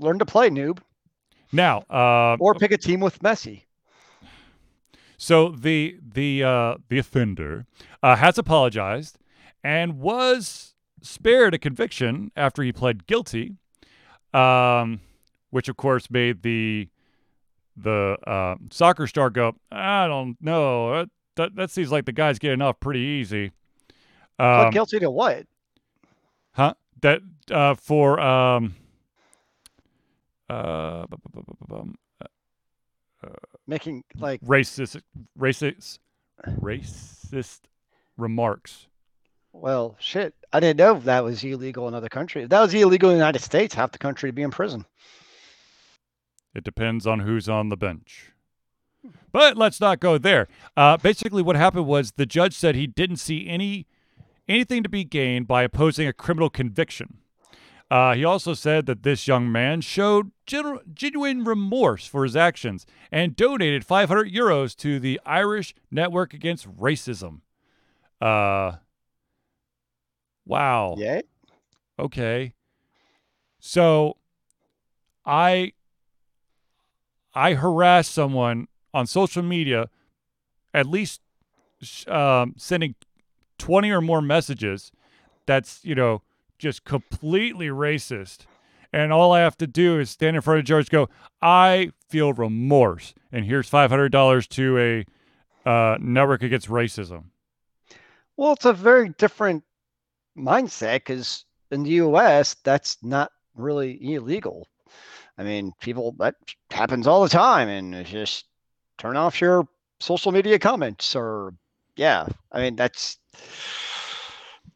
learn 0.01 0.19
to 0.19 0.27
play, 0.27 0.51
noob, 0.51 0.81
Now, 1.53 1.85
uh, 1.91 2.37
or 2.41 2.55
pick 2.55 2.73
a 2.73 2.79
team 2.79 3.01
with 3.01 3.21
Messi. 3.21 3.65
so 5.17 5.51
the 5.51 5.99
the 6.03 6.43
uh, 6.43 6.75
the 6.89 6.99
offender 6.99 7.67
uh, 8.03 8.17
has 8.17 8.39
apologized 8.39 9.19
and 9.63 9.99
was 10.01 10.75
spared 11.03 11.55
a 11.55 11.59
conviction 11.59 12.31
after 12.37 12.63
he 12.63 12.73
pled 12.73 13.07
guilty, 13.07 13.55
um, 14.35 15.01
which 15.51 15.69
of 15.69 15.77
course 15.77 16.11
made 16.11 16.43
the 16.43 16.89
the 17.77 18.17
uh, 18.27 18.57
soccer 18.71 19.07
star 19.07 19.31
go, 19.31 19.55
I 19.71 20.07
don't 20.07 20.37
know. 20.41 21.07
That, 21.37 21.55
that, 21.57 21.71
seems 21.71 21.91
like 21.91 22.05
the 22.05 22.13
guy's 22.13 22.39
getting 22.39 22.61
off 22.61 22.79
pretty 22.79 23.01
easy. 23.01 23.53
Um, 24.39 24.71
guilty 24.71 24.99
to 25.01 25.11
what? 25.11 25.47
huh? 26.53 26.75
That 27.01 27.23
uh, 27.51 27.75
for 27.75 28.21
um, 28.21 28.75
uh, 30.49 31.07
bu- 31.07 31.43
bum, 31.67 31.97
Making 33.67 34.05
like 34.17 34.41
racist, 34.43 35.01
racist, 35.39 35.99
racist 36.61 37.61
remarks. 38.17 38.89
Well, 39.53 39.97
shit. 40.01 40.35
I 40.53 40.61
didn't 40.61 40.79
know 40.79 40.99
that 41.01 41.25
was 41.25 41.45
illegal 41.45 41.87
in 41.89 41.95
other 41.95 42.09
countries. 42.09 42.45
If 42.45 42.51
that 42.51 42.61
was 42.61 42.75
illegal 42.75 43.11
in 43.11 43.17
the 43.17 43.21
United 43.21 43.41
States, 43.41 43.75
half 43.75 43.93
the 43.93 43.99
country 43.99 44.29
would 44.29 44.35
be 44.35 44.43
in 44.43 44.51
prison. 44.51 44.85
It 46.55 46.65
depends 46.65 47.07
on 47.07 47.21
who's 47.21 47.49
on 47.49 47.69
the 47.69 47.77
bench. 47.77 48.32
But 49.33 49.57
let's 49.57 49.81
not 49.81 49.99
go 49.99 50.19
there. 50.19 50.47
Uh, 50.77 50.99
basically, 50.99 51.43
what 51.43 51.57
happened 51.57 51.87
was 51.87 52.13
the 52.13 52.27
judge 52.27 52.55
said 52.55 52.75
he 52.75 52.87
didn't 52.87 53.17
see 53.17 53.49
any 53.49 53.87
anything 54.49 54.83
to 54.83 54.89
be 54.89 55.05
gained 55.05 55.47
by 55.47 55.63
opposing 55.63 56.07
a 56.07 56.13
criminal 56.13 56.51
conviction. 56.51 57.19
Uh, 57.91 58.15
he 58.15 58.25
also 58.25 58.55
said 58.55 58.87
that 58.87 59.03
this 59.03 59.29
young 59.29 59.53
man 59.53 59.81
showed 59.81 60.31
genu- 60.47 60.81
genuine 60.95 61.45
remorse 61.45 62.07
for 62.07 62.25
his 62.25 62.35
actions 62.35 62.87
and 63.11 63.37
donated 63.37 63.85
500 63.85 64.33
euros 64.33 64.75
to 64.77 64.99
the 64.99 65.21
Irish 65.27 65.75
Network 65.91 66.33
Against 66.33 66.67
Racism. 66.75 67.41
Uh, 68.21 68.77
wow. 70.47 70.95
Yeah. 70.97 71.21
Okay. 71.99 72.55
So 73.61 74.17
I 75.27 75.73
I 77.35 77.55
harass 77.55 78.09
someone 78.09 78.69
on 78.95 79.07
social 79.07 79.43
media 79.43 79.89
at 80.75 80.87
least 80.87 81.21
um, 82.09 82.55
sending 82.57 82.95
20 83.59 83.91
or 83.91 84.01
more 84.01 84.23
messages 84.23 84.93
that's, 85.47 85.85
you 85.85 85.95
know, 85.95 86.23
just 86.59 86.85
completely 86.85 87.69
racist. 87.69 88.47
And 88.93 89.13
all 89.13 89.33
I 89.33 89.41
have 89.41 89.57
to 89.59 89.67
do 89.67 89.99
is 89.99 90.11
stand 90.11 90.37
in 90.37 90.43
front 90.43 90.61
of 90.61 90.65
George, 90.65 90.91
go, 90.91 91.09
I 91.41 91.93
feel 92.09 92.33
remorse. 92.33 93.15
And 93.33 93.45
here's 93.45 93.71
$500 93.71 94.49
to 94.49 94.79
a 94.79 95.69
uh, 95.69 95.99
network 96.01 96.43
against 96.43 96.69
racism. 96.69 97.25
Well, 98.37 98.53
it's 98.53 98.65
a 98.65 98.73
very 98.73 99.11
different 99.11 99.65
mindset 100.37 100.97
because 100.97 101.45
in 101.71 101.85
the 101.85 101.91
U.S., 101.91 102.55
that's 102.65 102.99
not 103.03 103.31
really 103.55 104.15
illegal. 104.15 104.69
I 105.39 105.45
mean, 105.45 105.73
people 105.81 106.15
that 106.19 106.35
happens 106.71 107.07
all 107.07 107.23
the 107.23 107.29
time, 107.29 107.69
and 107.69 107.95
it's 107.95 108.11
just 108.11 108.45
turn 109.03 109.17
off 109.17 109.41
your 109.41 109.67
social 109.99 110.31
media 110.31 110.59
comments, 110.61 111.17
or 111.17 111.53
yeah, 111.97 112.27
I 112.53 112.61
mean 112.61 112.77
that's 112.77 113.19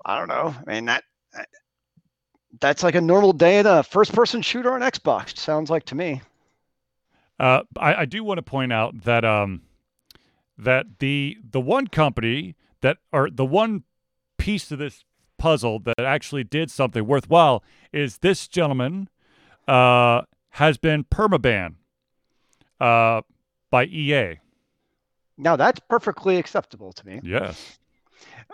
I 0.04 0.18
don't 0.18 0.28
know. 0.28 0.54
I 0.66 0.70
mean 0.70 0.86
that 0.86 1.04
that's 2.60 2.82
like 2.82 2.96
a 2.96 3.00
normal 3.00 3.32
day 3.32 3.58
in 3.58 3.66
a 3.66 3.82
first-person 3.82 4.42
shooter 4.42 4.72
on 4.72 4.80
Xbox. 4.80 5.38
Sounds 5.38 5.70
like 5.70 5.84
to 5.84 5.94
me. 5.94 6.22
Uh, 7.38 7.62
I, 7.78 7.94
I 7.94 8.04
do 8.06 8.24
want 8.24 8.38
to 8.38 8.42
point 8.42 8.72
out 8.72 9.04
that 9.04 9.24
um, 9.24 9.62
that 10.58 10.98
the 10.98 11.36
the 11.48 11.60
one 11.60 11.86
company 11.86 12.56
that 12.80 12.98
or 13.12 13.30
the 13.30 13.44
one 13.44 13.84
piece 14.38 14.66
to 14.68 14.76
this 14.76 15.04
puzzle 15.38 15.78
that 15.80 16.00
actually 16.00 16.42
did 16.42 16.70
something 16.70 17.06
worthwhile 17.06 17.62
is 17.92 18.18
this 18.18 18.48
gentleman 18.48 19.08
uh, 19.68 20.22
has 20.50 20.78
been 20.78 21.04
permaban 21.04 21.74
uh, 22.80 23.20
by 23.76 23.84
EA. 23.84 24.38
Now 25.36 25.56
that's 25.56 25.80
perfectly 25.80 26.38
acceptable 26.38 26.92
to 26.94 27.06
me. 27.06 27.20
Yes. 27.22 27.78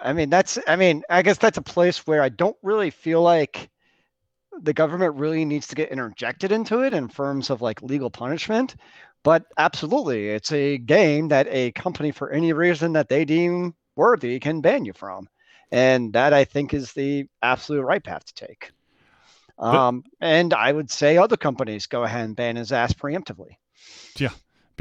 I 0.03 0.13
mean, 0.13 0.31
that's, 0.31 0.59
I 0.67 0.75
mean, 0.75 1.05
I 1.09 1.23
guess 1.23 1.39
that's 1.39 1.59
a 1.59 1.63
place 1.63 2.07
where 2.09 2.23
I 2.23 2.29
don't 2.29 2.57
really 2.63 2.91
feel 2.91 3.23
like 3.23 3.71
the 4.61 4.73
government 4.73 5.15
really 5.15 5.45
needs 5.45 5.69
to 5.69 5.77
get 5.77 5.91
interjected 5.91 6.51
into 6.51 6.81
it 6.81 6.93
in 6.93 7.09
terms 7.09 7.51
of 7.51 7.63
like 7.63 7.83
legal 7.83 8.11
punishment. 8.11 8.75
But 9.23 9.45
absolutely, 9.57 10.31
it's 10.31 10.51
a 10.51 10.79
game 10.79 11.29
that 11.29 11.47
a 11.49 11.71
company, 11.71 12.11
for 12.11 12.31
any 12.31 12.53
reason 12.53 12.95
that 12.95 13.09
they 13.09 13.25
deem 13.25 13.77
worthy, 13.95 14.41
can 14.41 14.61
ban 14.61 14.85
you 14.85 14.93
from. 14.93 15.29
And 15.71 16.13
that 16.15 16.33
I 16.33 16.45
think 16.45 16.75
is 16.75 16.93
the 16.93 17.29
absolute 17.41 17.83
right 17.83 18.03
path 18.03 18.25
to 18.25 18.35
take. 18.35 18.73
Um, 19.57 20.03
and 20.21 20.53
I 20.53 20.73
would 20.73 20.91
say 20.91 21.17
other 21.17 21.37
companies 21.37 21.87
go 21.87 22.03
ahead 22.03 22.25
and 22.25 22.35
ban 22.35 22.57
his 22.57 22.73
ass 22.73 22.93
preemptively. 22.93 23.53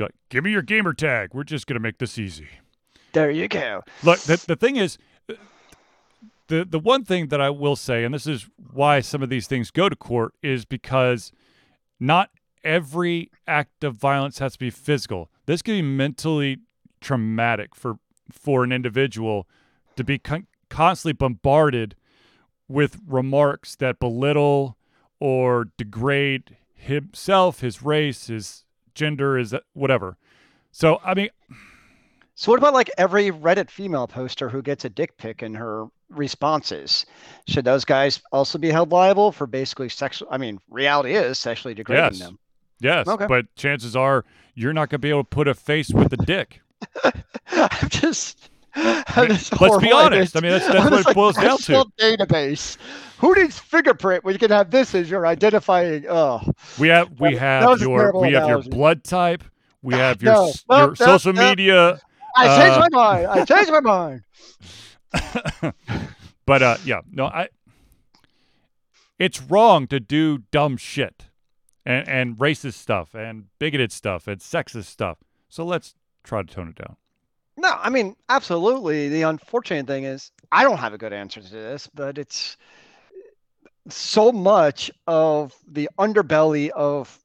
Be 0.02 0.06
like, 0.06 0.16
give 0.30 0.44
me 0.44 0.52
your 0.52 0.64
gamer 0.64 0.94
tag. 0.94 1.30
We're 1.34 1.44
just 1.44 1.68
gonna 1.68 1.80
make 1.80 2.00
this 2.00 2.18
easy. 2.18 2.48
There 3.14 3.30
you 3.30 3.48
go. 3.48 3.84
Look, 4.04 4.20
the, 4.22 4.44
the 4.48 4.56
thing 4.56 4.78
is, 4.78 4.98
the 6.48 6.66
the 6.66 6.80
one 6.80 7.06
thing 7.06 7.28
that 7.28 7.40
I 7.40 7.52
will 7.52 7.76
say, 7.76 8.04
and 8.04 8.14
this 8.14 8.26
is 8.26 8.50
why 8.74 9.02
some 9.02 9.22
of 9.22 9.30
these 9.30 9.46
things 9.48 9.70
go 9.70 9.90
to 9.90 9.96
court, 9.96 10.34
is 10.42 10.66
because 10.66 11.32
not 12.00 12.32
every 12.64 13.30
act 13.48 13.84
of 13.84 13.96
violence 13.96 14.40
has 14.40 14.54
to 14.54 14.60
be 14.60 14.72
physical. 14.72 15.30
This 15.46 15.62
can 15.62 15.76
be 15.76 15.82
mentally 15.84 16.60
traumatic 17.00 17.76
for 17.76 18.00
for 18.32 18.64
an 18.64 18.72
individual 18.72 19.48
to 19.98 20.04
be 20.04 20.18
con- 20.18 20.48
constantly 20.70 21.14
bombarded 21.14 21.96
with 22.68 22.98
remarks 23.06 23.76
that 23.76 24.00
belittle 24.00 24.78
or 25.20 25.68
degrade 25.78 26.58
himself, 26.74 27.60
his 27.60 27.84
race, 27.84 28.28
his 28.28 28.66
gender, 28.95 29.38
is 29.38 29.54
uh, 29.54 29.60
whatever. 29.73 30.17
So, 30.71 30.99
I 31.04 31.13
mean, 31.13 31.30
So 32.36 32.51
what 32.51 32.60
about 32.60 32.73
like 32.73 32.89
every 32.97 33.30
Reddit 33.32 33.69
female 33.69 34.08
poster 34.08 34.49
who 34.49 34.62
gets 34.62 34.86
a 34.86 34.89
dick 34.89 35.17
pic 35.17 35.43
in 35.43 35.54
her 35.56 35.86
responses? 36.10 37.06
Should 37.47 37.65
those 37.65 37.86
guys 37.86 38.21
also 38.32 38.58
be 38.58 38.69
held 38.69 38.91
liable 38.91 39.32
for 39.32 39.47
basically 39.47 39.89
sexual? 39.89 40.27
I 40.32 40.38
mean, 40.38 40.60
reality 40.69 41.13
is 41.15 41.39
sexually 41.39 41.73
degrading 41.73 42.04
Yes. 42.06 42.19
them. 42.19 42.39
Yes, 42.80 43.08
Okay. 43.08 43.27
but 43.27 43.54
chances 43.56 43.95
are 43.95 44.25
you're 44.56 44.73
not 44.73 44.89
going 44.89 44.99
to 44.99 45.06
be 45.06 45.10
able 45.10 45.23
to 45.23 45.30
put 45.30 45.47
a 45.47 45.54
face 45.54 45.89
with 45.93 46.12
a 46.13 46.17
dick. 46.17 46.62
I'm 47.51 47.89
just. 47.89 48.49
Let's 49.17 49.49
be 49.77 49.91
honest. 49.91 50.38
I 50.38 50.39
mean, 50.39 50.51
that's, 50.51 50.67
that's 50.67 50.91
what 50.91 51.07
it 51.07 51.15
boils 51.15 51.36
down 51.36 51.57
to. 51.60 51.86
Database. 51.99 52.77
Who 53.17 53.36
needs 53.36 53.60
fingerprint 53.60 54.23
when 54.23 54.34
you 54.34 54.39
can 54.39 54.49
have 54.49 54.71
this 54.71 54.95
as 54.95 55.10
your 55.10 55.27
identifying? 55.27 56.05
Oh, 56.07 56.41
we 56.79 56.88
have 56.88 57.19
we 57.19 57.36
have 57.36 57.81
your 57.81 58.19
we 58.19 58.34
have 58.34 58.47
your 58.47 58.63
blood 58.63 59.03
type. 59.03 59.43
We 59.81 59.95
have 59.95 60.21
your 60.23 60.34
no, 60.34 60.53
no, 60.69 60.77
your 60.77 60.88
no, 60.88 60.93
social 60.93 61.34
media. 61.34 61.99
I 62.36 62.57
changed 62.57 62.77
uh, 62.77 62.79
my 62.79 62.89
mind. 62.89 63.27
I 63.27 63.45
changed 63.45 63.71
my 63.71 63.79
mind. 63.81 64.23
but 66.45 66.62
uh, 66.62 66.77
yeah, 66.86 67.01
no, 67.12 67.25
I. 67.25 67.49
It's 69.19 69.41
wrong 69.41 69.86
to 69.88 69.99
do 69.99 70.39
dumb 70.49 70.77
shit, 70.77 71.25
and 71.86 72.07
and 72.07 72.38
racist 72.38 72.75
stuff, 72.75 73.13
and 73.13 73.45
bigoted 73.60 73.91
stuff, 73.91 74.27
and 74.27 74.39
sexist 74.39 74.86
stuff. 74.86 75.19
So 75.49 75.65
let's 75.65 75.95
try 76.23 76.41
to 76.41 76.47
tone 76.47 76.69
it 76.69 76.75
down. 76.75 76.95
No, 77.62 77.78
I 77.80 77.91
mean 77.91 78.15
absolutely. 78.28 79.10
The 79.10 79.21
unfortunate 79.21 79.86
thing 79.86 80.06
is 80.06 80.32
I 80.52 80.63
don't 80.63 80.80
have 80.80 80.93
a 80.93 80.97
good 80.97 81.13
answer 81.13 81.41
to 81.41 81.50
this, 81.50 81.88
but 81.93 82.17
it's 82.17 82.58
so 83.88 84.32
much 84.32 84.89
of 85.06 85.54
the 85.67 85.88
underbelly 86.00 86.69
of 86.69 87.15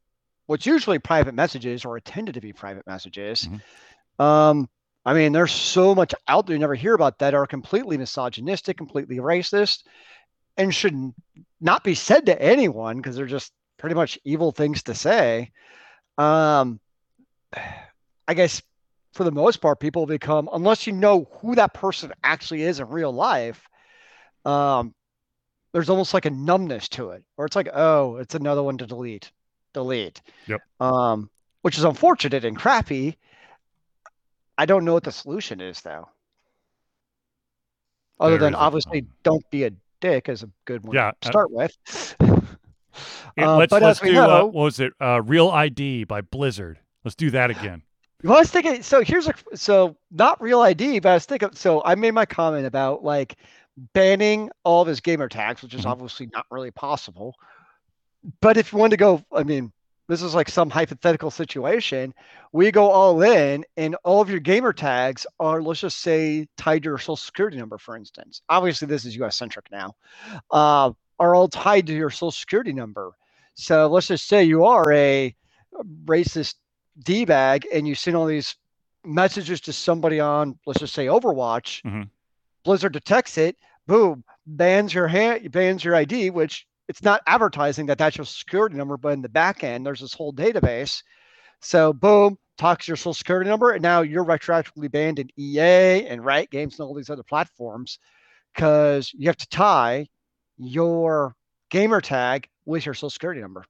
what's 0.45 0.67
usually 0.67 0.99
private 0.99 1.35
messages 1.35 1.87
or 1.87 1.97
intended 1.97 2.35
to 2.35 2.43
be 2.43 2.53
private 2.53 2.87
messages. 2.87 3.49
Mm-hmm. 3.49 4.23
Um, 4.23 4.69
I 5.07 5.15
mean, 5.15 5.33
there's 5.33 5.53
so 5.53 5.95
much 5.95 6.15
out 6.29 6.47
there 6.47 6.55
you 6.55 6.61
never 6.61 6.75
hear 6.75 6.95
about 6.95 7.19
that 7.21 7.33
are 7.33 7.47
completely 7.47 7.97
misogynistic, 7.97 8.77
completely 8.77 9.17
racist, 9.17 9.85
and 10.59 10.75
should 10.75 11.15
not 11.63 11.83
be 11.83 11.95
said 11.95 12.27
to 12.27 12.43
anyone 12.43 12.99
because 12.99 13.17
they're 13.17 13.25
just 13.25 13.53
pretty 13.79 13.95
much 13.95 14.19
evil 14.23 14.53
things 14.53 14.83
to 14.83 14.95
say. 14.95 15.51
Um, 16.19 16.79
I 18.29 18.35
guess 18.35 18.61
for 19.17 19.25
the 19.25 19.33
most 19.33 19.57
part, 19.57 19.81
people 19.81 20.07
become, 20.07 20.49
unless 20.53 20.87
you 20.87 20.93
know 20.93 21.27
who 21.41 21.55
that 21.55 21.75
person 21.75 22.13
actually 22.23 22.63
is 22.63 22.79
in 22.79 22.89
real 22.89 23.13
life, 23.13 23.69
um, 24.45 24.95
there's 25.73 25.89
almost 25.89 26.15
like 26.15 26.27
a 26.27 26.31
numbness 26.31 26.89
to 26.91 27.11
it, 27.11 27.25
or 27.37 27.47
it's 27.47 27.57
like, 27.57 27.69
oh, 27.73 28.17
it's 28.17 28.35
another 28.35 28.63
one 28.63 28.79
to 28.79 28.87
delete, 28.87 29.33
delete. 29.73 30.21
Yep. 30.47 30.61
Um, 30.81 31.31
which 31.63 31.79
is 31.79 31.85
unfortunate 31.85 32.45
and 32.45 32.57
crappy. 32.57 33.17
I 34.57 34.67
don't 34.67 34.85
know 34.85 34.93
what 34.93 35.03
the 35.03 35.13
solution 35.13 35.61
is 35.61 35.81
though. 35.81 36.09
Other 38.21 38.39
there 38.39 38.39
than 38.39 38.55
obviously, 38.55 39.07
don't 39.23 39.49
be 39.51 39.65
a 39.65 39.73
dick 40.01 40.29
is 40.29 40.43
a 40.43 40.51
good 40.65 40.85
one 40.85 40.95
yeah, 40.95 41.11
to 41.21 41.29
start 41.29 41.47
uh, 41.47 41.57
with. 41.57 42.17
uh, 43.39 43.57
let's 43.57 43.73
let's 43.73 44.01
do 44.01 44.11
uh, 44.11 44.13
know, 44.13 44.31
uh, 44.31 44.45
what 44.45 44.55
was 44.55 44.81
it? 44.81 44.93
Uh, 45.01 45.21
Real 45.23 45.51
ID 45.51 46.05
by 46.05 46.21
Blizzard. 46.21 46.79
Let's 47.05 47.17
do 47.17 47.31
that 47.33 47.51
again. 47.51 47.83
Well, 48.23 48.37
I 48.37 48.41
was 48.41 48.51
thinking. 48.51 48.83
So 48.83 49.03
here's 49.03 49.29
a 49.29 49.35
so 49.55 49.97
not 50.11 50.41
Real 50.41 50.61
ID, 50.63 51.01
but 51.01 51.11
I 51.11 51.15
was 51.15 51.27
thinking. 51.27 51.51
So 51.53 51.83
I 51.85 51.95
made 51.95 52.13
my 52.13 52.27
comment 52.27 52.67
about 52.67 53.05
like 53.05 53.37
banning 53.93 54.51
all 54.65 54.83
of 54.83 54.89
his 54.89 55.01
gamer 55.01 55.29
tags, 55.29 55.63
which 55.63 55.75
is 55.75 55.81
mm-hmm. 55.81 55.91
obviously 55.91 56.29
not 56.33 56.47
really 56.51 56.71
possible. 56.71 57.35
But 58.41 58.57
if 58.57 58.73
you 58.73 58.79
want 58.79 58.93
to 58.93 58.97
go, 58.97 59.23
I 59.33 59.43
mean, 59.43 59.73
this 60.09 60.23
is 60.23 60.35
like 60.35 60.49
some 60.49 60.71
hypothetical 60.71 61.31
situation. 61.31 62.15
We 62.53 62.71
go 62.71 62.91
all 62.91 63.23
in, 63.23 63.65
and 63.77 63.97
all 64.05 64.21
of 64.21 64.31
your 64.31 64.41
gamer 64.41 64.73
tags 64.73 65.27
are, 65.39 65.61
let's 65.63 65.81
just 65.81 65.99
say, 65.99 66.47
tied 66.57 66.83
to 66.85 66.91
your 66.91 66.99
social 66.99 67.17
security 67.17 67.57
number, 67.57 67.77
for 67.77 67.97
instance. 67.97 68.41
Obviously, 68.49 68.89
this 68.89 69.05
is 69.05 69.17
US 69.17 69.37
centric 69.37 69.67
now, 69.71 69.95
uh, 70.51 70.93
are 71.19 71.35
all 71.35 71.49
tied 71.49 71.87
to 71.89 71.95
your 71.95 72.11
social 72.11 72.31
security 72.31 72.73
number. 72.73 73.13
So 73.55 73.89
let's 73.89 74.09
just 74.09 74.29
say 74.29 74.45
you 74.45 74.65
are 74.65 74.93
a 74.93 75.35
racist 76.05 76.55
D 77.05 77.25
bag 77.25 77.67
and 77.73 77.87
you 77.87 77.95
send 77.95 78.17
all 78.17 78.27
these 78.27 78.57
messages 79.05 79.61
to 79.63 79.73
somebody 79.73 80.21
on, 80.21 80.59
let's 80.67 80.81
just 80.81 80.95
say, 80.95 81.07
Overwatch. 81.07 81.83
Mm-hmm 81.83 82.03
Blizzard 82.67 82.93
detects 82.93 83.39
it, 83.39 83.57
boom, 83.87 84.25
bans 84.45 84.93
your 84.93 85.07
hand, 85.07 85.53
bans 85.53 85.85
your 85.85 85.95
ID, 85.95 86.31
which 86.31 86.67
it's 86.89 87.03
not 87.03 87.23
advertising 87.29 87.87
that 87.87 87.97
that's 87.97 88.17
your 88.17 88.25
security 88.25 88.77
number, 88.77 88.97
but 88.97 89.13
in 89.13 89.23
the 89.23 89.29
back 89.29 89.63
end, 89.63 89.87
there's 89.87 90.01
this 90.01 90.13
whole 90.13 90.33
database. 90.33 91.01
So 91.61 91.93
boom, 91.93 92.37
talks 92.59 92.89
your 92.89 92.97
social 92.97 93.15
security 93.15 93.49
number, 93.49 93.71
and 93.71 93.83
now 93.83 94.03
you're 94.03 94.25
retroactively 94.25 94.91
banned 94.91 95.21
in 95.21 95.31
EA 95.39 96.09
and 96.09 96.25
Riot 96.25 96.51
Games 96.51 96.79
and 96.79 96.89
all 96.89 96.95
these 96.95 97.09
other 97.09 97.23
platforms 97.23 98.01
because 98.53 99.13
you 99.15 99.29
have 99.29 99.37
to 99.37 99.49
tie 99.49 100.09
your 100.59 101.37
gamer 101.71 102.01
tag 102.01 102.49
with 102.65 102.85
your 102.85 102.95
social 102.95 103.11
security 103.11 103.41
number. 103.41 103.65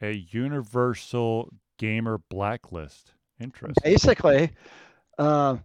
A 0.00 0.26
universal 0.30 1.52
gamer 1.78 2.20
blacklist. 2.28 3.12
Interesting. 3.40 3.82
Basically, 3.82 4.50
uh, 5.18 5.56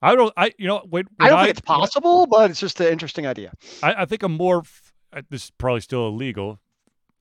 I 0.00 0.14
don't. 0.14 0.32
I 0.36 0.52
you 0.58 0.68
know. 0.68 0.82
Wait, 0.88 1.06
I 1.18 1.28
don't 1.28 1.38
I, 1.38 1.44
think 1.44 1.58
it's 1.58 1.60
possible, 1.60 2.26
but 2.26 2.50
it's 2.50 2.60
just 2.60 2.80
an 2.80 2.88
interesting 2.88 3.26
idea. 3.26 3.52
I, 3.82 4.02
I 4.02 4.04
think 4.04 4.22
a 4.22 4.28
more. 4.28 4.62
This 5.30 5.44
is 5.44 5.50
probably 5.50 5.80
still 5.80 6.06
illegal, 6.08 6.60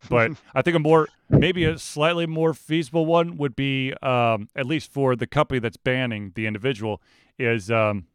but 0.10 0.32
I 0.56 0.62
think 0.62 0.76
a 0.76 0.80
more 0.80 1.08
maybe 1.30 1.64
a 1.64 1.78
slightly 1.80 2.26
more 2.26 2.54
feasible 2.54 3.06
one 3.06 3.38
would 3.38 3.56
be 3.56 3.94
um, 4.02 4.50
at 4.56 4.66
least 4.66 4.92
for 4.92 5.16
the 5.16 5.28
company 5.28 5.60
that's 5.60 5.78
banning 5.78 6.34
the 6.36 6.46
individual 6.46 7.02
is 7.40 7.72
um, 7.72 8.08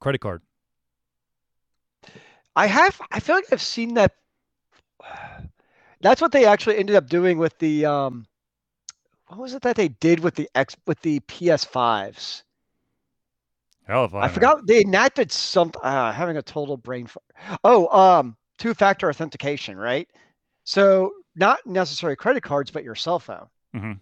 credit 0.00 0.20
card. 0.20 0.42
I 2.54 2.66
have. 2.66 3.00
I 3.10 3.20
feel 3.20 3.36
like 3.36 3.52
I've 3.52 3.62
seen 3.62 3.94
that. 3.94 4.12
That's 6.00 6.20
what 6.20 6.32
they 6.32 6.44
actually 6.44 6.76
ended 6.76 6.96
up 6.96 7.08
doing 7.08 7.38
with 7.38 7.58
the. 7.58 7.86
Um, 7.86 8.26
what 9.34 9.42
was 9.42 9.54
it 9.54 9.62
that 9.62 9.76
they 9.76 9.88
did 9.88 10.20
with 10.20 10.34
the 10.34 10.48
X 10.54 10.76
with 10.86 11.00
the 11.00 11.20
PS5s? 11.20 12.42
Hell 13.86 14.04
if 14.06 14.14
I, 14.14 14.22
I 14.22 14.28
forgot 14.28 14.66
they 14.66 14.80
enacted 14.80 15.30
something. 15.30 15.80
uh, 15.82 16.12
having 16.12 16.36
a 16.36 16.42
total 16.42 16.76
brain. 16.76 17.06
fart. 17.06 17.24
oh, 17.64 17.88
um, 17.88 18.36
two-factor 18.58 19.08
authentication, 19.08 19.76
right? 19.76 20.08
So 20.64 21.12
not 21.36 21.58
necessarily 21.66 22.16
credit 22.16 22.42
cards, 22.42 22.70
but 22.70 22.84
your 22.84 22.94
cell 22.94 23.18
phone 23.18 23.46
mm-hmm. 23.74 23.92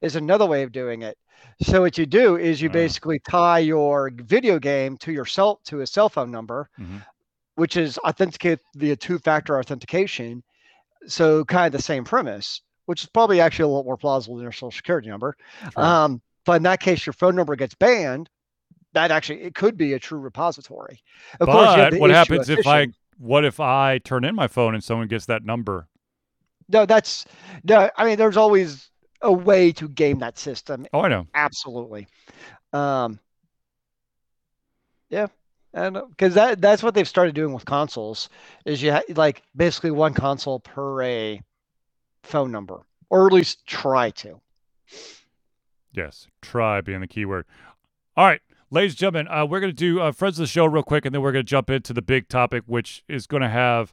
is 0.00 0.16
another 0.16 0.46
way 0.46 0.62
of 0.62 0.72
doing 0.72 1.02
it. 1.02 1.18
So 1.60 1.82
what 1.82 1.98
you 1.98 2.06
do 2.06 2.36
is 2.36 2.62
you 2.62 2.70
uh. 2.70 2.72
basically 2.72 3.18
tie 3.18 3.58
your 3.58 4.10
video 4.14 4.58
game 4.58 4.96
to 4.98 5.12
your 5.12 5.26
cell 5.26 5.60
to 5.64 5.80
a 5.80 5.86
cell 5.86 6.08
phone 6.08 6.30
number, 6.30 6.70
mm-hmm. 6.80 6.98
which 7.56 7.76
is 7.76 7.98
authenticated 7.98 8.60
via 8.76 8.96
two-factor 8.96 9.58
authentication. 9.58 10.42
So 11.06 11.44
kind 11.44 11.66
of 11.66 11.72
the 11.72 11.82
same 11.82 12.04
premise, 12.04 12.62
which 12.86 13.02
is 13.02 13.08
probably 13.10 13.40
actually 13.40 13.64
a 13.64 13.68
little 13.68 13.84
more 13.84 13.96
plausible 13.96 14.36
than 14.36 14.42
your 14.42 14.52
social 14.52 14.70
security 14.70 15.08
number. 15.08 15.36
Um, 15.76 16.20
but 16.44 16.54
in 16.54 16.62
that 16.64 16.80
case, 16.80 17.06
your 17.06 17.12
phone 17.12 17.36
number 17.36 17.56
gets 17.56 17.74
banned 17.74 18.28
that 18.94 19.10
actually 19.10 19.42
it 19.42 19.54
could 19.54 19.76
be 19.76 19.94
a 19.94 19.98
true 19.98 20.18
repository. 20.18 21.02
Of 21.40 21.46
but 21.46 21.52
course, 21.52 22.00
what 22.00 22.10
happens 22.10 22.48
if 22.48 22.66
I 22.66 22.88
what 23.18 23.44
if 23.44 23.60
I 23.60 23.98
turn 23.98 24.24
in 24.24 24.34
my 24.34 24.48
phone 24.48 24.74
and 24.74 24.82
someone 24.82 25.08
gets 25.08 25.26
that 25.26 25.44
number? 25.44 25.88
No, 26.68 26.86
that's 26.86 27.24
no. 27.64 27.90
I 27.96 28.04
mean, 28.04 28.16
there's 28.16 28.36
always 28.36 28.90
a 29.20 29.32
way 29.32 29.72
to 29.72 29.88
game 29.88 30.18
that 30.18 30.38
system. 30.38 30.86
Oh, 30.92 31.00
I 31.00 31.08
know. 31.08 31.26
Absolutely. 31.34 32.06
Um, 32.72 33.18
yeah, 35.08 35.26
and 35.74 35.98
because 36.10 36.34
that 36.34 36.60
that's 36.60 36.82
what 36.82 36.94
they've 36.94 37.08
started 37.08 37.34
doing 37.34 37.52
with 37.52 37.64
consoles 37.64 38.28
is 38.64 38.82
you 38.82 38.92
ha- 38.92 39.02
like 39.14 39.42
basically 39.54 39.90
one 39.90 40.14
console 40.14 40.60
per 40.60 41.02
a 41.02 41.40
phone 42.22 42.50
number, 42.50 42.82
or 43.10 43.26
at 43.26 43.32
least 43.32 43.66
try 43.66 44.10
to. 44.10 44.40
Yes, 45.92 46.28
try 46.40 46.80
being 46.80 47.00
the 47.00 47.06
keyword. 47.06 47.44
All 48.16 48.26
right, 48.26 48.40
ladies 48.70 48.92
and 48.92 48.98
gentlemen, 48.98 49.28
uh, 49.28 49.44
we're 49.44 49.60
going 49.60 49.72
to 49.72 49.76
do 49.76 50.00
uh, 50.00 50.12
friends 50.12 50.38
of 50.38 50.44
the 50.44 50.46
show 50.46 50.66
real 50.66 50.82
quick, 50.82 51.04
and 51.04 51.14
then 51.14 51.22
we're 51.22 51.32
going 51.32 51.44
to 51.44 51.50
jump 51.50 51.70
into 51.70 51.92
the 51.92 52.02
big 52.02 52.28
topic, 52.28 52.64
which 52.66 53.04
is 53.08 53.26
going 53.26 53.42
to 53.42 53.48
have 53.48 53.92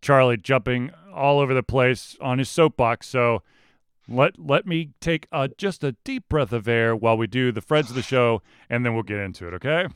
Charlie 0.00 0.36
jumping 0.36 0.90
all 1.12 1.40
over 1.40 1.54
the 1.54 1.62
place 1.62 2.16
on 2.20 2.38
his 2.38 2.48
soapbox. 2.48 3.08
So 3.08 3.42
let 4.08 4.38
let 4.38 4.66
me 4.66 4.90
take 5.00 5.26
uh, 5.30 5.48
just 5.56 5.84
a 5.84 5.92
deep 6.04 6.28
breath 6.28 6.52
of 6.52 6.68
air 6.68 6.94
while 6.96 7.16
we 7.16 7.26
do 7.26 7.52
the 7.52 7.60
friends 7.60 7.90
of 7.90 7.96
the 7.96 8.02
show, 8.02 8.42
and 8.68 8.84
then 8.84 8.94
we'll 8.94 9.02
get 9.02 9.18
into 9.18 9.46
it. 9.48 9.54
Okay. 9.54 9.86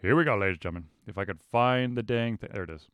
Here 0.00 0.16
we 0.16 0.24
go, 0.24 0.36
ladies 0.36 0.54
and 0.54 0.60
gentlemen. 0.60 0.88
If 1.06 1.16
I 1.16 1.24
could 1.24 1.38
find 1.50 1.96
the 1.96 2.02
dang 2.02 2.36
thing, 2.36 2.50
there 2.52 2.64
it 2.64 2.70
is. 2.70 2.88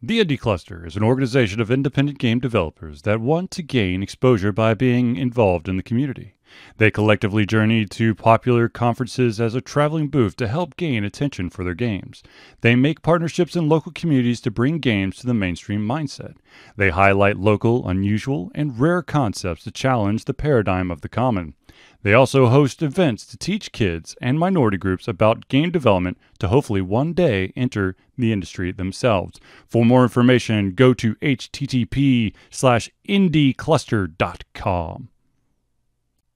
The 0.00 0.24
Indie 0.24 0.38
Cluster 0.38 0.86
is 0.86 0.94
an 0.94 1.02
organization 1.02 1.60
of 1.60 1.72
independent 1.72 2.18
game 2.18 2.38
developers 2.38 3.02
that 3.02 3.20
want 3.20 3.50
to 3.50 3.64
gain 3.64 4.00
exposure 4.00 4.52
by 4.52 4.72
being 4.74 5.16
involved 5.16 5.68
in 5.68 5.76
the 5.76 5.82
community. 5.82 6.34
They 6.76 6.92
collectively 6.92 7.44
journey 7.44 7.84
to 7.84 8.14
popular 8.14 8.68
conferences 8.68 9.40
as 9.40 9.56
a 9.56 9.60
traveling 9.60 10.06
booth 10.06 10.36
to 10.36 10.46
help 10.46 10.76
gain 10.76 11.02
attention 11.02 11.50
for 11.50 11.64
their 11.64 11.74
games. 11.74 12.22
They 12.60 12.76
make 12.76 13.02
partnerships 13.02 13.56
in 13.56 13.68
local 13.68 13.90
communities 13.90 14.40
to 14.42 14.52
bring 14.52 14.78
games 14.78 15.16
to 15.16 15.26
the 15.26 15.34
mainstream 15.34 15.80
mindset. 15.80 16.36
They 16.76 16.90
highlight 16.90 17.36
local, 17.36 17.88
unusual, 17.88 18.52
and 18.54 18.78
rare 18.78 19.02
concepts 19.02 19.64
to 19.64 19.72
challenge 19.72 20.26
the 20.26 20.32
paradigm 20.32 20.92
of 20.92 21.00
the 21.00 21.08
common. 21.08 21.54
They 22.02 22.14
also 22.14 22.46
host 22.46 22.80
events 22.80 23.26
to 23.26 23.36
teach 23.36 23.72
kids 23.72 24.14
and 24.20 24.38
minority 24.38 24.76
groups 24.76 25.08
about 25.08 25.48
game 25.48 25.72
development 25.72 26.16
to 26.38 26.46
hopefully 26.46 26.80
one 26.80 27.12
day 27.12 27.52
enter 27.56 27.96
the 28.16 28.32
industry 28.32 28.70
themselves. 28.70 29.40
For 29.66 29.84
more 29.84 30.04
information, 30.04 30.74
go 30.74 30.94
to 30.94 31.16
http 31.16 32.34
slash 32.50 32.88
indiecluster.com. 33.08 35.08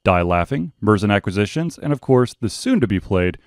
Die 0.05 0.23
Laughing, 0.23 0.73
Merzen 0.83 1.13
Acquisitions, 1.13 1.79
and 1.79 1.93
of 1.93 2.01
course 2.01 2.35
the 2.39 2.51
soon 2.51 2.81
to 2.81 2.87
be 2.87 3.01
played 3.01 3.39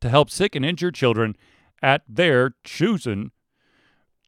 to 0.00 0.08
help 0.08 0.30
sick 0.30 0.54
and 0.54 0.64
injured 0.64 0.94
children 0.94 1.36
at 1.82 2.02
their 2.08 2.54
chosen 2.64 3.30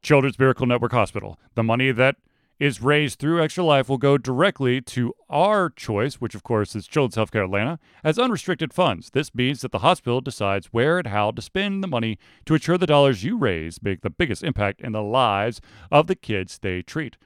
Children's 0.01 0.37
Miracle 0.37 0.65
Network 0.65 0.91
Hospital. 0.91 1.39
The 1.55 1.63
money 1.63 1.91
that 1.91 2.17
is 2.59 2.81
raised 2.81 3.19
through 3.19 3.41
Extra 3.41 3.63
Life 3.63 3.87
will 3.89 3.97
go 3.97 4.17
directly 4.17 4.81
to 4.81 5.13
our 5.29 5.69
choice, 5.69 6.15
which 6.15 6.35
of 6.35 6.43
course 6.43 6.75
is 6.75 6.87
Children's 6.87 7.15
Healthcare 7.15 7.45
Atlanta, 7.45 7.79
as 8.03 8.19
unrestricted 8.19 8.73
funds. 8.73 9.09
This 9.09 9.35
means 9.35 9.61
that 9.61 9.71
the 9.71 9.79
hospital 9.79 10.21
decides 10.21 10.67
where 10.67 10.99
and 10.99 11.07
how 11.07 11.31
to 11.31 11.41
spend 11.41 11.83
the 11.83 11.87
money 11.87 12.17
to 12.45 12.53
ensure 12.53 12.77
the 12.77 12.85
dollars 12.85 13.23
you 13.23 13.37
raise 13.37 13.81
make 13.81 14.01
the 14.01 14.09
biggest 14.09 14.43
impact 14.43 14.81
in 14.81 14.91
the 14.91 15.01
lives 15.01 15.61
of 15.91 16.07
the 16.07 16.15
kids 16.15 16.59
they 16.59 16.81
treat. 16.81 17.17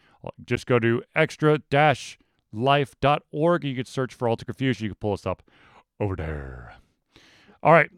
Just 0.46 0.66
go 0.66 0.80
to 0.80 1.04
extra-life.org. 1.16 3.63
You 3.63 3.76
can 3.76 3.86
search 3.86 4.13
for 4.13 4.28
Ultra 4.28 4.46
Confusion. 4.46 4.84
You 4.86 4.90
can 4.92 5.00
pull 5.00 5.13
us 5.13 5.26
up 5.26 5.42
over 6.00 6.16
there. 6.16 6.76
All 7.62 7.74
right. 7.74 7.90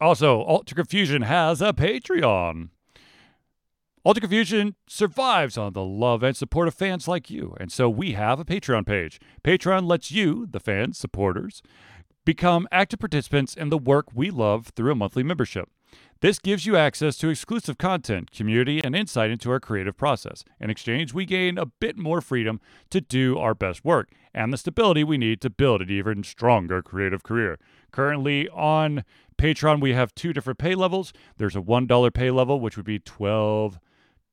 Also, 0.00 0.44
Ultra 0.44 0.76
Confusion 0.76 1.22
has 1.22 1.62
a 1.62 1.72
Patreon. 1.72 2.68
Ultra 4.04 4.22
Confusion 4.22 4.74
survives 4.88 5.56
on 5.56 5.74
the 5.74 5.84
love 5.84 6.24
and 6.24 6.36
support 6.36 6.66
of 6.66 6.74
fans 6.74 7.06
like 7.06 7.30
you, 7.30 7.54
and 7.60 7.70
so 7.70 7.88
we 7.88 8.14
have 8.14 8.40
a 8.40 8.44
Patreon 8.44 8.84
page. 8.84 9.20
Patreon 9.44 9.86
lets 9.86 10.10
you, 10.10 10.48
the 10.50 10.58
fans, 10.58 10.98
supporters, 10.98 11.62
become 12.24 12.66
active 12.72 12.98
participants 12.98 13.54
in 13.54 13.68
the 13.68 13.78
work 13.78 14.08
we 14.12 14.28
love 14.28 14.72
through 14.74 14.90
a 14.90 14.96
monthly 14.96 15.22
membership. 15.22 15.68
This 16.20 16.40
gives 16.40 16.66
you 16.66 16.76
access 16.76 17.16
to 17.18 17.28
exclusive 17.28 17.78
content, 17.78 18.32
community, 18.32 18.82
and 18.82 18.96
insight 18.96 19.30
into 19.30 19.52
our 19.52 19.60
creative 19.60 19.96
process. 19.96 20.42
In 20.58 20.68
exchange, 20.68 21.14
we 21.14 21.24
gain 21.24 21.56
a 21.56 21.66
bit 21.66 21.96
more 21.96 22.20
freedom 22.20 22.60
to 22.90 23.00
do 23.00 23.38
our 23.38 23.54
best 23.54 23.84
work 23.84 24.08
and 24.34 24.52
the 24.52 24.58
stability 24.58 25.04
we 25.04 25.18
need 25.18 25.40
to 25.42 25.50
build 25.50 25.80
an 25.80 25.90
even 25.90 26.24
stronger 26.24 26.82
creative 26.82 27.22
career. 27.22 27.56
Currently 27.92 28.48
on 28.48 29.04
Patreon, 29.38 29.80
we 29.80 29.92
have 29.92 30.12
two 30.12 30.32
different 30.32 30.58
pay 30.58 30.74
levels. 30.74 31.12
There's 31.36 31.56
a 31.56 31.60
$1 31.60 32.14
pay 32.14 32.32
level, 32.32 32.58
which 32.58 32.76
would 32.76 32.86
be 32.86 32.98
12 32.98 33.78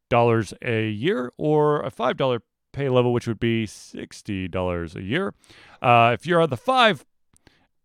dollars 0.10 0.54
a 0.62 0.90
year, 0.90 1.32
or 1.38 1.82
a 1.82 1.92
five 1.92 2.18
dollar 2.18 2.42
pay 2.72 2.90
level, 2.90 3.14
which 3.14 3.28
would 3.28 3.40
be 3.40 3.66
sixty 3.66 4.48
dollars 4.48 4.96
a 4.96 5.02
year. 5.02 5.34
Uh, 5.82 6.12
if 6.14 6.26
you're 6.26 6.42
at 6.42 6.50
the 6.50 6.58
five, 6.58 7.06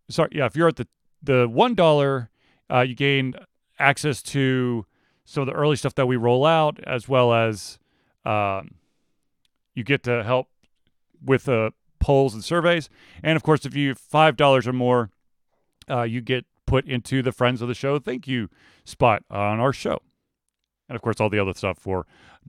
sorry, 0.09 0.29
yeah, 0.33 0.45
if 0.45 0.55
you're 0.55 0.67
at 0.67 0.75
the 0.75 0.87
the 1.21 1.47
one 1.47 1.75
dollar, 1.75 2.29
uh, 2.71 2.81
you 2.81 2.95
gain 2.95 3.33
access 3.79 4.21
to 4.21 4.85
some 5.25 5.41
of 5.41 5.47
the 5.47 5.53
early 5.53 5.75
stuff 5.75 5.95
that 5.95 6.05
we 6.05 6.15
roll 6.15 6.45
out, 6.45 6.79
as 6.85 7.07
well 7.07 7.33
as 7.33 7.79
um, 8.25 8.75
you 9.73 9.83
get 9.83 10.03
to 10.03 10.23
help 10.23 10.47
with 11.23 11.49
uh, 11.49 11.71
polls 11.99 12.33
and 12.33 12.43
surveys. 12.43 12.89
And 13.23 13.35
of 13.35 13.43
course, 13.43 13.65
if 13.65 13.75
you 13.75 13.95
five 13.95 14.37
dollars 14.37 14.67
or 14.67 14.73
more, 14.73 15.09
uh, 15.89 16.03
you 16.03 16.21
get 16.21 16.45
put 16.65 16.85
into 16.85 17.21
the 17.21 17.31
friends 17.31 17.61
of 17.61 17.67
the 17.67 17.73
show 17.75 17.99
thank 17.99 18.27
you 18.27 18.49
spot 18.83 19.23
on 19.29 19.59
our 19.59 19.71
show 19.71 20.01
and 20.87 20.95
of 20.95 21.01
course 21.01 21.19
all 21.19 21.29
the 21.29 21.39
other 21.39 21.53
stuff 21.53 21.77
for 21.77 22.05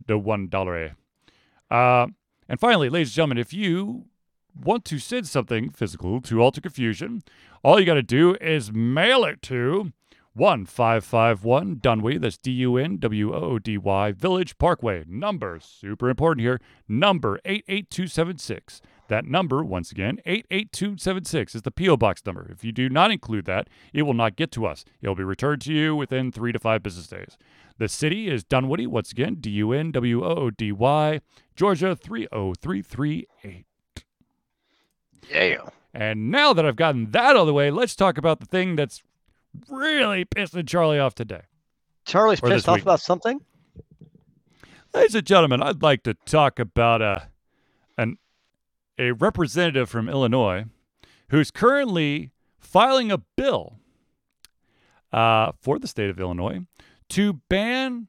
the 0.06 0.18
one 0.18 0.48
a. 0.48 0.94
Uh, 1.70 2.06
and 2.48 2.60
finally, 2.60 2.88
ladies 2.88 3.08
and 3.08 3.14
gentlemen, 3.14 3.38
if 3.38 3.52
you 3.52 4.06
want 4.54 4.84
to 4.86 4.98
send 4.98 5.26
something 5.26 5.70
physical 5.70 6.20
to 6.22 6.42
Ultra 6.42 6.62
Confusion, 6.62 7.22
all 7.62 7.80
you 7.80 7.86
got 7.86 7.94
to 7.94 8.02
do 8.02 8.36
is 8.40 8.72
mail 8.72 9.24
it 9.24 9.42
to 9.42 9.92
1551 10.34 11.78
Dunwoody, 11.80 12.18
that's 12.18 12.36
D 12.36 12.50
U 12.52 12.76
N 12.76 12.98
W 12.98 13.34
O 13.34 13.40
O 13.40 13.58
D 13.58 13.78
Y, 13.78 14.12
Village 14.12 14.58
Parkway. 14.58 15.04
Number, 15.08 15.58
super 15.60 16.10
important 16.10 16.44
here, 16.44 16.60
number 16.86 17.40
88276. 17.44 18.80
That 19.08 19.24
number, 19.24 19.62
once 19.64 19.92
again, 19.92 20.18
88276 20.26 21.54
is 21.54 21.62
the 21.62 21.70
P.O. 21.70 21.96
Box 21.96 22.22
number. 22.26 22.48
If 22.50 22.64
you 22.64 22.72
do 22.72 22.88
not 22.88 23.10
include 23.12 23.44
that, 23.44 23.68
it 23.92 24.02
will 24.02 24.14
not 24.14 24.34
get 24.36 24.50
to 24.52 24.66
us. 24.66 24.84
It 25.00 25.08
will 25.08 25.14
be 25.14 25.22
returned 25.24 25.62
to 25.62 25.72
you 25.72 25.94
within 25.94 26.32
three 26.32 26.50
to 26.52 26.58
five 26.58 26.82
business 26.82 27.06
days. 27.06 27.36
The 27.78 27.88
city 27.88 28.28
is 28.28 28.42
Dunwoody, 28.42 28.86
once 28.86 29.12
again, 29.12 29.36
D 29.38 29.50
U 29.50 29.72
N 29.72 29.92
W 29.92 30.24
O 30.24 30.28
O 30.28 30.50
D 30.50 30.72
Y, 30.72 31.20
Georgia 31.54 31.94
30338. 31.94 33.66
Yeah. 35.30 35.68
And 35.92 36.30
now 36.30 36.52
that 36.52 36.64
I've 36.66 36.76
gotten 36.76 37.10
that 37.12 37.30
out 37.30 37.36
of 37.36 37.46
the 37.46 37.52
way, 37.54 37.70
let's 37.70 37.94
talk 37.96 38.18
about 38.18 38.40
the 38.40 38.46
thing 38.46 38.76
that's 38.76 39.02
really 39.68 40.24
pissing 40.24 40.66
Charlie 40.68 40.98
off 40.98 41.14
today. 41.14 41.42
Charlie's 42.04 42.40
Or 42.42 42.48
pissed 42.48 42.68
off 42.68 42.76
week. 42.76 42.82
about 42.82 43.00
something. 43.00 43.40
Ladies 44.94 45.14
and 45.14 45.26
gentlemen, 45.26 45.62
I'd 45.62 45.82
like 45.82 46.02
to 46.04 46.14
talk 46.14 46.58
about 46.58 47.02
a 47.02 47.28
a 48.98 49.12
representative 49.12 49.88
from 49.88 50.08
Illinois 50.08 50.64
who's 51.28 51.50
currently 51.50 52.30
filing 52.58 53.10
a 53.10 53.18
bill 53.18 53.78
uh, 55.12 55.52
for 55.60 55.78
the 55.78 55.88
state 55.88 56.10
of 56.10 56.20
Illinois 56.20 56.60
to 57.10 57.34
ban 57.48 58.08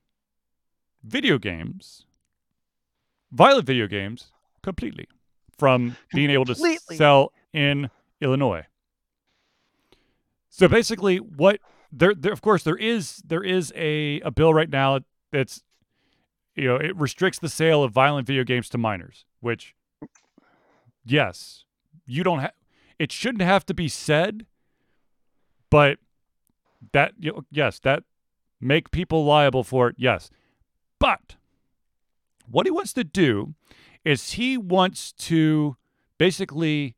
video 1.03 1.37
games, 1.37 2.05
violent 3.31 3.65
video 3.65 3.87
games, 3.87 4.31
completely 4.61 5.07
from 5.57 5.95
being 6.13 6.29
able 6.29 6.45
to 6.45 6.53
Completely. 6.53 6.97
sell 6.97 7.31
in 7.53 7.89
Illinois. 8.21 8.65
So 10.49 10.67
basically, 10.67 11.17
what 11.17 11.59
there, 11.91 12.13
there, 12.15 12.33
of 12.33 12.41
course, 12.41 12.63
there 12.63 12.75
is 12.75 13.21
there 13.25 13.43
is 13.43 13.71
a, 13.75 14.19
a 14.21 14.31
bill 14.31 14.53
right 14.53 14.69
now 14.69 14.99
that's 15.31 15.63
you 16.55 16.67
know 16.67 16.75
it 16.75 16.95
restricts 16.95 17.39
the 17.39 17.49
sale 17.49 17.83
of 17.83 17.91
violent 17.91 18.27
video 18.27 18.43
games 18.43 18.69
to 18.69 18.77
minors, 18.77 19.25
which 19.39 19.75
yes, 21.07 21.65
you 22.05 22.23
don't 22.23 22.39
have. 22.39 22.53
It 22.99 23.11
shouldn't 23.11 23.43
have 23.43 23.65
to 23.67 23.73
be 23.73 23.87
said, 23.87 24.45
but 25.69 25.99
that 26.93 27.13
yes, 27.51 27.79
that 27.79 28.03
make 28.59 28.91
people 28.91 29.25
liable 29.25 29.63
for 29.63 29.89
it. 29.89 29.95
Yes, 29.97 30.29
but 30.99 31.35
what 32.49 32.65
he 32.65 32.71
wants 32.71 32.93
to 32.93 33.03
do 33.03 33.53
is 34.03 34.33
he 34.33 34.57
wants 34.57 35.11
to 35.11 35.75
basically 36.17 36.95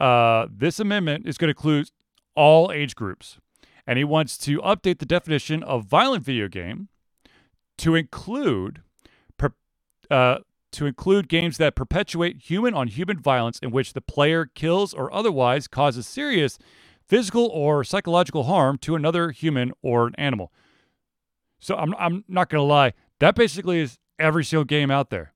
uh, 0.00 0.46
this 0.50 0.80
amendment 0.80 1.26
is 1.26 1.38
going 1.38 1.48
to 1.48 1.56
include 1.56 1.90
all 2.34 2.72
age 2.72 2.94
groups, 2.94 3.38
and 3.86 3.98
he 3.98 4.04
wants 4.04 4.36
to 4.38 4.58
update 4.60 4.98
the 4.98 5.06
definition 5.06 5.62
of 5.62 5.84
violent 5.84 6.24
video 6.24 6.48
game 6.48 6.88
to 7.78 7.94
include 7.94 8.82
uh, 10.10 10.38
to 10.72 10.86
include 10.86 11.28
games 11.28 11.58
that 11.58 11.74
perpetuate 11.74 12.42
human 12.42 12.74
on 12.74 12.88
human 12.88 13.18
violence 13.18 13.58
in 13.60 13.70
which 13.70 13.92
the 13.92 14.00
player 14.00 14.46
kills 14.46 14.92
or 14.92 15.12
otherwise 15.12 15.68
causes 15.68 16.06
serious 16.06 16.58
physical 17.06 17.46
or 17.46 17.84
psychological 17.84 18.44
harm 18.44 18.78
to 18.78 18.94
another 18.94 19.30
human 19.30 19.72
or 19.82 20.06
an 20.06 20.14
animal. 20.16 20.52
So 21.60 21.76
I'm 21.76 21.94
I'm 21.98 22.24
not 22.28 22.48
going 22.48 22.60
to 22.60 22.64
lie, 22.64 22.92
that 23.20 23.34
basically 23.34 23.80
is 23.80 23.98
every 24.18 24.44
single 24.44 24.64
game 24.64 24.90
out 24.90 25.10
there. 25.10 25.32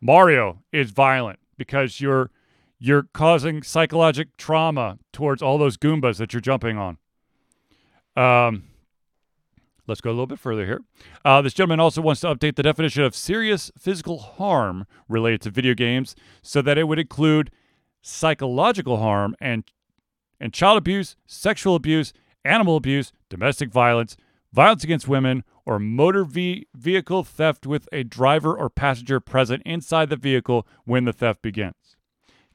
Mario 0.00 0.62
is 0.72 0.90
violent 0.90 1.38
because 1.56 2.00
you're 2.00 2.30
you're 2.78 3.04
causing 3.14 3.62
psychological 3.62 4.32
trauma 4.36 4.98
towards 5.12 5.40
all 5.42 5.56
those 5.56 5.76
Goombas 5.76 6.18
that 6.18 6.34
you're 6.34 6.40
jumping 6.40 6.76
on. 6.76 6.98
Um, 8.16 8.64
let's 9.86 10.00
go 10.00 10.10
a 10.10 10.12
little 10.12 10.26
bit 10.26 10.38
further 10.38 10.64
here. 10.64 10.80
Uh, 11.24 11.42
this 11.42 11.54
gentleman 11.54 11.80
also 11.80 12.00
wants 12.00 12.20
to 12.22 12.28
update 12.34 12.56
the 12.56 12.62
definition 12.62 13.02
of 13.02 13.14
serious 13.14 13.70
physical 13.78 14.18
harm 14.18 14.86
related 15.08 15.40
to 15.42 15.50
video 15.50 15.74
games 15.74 16.14
so 16.42 16.60
that 16.62 16.78
it 16.78 16.84
would 16.88 16.98
include 16.98 17.50
psychological 18.02 18.98
harm 18.98 19.34
and 19.40 19.64
and 20.40 20.52
child 20.52 20.76
abuse, 20.76 21.16
sexual 21.26 21.74
abuse, 21.74 22.12
animal 22.44 22.76
abuse, 22.76 23.12
domestic 23.30 23.70
violence, 23.70 24.16
violence 24.52 24.82
against 24.84 25.06
women, 25.08 25.44
or 25.64 25.78
motor 25.78 26.24
ve- 26.24 26.66
vehicle 26.74 27.22
theft 27.22 27.66
with 27.66 27.88
a 27.92 28.02
driver 28.02 28.54
or 28.54 28.68
passenger 28.68 29.20
present 29.20 29.62
inside 29.64 30.10
the 30.10 30.16
vehicle 30.16 30.66
when 30.84 31.04
the 31.04 31.12
theft 31.12 31.40
begins. 31.40 31.96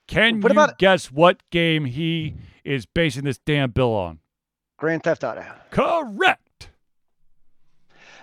Can 0.08 0.42
What 0.42 0.52
you 0.52 0.60
about- 0.62 0.78
guess 0.78 1.12
what 1.12 1.42
game 1.52 1.86
he 1.86 2.36
is 2.64 2.86
basing 2.86 3.24
this 3.24 3.40
damn 3.40 3.72
bill 3.72 3.94
on? 3.96 4.20
Grand 4.78 5.04
Theft 5.04 5.24
Auto. 5.24 5.44
Correct. 5.72 6.39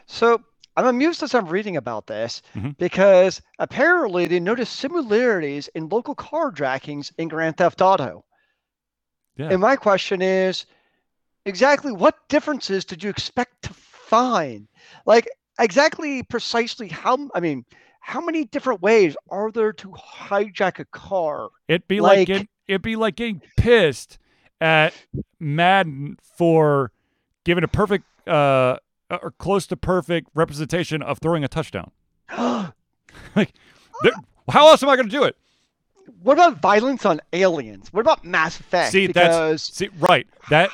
So 0.07 0.43
I'm 0.77 0.87
amused 0.87 1.23
as 1.23 1.35
I'm 1.35 1.47
reading 1.47 1.77
about 1.77 2.07
this 2.07 2.43
Mhm. 2.55 2.77
because 2.79 3.41
apparently 3.59 4.27
they 4.27 4.41
noticed 4.41 4.77
similarities 4.77 5.69
in 5.69 5.89
local 5.89 6.15
carjackings 6.15 7.13
in 7.19 7.29
Grand 7.29 7.57
Theft 7.57 7.81
Auto. 7.81 8.25
Yeah. 9.37 9.49
And 9.51 9.61
my 9.61 9.77
question 9.77 10.23
is 10.23 10.67
exactly 11.45 11.93
what 11.93 12.29
differences 12.29 12.85
did 12.85 13.03
you 13.03 13.11
expect 13.11 13.63
to 13.63 13.75
find? 13.75 14.69
Like, 15.07 15.27
exactly 15.59 16.23
precisely 16.23 16.89
how, 16.89 17.29
I 17.35 17.41
mean, 17.41 17.65
how 18.01 18.21
many 18.21 18.45
different 18.45 18.81
ways 18.83 19.17
are 19.31 19.51
there 19.51 19.73
to 19.75 19.89
hijack 19.91 20.79
a 20.79 20.85
car? 20.87 21.49
It'd 21.69 21.89
be 21.89 22.01
like, 22.01 22.19
Like- 22.19 22.27
getting, 22.29 22.49
it'd 22.69 22.83
be 22.83 22.97
like 22.97 23.17
getting 23.17 23.41
pissed 23.57 24.19
at 24.61 24.95
Madden 25.41 26.17
for 26.37 26.93
giving 27.45 27.65
a 27.65 27.69
perfect 27.69 28.05
uh 28.29 28.77
or 29.11 29.33
close 29.39 29.67
to 29.69 29.77
perfect 29.77 30.29
representation 30.35 31.03
of 31.03 31.19
throwing 31.19 31.45
a 31.45 31.49
touchdown. 31.49 31.91
Like, 33.35 33.55
how 34.51 34.69
else 34.69 34.83
am 34.83 34.91
I 34.91 34.97
going 34.97 35.09
to 35.09 35.11
do 35.11 35.25
it? 35.25 35.37
what 36.23 36.35
about 36.35 36.59
violence 36.59 37.05
on 37.05 37.21
aliens? 37.33 37.93
What 37.93 38.01
about 38.01 38.25
Mass 38.25 38.59
Effect? 38.61 38.93
See, 38.93 39.07
that's 39.07 39.63
see 39.63 39.89
right. 39.99 40.27
That 40.51 40.71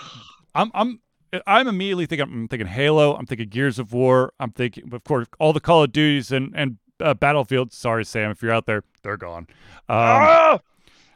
I'm 0.55 0.71
I'm 0.75 1.01
I'm 1.47 1.69
immediately 1.69 2.07
thinking 2.07 2.27
I'm 2.27 2.49
thinking 2.49 2.67
Halo. 2.67 3.15
I'm 3.15 3.27
thinking 3.27 3.49
Gears 3.49 3.79
of 3.79 3.93
War. 3.93 4.33
I'm 4.41 4.51
thinking, 4.51 4.93
of 4.93 5.05
course, 5.05 5.27
all 5.39 5.53
the 5.53 5.61
Call 5.61 5.83
of 5.83 5.93
Duties 5.93 6.33
and 6.33 6.53
and 6.55 6.79
uh, 7.01 7.15
Battlefield. 7.15 7.73
Sorry, 7.73 8.05
Sam, 8.05 8.31
if 8.31 8.43
you're 8.43 8.53
out 8.53 8.67
there, 8.67 8.83
they're 9.03 9.17
gone. 9.17 9.47
Um, 9.89 9.97
Ah! 9.99 10.59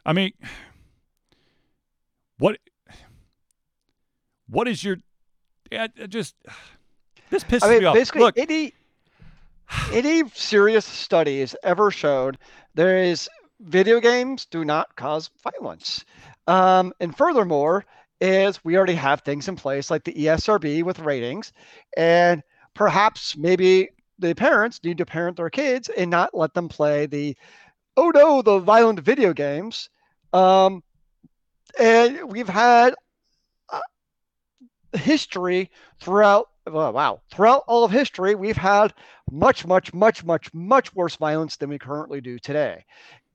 I 0.05 0.13
mean, 0.13 0.33
what 2.37 2.57
what 4.47 4.67
is 4.67 4.83
your? 4.83 4.97
Yeah, 5.71 5.87
it 5.95 6.07
just 6.07 6.35
this 7.29 7.43
pisses 7.43 7.63
I 7.63 7.69
mean, 7.69 7.79
me 7.79 7.85
off. 7.85 7.95
basically, 7.95 8.21
Look, 8.21 8.37
any 8.37 8.73
any 9.91 10.27
serious 10.29 10.85
studies 10.85 11.55
ever 11.63 11.91
showed 11.91 12.37
there 12.75 12.97
is 12.97 13.29
video 13.59 13.99
games 13.99 14.45
do 14.45 14.63
not 14.63 14.95
cause 14.95 15.29
violence, 15.43 16.05
um, 16.47 16.93
and 16.99 17.15
furthermore, 17.15 17.85
is 18.21 18.63
we 18.63 18.77
already 18.77 18.95
have 18.95 19.21
things 19.21 19.47
in 19.47 19.55
place 19.55 19.91
like 19.91 20.03
the 20.03 20.13
ESRB 20.13 20.83
with 20.83 20.99
ratings, 20.99 21.53
and 21.95 22.41
perhaps 22.73 23.35
maybe 23.35 23.89
the 24.19 24.33
parents 24.33 24.83
need 24.83 24.97
to 24.97 25.05
parent 25.05 25.37
their 25.37 25.49
kids 25.49 25.89
and 25.89 26.09
not 26.09 26.35
let 26.35 26.53
them 26.53 26.67
play 26.69 27.05
the 27.05 27.35
oh 27.95 28.11
no 28.13 28.41
the 28.41 28.59
violent 28.59 28.99
video 28.99 29.33
games. 29.33 29.89
Um, 30.33 30.83
and 31.79 32.31
we've 32.31 32.49
had 32.49 32.95
uh, 33.69 33.79
history 34.97 35.69
throughout 35.99 36.49
wow 36.71 37.21
throughout 37.31 37.63
all 37.67 37.83
of 37.83 37.91
history 37.91 38.35
we've 38.35 38.57
had 38.57 38.93
much 39.31 39.65
much 39.65 39.93
much 39.93 40.23
much 40.23 40.53
much 40.53 40.93
worse 40.95 41.15
violence 41.15 41.55
than 41.57 41.69
we 41.69 41.77
currently 41.77 42.21
do 42.21 42.39
today. 42.39 42.83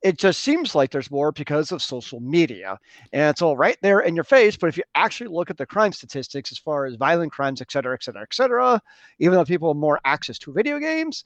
It 0.02 0.18
just 0.18 0.40
seems 0.40 0.74
like 0.74 0.90
there's 0.90 1.12
more 1.12 1.30
because 1.30 1.70
of 1.70 1.80
social 1.80 2.18
media. 2.18 2.76
And 3.12 3.30
it's 3.30 3.40
all 3.40 3.56
right 3.56 3.76
there 3.82 4.00
in 4.00 4.14
your 4.14 4.24
face 4.24 4.56
but 4.56 4.68
if 4.68 4.76
you 4.76 4.82
actually 4.94 5.28
look 5.28 5.50
at 5.50 5.56
the 5.56 5.66
crime 5.66 5.92
statistics 5.92 6.52
as 6.52 6.58
far 6.58 6.86
as 6.86 6.96
violent 6.96 7.32
crimes 7.32 7.60
et 7.60 7.70
cetera 7.70 7.94
et 7.94 8.02
cetera 8.02 8.22
et 8.22 8.34
cetera 8.34 8.80
even 9.18 9.36
though 9.36 9.44
people 9.44 9.68
have 9.68 9.76
more 9.76 10.00
access 10.04 10.38
to 10.38 10.52
video 10.52 10.78
games 10.78 11.24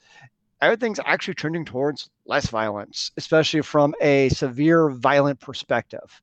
everything's 0.61 1.01
actually 1.05 1.35
trending 1.35 1.65
towards 1.65 2.11
less 2.27 2.49
violence 2.49 3.11
especially 3.17 3.63
from 3.63 3.95
a 4.01 4.29
severe 4.31 4.91
violent 4.91 5.41
perspective. 5.41 6.21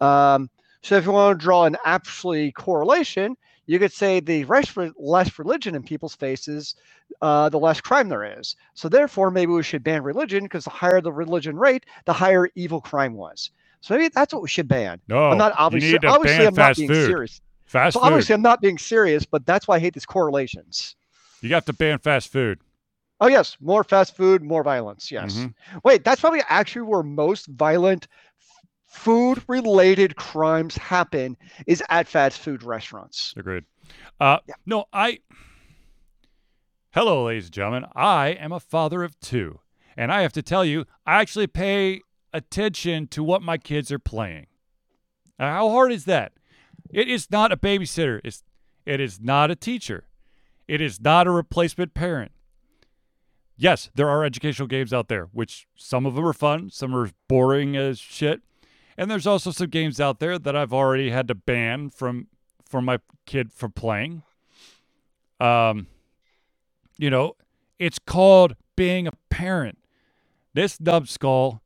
Um, 0.00 0.50
so 0.82 0.96
if 0.96 1.04
you 1.04 1.12
want 1.12 1.38
to 1.38 1.44
draw 1.44 1.64
an 1.64 1.76
absolute 1.84 2.54
correlation, 2.54 3.36
you 3.66 3.78
could 3.78 3.92
say 3.92 4.20
the 4.20 4.44
less, 4.44 5.38
religion 5.38 5.74
in 5.74 5.82
people's 5.82 6.14
faces, 6.14 6.74
uh, 7.20 7.48
the 7.48 7.58
less 7.58 7.80
crime 7.80 8.08
there 8.08 8.38
is. 8.38 8.56
So 8.74 8.88
therefore, 8.88 9.30
maybe 9.30 9.52
we 9.52 9.62
should 9.62 9.84
ban 9.84 10.02
religion 10.02 10.44
because 10.44 10.64
the 10.64 10.70
higher 10.70 11.00
the 11.00 11.12
religion 11.12 11.56
rate, 11.56 11.86
the 12.04 12.12
higher 12.12 12.48
evil 12.54 12.80
crime 12.80 13.14
was. 13.14 13.50
So 13.80 13.94
maybe 13.94 14.08
that's 14.14 14.32
what 14.32 14.42
we 14.42 14.48
should 14.48 14.68
ban. 14.68 15.00
no, 15.08 15.30
I'm 15.30 15.38
not 15.38 15.54
obviously 15.56 15.98
obviously 16.06 16.46
I'm 16.46 16.54
not 16.54 16.76
being 16.76 16.88
food. 16.88 17.06
serious. 17.06 17.40
Fast 17.64 17.94
So 17.94 18.00
food. 18.00 18.06
obviously 18.06 18.34
I'm 18.34 18.42
not 18.42 18.60
being 18.60 18.78
serious, 18.78 19.24
but 19.24 19.44
that's 19.46 19.66
why 19.66 19.76
I 19.76 19.78
hate 19.78 19.94
these 19.94 20.06
correlations. 20.06 20.94
You 21.40 21.48
got 21.48 21.66
to 21.66 21.72
ban 21.72 21.98
fast 21.98 22.28
food. 22.28 22.60
Oh 23.20 23.28
yes, 23.28 23.56
more 23.60 23.84
fast 23.84 24.16
food, 24.16 24.42
more 24.42 24.62
violence. 24.64 25.10
Yes. 25.10 25.34
Mhm. 25.34 25.54
Wait, 25.84 26.04
that's 26.04 26.20
probably 26.20 26.42
actually 26.48 26.82
where 26.82 27.02
most 27.02 27.46
violent 27.46 28.08
food 28.92 29.42
related 29.48 30.16
crimes 30.16 30.76
happen 30.76 31.36
is 31.66 31.82
at 31.88 32.06
fast 32.06 32.38
food 32.38 32.62
restaurants. 32.62 33.32
Agreed. 33.36 33.64
Uh, 34.20 34.38
Yeah. 34.46 34.54
No, 34.66 34.84
I. 34.92 35.20
Hello, 36.90 37.24
ladies 37.24 37.46
and 37.46 37.54
gentlemen. 37.54 37.86
I 37.96 38.28
am 38.28 38.52
a 38.52 38.60
father 38.60 39.02
of 39.02 39.18
two, 39.20 39.60
and 39.96 40.12
I 40.12 40.20
have 40.22 40.32
to 40.34 40.42
tell 40.42 40.64
you, 40.64 40.84
I 41.06 41.20
actually 41.20 41.46
pay 41.46 42.02
attention 42.34 43.06
to 43.08 43.24
what 43.24 43.42
my 43.42 43.56
kids 43.56 43.90
are 43.90 43.98
playing. 43.98 44.46
Now, 45.38 45.52
how 45.54 45.70
hard 45.70 45.90
is 45.90 46.04
that? 46.04 46.32
It 46.90 47.08
is 47.08 47.30
not 47.30 47.50
a 47.50 47.56
babysitter. 47.56 48.20
It's, 48.22 48.42
it 48.84 49.00
is 49.00 49.18
not 49.20 49.50
a 49.50 49.56
teacher. 49.56 50.04
It 50.68 50.82
is 50.82 51.00
not 51.00 51.26
a 51.26 51.30
replacement 51.30 51.94
parent. 51.94 52.32
Yes, 53.56 53.90
there 53.94 54.08
are 54.08 54.24
educational 54.24 54.68
games 54.68 54.92
out 54.92 55.08
there, 55.08 55.28
which 55.32 55.66
some 55.76 56.04
of 56.04 56.14
them 56.14 56.26
are 56.26 56.32
fun, 56.34 56.68
some 56.70 56.94
are 56.94 57.10
boring 57.28 57.74
as 57.76 57.98
shit. 57.98 58.42
And 58.96 59.10
there's 59.10 59.26
also 59.26 59.50
some 59.50 59.68
games 59.68 60.00
out 60.00 60.18
there 60.20 60.38
that 60.38 60.54
I've 60.54 60.72
already 60.72 61.10
had 61.10 61.28
to 61.28 61.34
ban 61.34 61.90
from 61.90 62.28
from 62.64 62.84
my 62.84 62.98
kid 63.26 63.52
for 63.52 63.68
playing. 63.68 64.22
Um, 65.40 65.86
you 66.98 67.10
know, 67.10 67.36
it's 67.78 67.98
called 67.98 68.54
being 68.76 69.06
a 69.06 69.12
parent. 69.30 69.78
This 70.54 70.80
numbskull, 70.80 71.62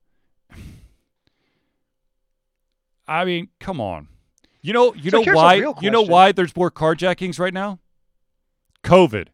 I 3.08 3.24
mean, 3.24 3.48
come 3.60 3.80
on. 3.80 4.08
You 4.62 4.72
know, 4.72 4.94
you 4.94 5.10
So 5.10 5.20
know 5.20 5.32
why? 5.34 5.54
You 5.80 5.90
know 5.90 6.02
why 6.02 6.32
there's 6.32 6.56
more 6.56 6.70
carjackings 6.70 7.38
right 7.38 7.54
now? 7.54 7.78
COVID. 8.82 9.28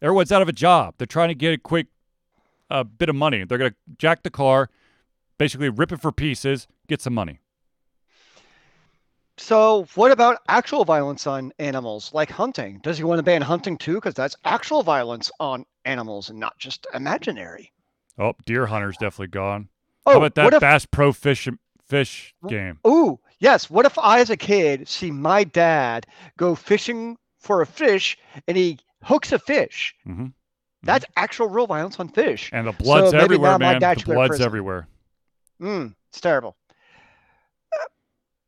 Everyone's 0.00 0.32
out 0.32 0.42
of 0.42 0.48
a 0.48 0.52
job. 0.52 0.94
They're 0.98 1.06
trying 1.06 1.28
to 1.28 1.34
get 1.34 1.52
a 1.52 1.58
quick 1.58 1.88
uh, 2.70 2.84
bit 2.84 3.08
of 3.08 3.16
money. 3.16 3.44
They're 3.44 3.58
gonna 3.58 3.74
jack 3.98 4.22
the 4.22 4.30
car, 4.30 4.70
basically 5.38 5.68
rip 5.68 5.92
it 5.92 6.00
for 6.00 6.12
pieces, 6.12 6.66
get 6.88 7.00
some 7.00 7.14
money. 7.14 7.40
So, 9.38 9.86
what 9.94 10.10
about 10.10 10.40
actual 10.48 10.84
violence 10.84 11.26
on 11.26 11.52
animals, 11.60 12.12
like 12.12 12.28
hunting? 12.30 12.80
Does 12.82 12.98
he 12.98 13.04
want 13.04 13.20
to 13.20 13.22
ban 13.22 13.40
hunting 13.40 13.78
too? 13.78 13.94
Because 13.94 14.14
that's 14.14 14.36
actual 14.44 14.82
violence 14.82 15.30
on 15.38 15.64
animals 15.84 16.28
and 16.28 16.40
not 16.40 16.58
just 16.58 16.86
imaginary. 16.92 17.72
Oh, 18.18 18.34
deer 18.46 18.66
hunter's 18.66 18.96
definitely 18.96 19.28
gone. 19.28 19.68
Oh, 20.06 20.12
How 20.12 20.16
about 20.18 20.34
that 20.34 20.54
if? 20.54 20.60
Bass 20.60 20.86
Pro 20.86 21.12
Fish 21.12 21.48
fish 21.86 22.34
game? 22.48 22.80
Ooh, 22.86 23.20
yes. 23.38 23.70
What 23.70 23.86
if 23.86 23.96
I, 23.96 24.18
as 24.18 24.30
a 24.30 24.36
kid, 24.36 24.88
see 24.88 25.12
my 25.12 25.44
dad 25.44 26.06
go 26.36 26.56
fishing 26.56 27.16
for 27.38 27.62
a 27.62 27.66
fish 27.66 28.18
and 28.48 28.56
he 28.56 28.78
hooks 29.04 29.30
a 29.32 29.38
fish? 29.38 29.94
hmm 30.04 30.26
That's 30.82 31.06
actual 31.16 31.48
real 31.48 31.68
violence 31.68 32.00
on 32.00 32.08
fish. 32.08 32.50
And 32.52 32.66
the 32.66 32.72
blood's 32.72 33.12
maybe 33.12 33.24
everywhere, 33.24 33.56
man. 33.58 33.78
The 33.80 33.94
should 33.94 34.04
go 34.06 34.12
to 34.12 34.16
blood's 34.16 34.40
everywhere. 34.40 34.88
Mm, 35.60 35.94
it's 36.08 36.20
terrible. 36.20 36.56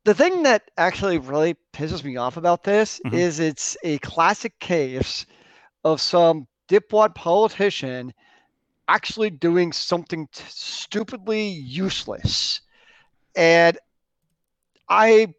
The 0.04 0.14
thing 0.14 0.42
that 0.44 0.70
actually 0.76 1.18
really 1.18 1.56
pisses 1.72 2.04
me 2.04 2.16
off 2.16 2.36
about 2.36 2.62
this 2.64 3.00
Mhm. 3.04 3.20
is 3.20 3.38
it's 3.40 3.76
a 3.82 3.98
classic 3.98 4.58
case 4.58 5.26
of 5.84 6.00
some 6.00 6.46
dipwad 6.68 7.14
politician 7.14 8.12
actually 8.88 9.30
doing 9.30 9.72
something 9.72 10.26
t- 10.32 10.44
stupidly 10.48 11.48
useless. 11.48 12.61
And 13.36 13.78
I 14.88 15.34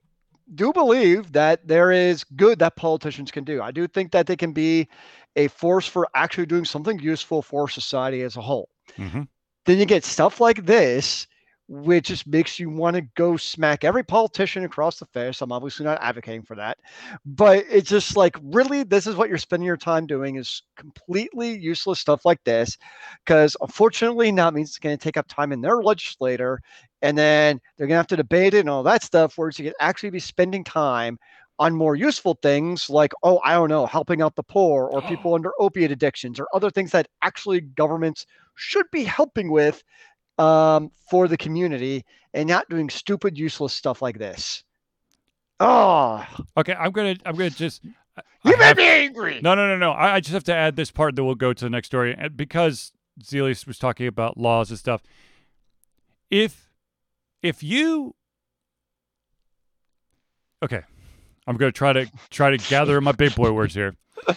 do 0.53 0.71
believe 0.73 1.33
that 1.33 1.67
there 1.67 1.91
is 1.91 2.23
good 2.23 2.59
that 2.59 2.75
politicians 2.75 3.31
can 3.31 3.43
do. 3.43 3.61
I 3.61 3.71
do 3.71 3.87
think 3.87 4.11
that 4.11 4.27
they 4.27 4.35
can 4.35 4.53
be 4.53 4.87
a 5.35 5.47
force 5.47 5.87
for 5.87 6.07
actually 6.13 6.45
doing 6.47 6.65
something 6.65 6.99
useful 6.99 7.41
for 7.41 7.67
society 7.69 8.21
as 8.21 8.35
a 8.37 8.41
whole 8.41 8.69
hmm 8.97 9.23
then 9.65 9.77
you 9.79 9.85
get 9.85 10.03
stuff 10.03 10.39
like 10.39 10.65
this, 10.65 11.27
which 11.71 12.07
just 12.07 12.27
makes 12.27 12.59
you 12.59 12.69
want 12.69 12.97
to 12.97 13.01
go 13.15 13.37
smack 13.37 13.85
every 13.85 14.03
politician 14.03 14.65
across 14.65 14.99
the 14.99 15.05
face. 15.05 15.39
I'm 15.39 15.53
obviously 15.53 15.85
not 15.85 15.99
advocating 16.01 16.43
for 16.43 16.57
that, 16.57 16.77
but 17.25 17.63
it's 17.69 17.89
just 17.89 18.17
like, 18.17 18.35
really, 18.43 18.83
this 18.83 19.07
is 19.07 19.15
what 19.15 19.29
you're 19.29 19.37
spending 19.37 19.67
your 19.67 19.77
time 19.77 20.05
doing 20.05 20.35
is 20.35 20.63
completely 20.75 21.57
useless 21.57 22.01
stuff 22.01 22.25
like 22.25 22.43
this. 22.43 22.77
Because 23.25 23.55
unfortunately, 23.61 24.33
now 24.33 24.49
it 24.49 24.53
means 24.53 24.71
it's 24.71 24.79
going 24.79 24.97
to 24.97 25.01
take 25.01 25.15
up 25.15 25.29
time 25.29 25.53
in 25.53 25.61
their 25.61 25.77
legislator, 25.81 26.59
and 27.01 27.17
then 27.17 27.61
they're 27.77 27.87
going 27.87 27.95
to 27.95 27.99
have 27.99 28.07
to 28.07 28.17
debate 28.17 28.53
it 28.53 28.59
and 28.59 28.69
all 28.69 28.83
that 28.83 29.01
stuff. 29.01 29.37
Whereas 29.37 29.57
you 29.57 29.63
could 29.63 29.75
actually 29.79 30.09
be 30.09 30.19
spending 30.19 30.65
time 30.65 31.17
on 31.57 31.73
more 31.73 31.95
useful 31.95 32.37
things 32.41 32.89
like, 32.89 33.13
oh, 33.23 33.39
I 33.45 33.53
don't 33.53 33.69
know, 33.69 33.85
helping 33.85 34.21
out 34.21 34.35
the 34.35 34.43
poor 34.43 34.87
or 34.87 35.01
people 35.03 35.31
oh. 35.31 35.35
under 35.35 35.51
opiate 35.57 35.91
addictions 35.91 36.37
or 36.37 36.47
other 36.53 36.69
things 36.69 36.91
that 36.91 37.07
actually 37.21 37.61
governments 37.61 38.25
should 38.55 38.87
be 38.91 39.03
helping 39.03 39.51
with 39.51 39.83
um, 40.41 40.91
for 41.09 41.27
the 41.27 41.37
community 41.37 42.03
and 42.33 42.47
not 42.49 42.67
doing 42.69 42.89
stupid, 42.89 43.37
useless 43.37 43.73
stuff 43.73 44.01
like 44.01 44.17
this. 44.17 44.63
Oh, 45.59 46.25
Okay, 46.57 46.73
I'm 46.73 46.91
gonna 46.91 47.15
I'm 47.25 47.35
gonna 47.35 47.49
just. 47.51 47.81
I- 48.17 48.21
I 48.43 48.49
you 48.49 48.57
made 48.57 48.77
me 48.77 48.87
angry. 48.87 49.39
No, 49.41 49.53
no, 49.53 49.67
no, 49.67 49.77
no. 49.77 49.91
I, 49.91 50.15
I 50.15 50.19
just 50.19 50.33
have 50.33 50.43
to 50.45 50.53
add 50.55 50.75
this 50.75 50.89
part 50.89 51.15
that 51.15 51.23
we'll 51.23 51.35
go 51.35 51.53
to 51.53 51.63
the 51.65 51.69
next 51.69 51.87
story 51.87 52.15
and 52.17 52.35
because 52.35 52.91
Zelius 53.23 53.67
was 53.67 53.77
talking 53.77 54.07
about 54.07 54.35
laws 54.37 54.69
and 54.71 54.79
stuff. 54.79 55.03
If 56.31 56.71
if 57.43 57.61
you 57.61 58.15
okay, 60.63 60.81
I'm 61.45 61.57
gonna 61.57 61.71
try 61.71 61.93
to 61.93 62.07
try 62.31 62.49
to 62.49 62.57
gather 62.69 62.99
my 62.99 63.11
big 63.11 63.35
boy 63.35 63.51
words 63.51 63.75
here. 63.75 63.95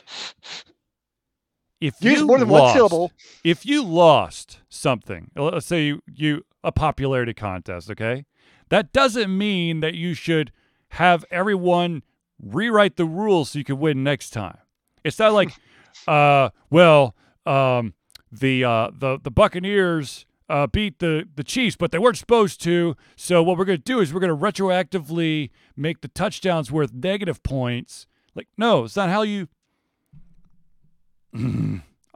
If 1.86 1.96
Use 2.00 2.20
you 2.20 2.26
more 2.26 2.38
than 2.38 2.48
one 2.48 2.62
lost- 2.62 2.74
syllable. 2.74 3.12
if 3.44 3.66
you 3.66 3.82
lost 3.84 4.60
something, 4.68 5.30
uh, 5.36 5.44
let's 5.44 5.66
say 5.66 5.84
you, 5.86 6.02
you 6.06 6.44
a 6.62 6.72
popularity 6.72 7.34
contest, 7.34 7.90
okay? 7.90 8.24
That 8.70 8.92
doesn't 8.92 9.36
mean 9.36 9.80
that 9.80 9.94
you 9.94 10.14
should 10.14 10.50
have 10.90 11.24
everyone 11.30 12.02
rewrite 12.40 12.96
the 12.96 13.04
rules 13.04 13.50
so 13.50 13.58
you 13.58 13.64
can 13.64 13.78
win 13.78 14.02
next 14.02 14.30
time. 14.30 14.56
It's 15.04 15.18
not 15.18 15.32
like, 15.34 15.50
uh, 16.08 16.48
well, 16.70 17.14
um, 17.44 17.92
the 18.32 18.64
uh, 18.64 18.90
the 18.98 19.18
the 19.22 19.30
Buccaneers 19.30 20.24
uh, 20.48 20.66
beat 20.66 20.98
the 21.00 21.28
the 21.36 21.44
Chiefs, 21.44 21.76
but 21.76 21.90
they 21.92 21.98
weren't 21.98 22.16
supposed 22.16 22.62
to. 22.62 22.96
So 23.16 23.42
what 23.42 23.58
we're 23.58 23.66
gonna 23.66 23.78
do 23.78 24.00
is 24.00 24.12
we're 24.14 24.20
gonna 24.20 24.36
retroactively 24.36 25.50
make 25.76 26.00
the 26.00 26.08
touchdowns 26.08 26.72
worth 26.72 26.92
negative 26.94 27.42
points. 27.42 28.06
Like, 28.34 28.48
no, 28.56 28.84
it's 28.84 28.96
not 28.96 29.10
how 29.10 29.22
you. 29.22 29.48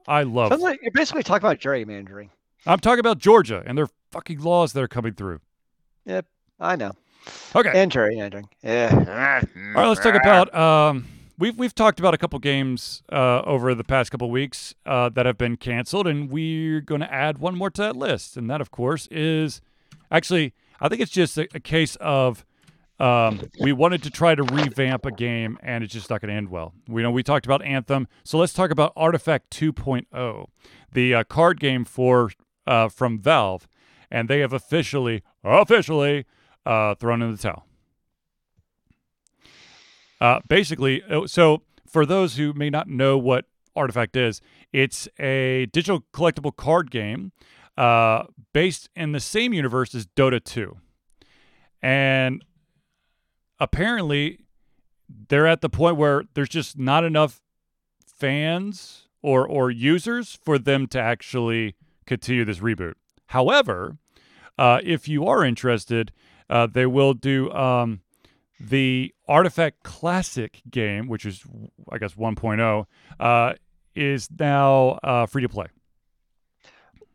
I 0.06 0.22
love. 0.22 0.50
Sounds 0.50 0.62
like 0.62 0.80
you're 0.82 0.92
basically 0.92 1.22
talking 1.22 1.46
about 1.46 1.58
gerrymandering. 1.58 2.30
I'm 2.66 2.78
talking 2.78 3.00
about 3.00 3.18
Georgia 3.18 3.62
and 3.66 3.76
their 3.76 3.88
fucking 4.12 4.40
laws 4.40 4.72
that 4.72 4.82
are 4.82 4.88
coming 4.88 5.14
through. 5.14 5.40
Yep, 6.06 6.26
I 6.60 6.76
know. 6.76 6.92
Okay. 7.54 7.70
And 7.74 7.92
gerrymandering. 7.92 8.48
Yeah. 8.62 8.90
All 9.76 9.82
right, 9.82 9.88
let's 9.88 10.00
talk 10.00 10.14
about. 10.14 10.54
Um, 10.54 11.06
we've 11.38 11.56
we've 11.56 11.74
talked 11.74 11.98
about 12.00 12.14
a 12.14 12.18
couple 12.18 12.38
games 12.38 13.02
uh, 13.12 13.42
over 13.42 13.74
the 13.74 13.84
past 13.84 14.10
couple 14.10 14.30
weeks 14.30 14.74
uh, 14.86 15.08
that 15.10 15.26
have 15.26 15.38
been 15.38 15.56
canceled, 15.56 16.06
and 16.06 16.30
we're 16.30 16.80
going 16.80 17.00
to 17.00 17.12
add 17.12 17.38
one 17.38 17.56
more 17.56 17.70
to 17.70 17.82
that 17.82 17.96
list, 17.96 18.36
and 18.36 18.48
that, 18.50 18.60
of 18.60 18.70
course, 18.70 19.08
is 19.10 19.60
actually 20.10 20.54
I 20.80 20.88
think 20.88 21.00
it's 21.00 21.10
just 21.10 21.36
a, 21.38 21.48
a 21.54 21.60
case 21.60 21.96
of 21.96 22.44
um, 23.01 23.40
we 23.61 23.72
wanted 23.72 24.03
to 24.05 24.11
try 24.11 24.34
to 24.34 24.42
revamp 24.42 25.07
a 25.07 25.12
game, 25.12 25.59
and 25.62 25.84
it's 25.84 25.92
just 25.92 26.11
not 26.11 26.20
going 26.20 26.30
to 26.30 26.34
end 26.34 26.51
well. 26.51 26.74
We 26.88 27.03
know 27.03 27.11
we 27.11 27.22
talked 27.22 27.46
about 27.46 27.62
Anthem, 27.62 28.09
so 28.24 28.38
let's 28.38 28.53
talk 28.53 28.70
about 28.70 28.92
Artifact 28.96 29.51
2.0, 29.51 30.46
the 30.92 31.14
uh, 31.14 31.24
card 31.24 31.61
game 31.61 31.84
for 31.84 32.30
uh, 32.66 32.88
from 32.88 33.18
Valve, 33.18 33.68
and 34.11 34.28
they 34.28 34.40
have 34.40 34.53
officially 34.53 35.22
officially 35.44 36.26
uh, 36.66 36.94
thrown 36.96 37.22
in 37.22 37.30
the 37.30 37.38
towel. 37.38 37.66
Uh, 40.20 40.40
basically, 40.49 41.03
uh, 41.05 41.26
so 41.26 41.62
for 41.86 42.05
those 42.05 42.36
who 42.36 42.53
may 42.53 42.70
not 42.70 42.88
know 42.88 43.16
what 43.16 43.44
Artifact 43.76 44.16
is, 44.16 44.40
it's 44.72 45.09
a 45.18 45.66
digital 45.72 46.05
collectible 46.12 46.55
card 46.55 46.90
game 46.90 47.32
uh, 47.76 48.24
based 48.53 48.90
in 48.96 49.12
the 49.12 49.20
same 49.20 49.53
universe 49.53 49.94
as 49.94 50.07
Dota 50.07 50.42
2. 50.42 50.76
And 51.80 52.44
apparently, 53.61 54.40
they're 55.28 55.46
at 55.46 55.61
the 55.61 55.68
point 55.68 55.96
where 55.96 56.24
there's 56.34 56.48
just 56.48 56.78
not 56.78 57.04
enough 57.04 57.40
fans 58.06 59.06
or, 59.22 59.46
or 59.46 59.70
users 59.70 60.38
for 60.42 60.59
them 60.59 60.86
to 60.88 61.00
actually 61.00 61.74
continue 62.06 62.44
this 62.44 62.59
reboot. 62.59 62.94
However, 63.26 63.96
uh, 64.59 64.80
if 64.82 65.09
you 65.09 65.26
are 65.26 65.44
interested, 65.44 66.12
uh, 66.50 66.66
they 66.66 66.86
will 66.86 67.14
do 67.14 67.50
um, 67.52 68.00
the 68.59 69.14
Artifact 69.28 69.82
Classic 69.82 70.62
game, 70.70 71.06
which 71.06 71.24
is, 71.24 71.44
I 71.90 71.98
guess, 71.98 72.14
1.0, 72.14 72.86
uh, 73.20 73.52
is 73.94 74.28
now 74.38 74.98
uh, 75.02 75.26
free 75.26 75.42
to 75.42 75.48
play. 75.48 75.66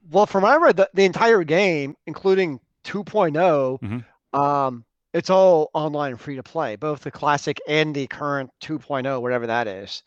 Well, 0.09 0.25
from 0.25 0.43
what 0.43 0.53
I 0.53 0.57
read, 0.57 0.77
the, 0.77 0.89
the 0.93 1.05
entire 1.05 1.43
game, 1.43 1.95
including 2.05 2.59
2.0, 2.83 3.79
Mhm. 3.81 4.05
um, 4.37 4.85
it's 5.13 5.29
all 5.29 5.69
online 5.73 6.17
free 6.17 6.35
to 6.35 6.43
play, 6.43 6.75
both 6.75 7.01
the 7.01 7.11
classic 7.11 7.61
and 7.67 7.93
the 7.93 8.07
current 8.07 8.49
2.0, 8.61 9.21
whatever 9.21 9.47
that 9.47 9.67
is. 9.67 10.03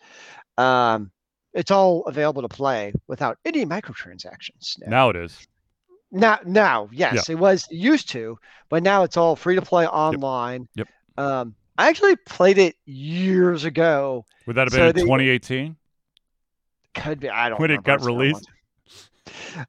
Um, 0.58 1.10
it's 1.54 1.70
all 1.70 2.04
available 2.04 2.42
to 2.42 2.48
play 2.48 2.92
without 3.06 3.38
any 3.44 3.64
microtransactions. 3.64 4.78
Now, 4.80 4.88
Now 4.88 5.10
it 5.10 5.16
is. 5.16 5.46
now, 6.10 6.38
now 6.44 6.88
yes, 6.92 7.28
it 7.30 7.36
was 7.36 7.66
used 7.70 8.10
to, 8.10 8.38
but 8.68 8.82
now 8.82 9.04
it's 9.04 9.16
all 9.16 9.36
free 9.36 9.54
to 9.54 9.62
play 9.62 9.86
online. 9.86 10.68
Yep. 10.74 10.88
Um, 11.16 11.54
I 11.78 11.88
actually 11.88 12.16
played 12.16 12.58
it 12.58 12.74
years 12.84 13.64
ago. 13.64 14.24
Would 14.46 14.56
that 14.56 14.66
have 14.66 14.72
So 14.72 14.92
been 14.92 15.00
in 15.00 15.06
2018? 15.06 15.76
Could 16.94 17.20
be, 17.20 17.28
I 17.30 17.48
don't 17.48 17.60
When 17.60 17.70
it 17.70 17.82
got 17.84 17.96
it's 17.96 18.06
been 18.06 18.14
a 18.14 18.18
long 18.18 18.22
released? 18.22 18.48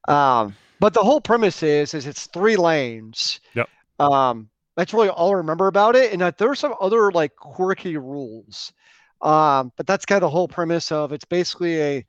Um, 0.08 0.56
but 0.80 0.94
the 0.94 1.04
whole 1.04 1.22
premise 1.22 1.64
is, 1.64 1.94
is 1.94 2.06
it's 2.06 2.28
three 2.28 2.56
lanes. 2.56 3.40
Yep. 3.56 3.70
Um, 4.00 4.50
that's 4.78 4.94
really 4.94 5.10
all 5.10 5.32
I 5.32 5.38
remember 5.38 5.68
about 5.68 5.96
it, 5.96 6.14
and 6.14 6.22
that 6.22 6.38
there's 6.38 6.60
some 6.60 6.76
other 6.80 7.12
like 7.12 7.36
quirky 7.36 7.98
rules. 7.98 8.72
Um, 9.22 9.74
but 9.76 9.88
that's 9.88 10.06
kind 10.06 10.18
of 10.18 10.28
the 10.28 10.30
whole 10.30 10.48
premise 10.48 10.92
of 10.92 11.12
it's 11.12 11.26
basically 11.26 11.82
a 11.82 12.06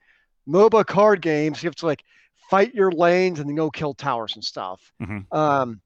MOBA 0.46 0.86
card 0.86 1.22
game. 1.22 1.54
So 1.54 1.62
you 1.62 1.68
have 1.68 1.76
to 1.76 1.86
like 1.86 2.04
fight 2.50 2.74
your 2.74 2.92
lanes 2.92 3.40
and 3.40 3.48
then 3.48 3.56
go 3.56 3.70
kill 3.70 3.94
towers 3.94 4.34
and 4.34 4.44
stuff. 4.44 4.92
Mhm. 5.00 5.24
Um, 5.34 5.80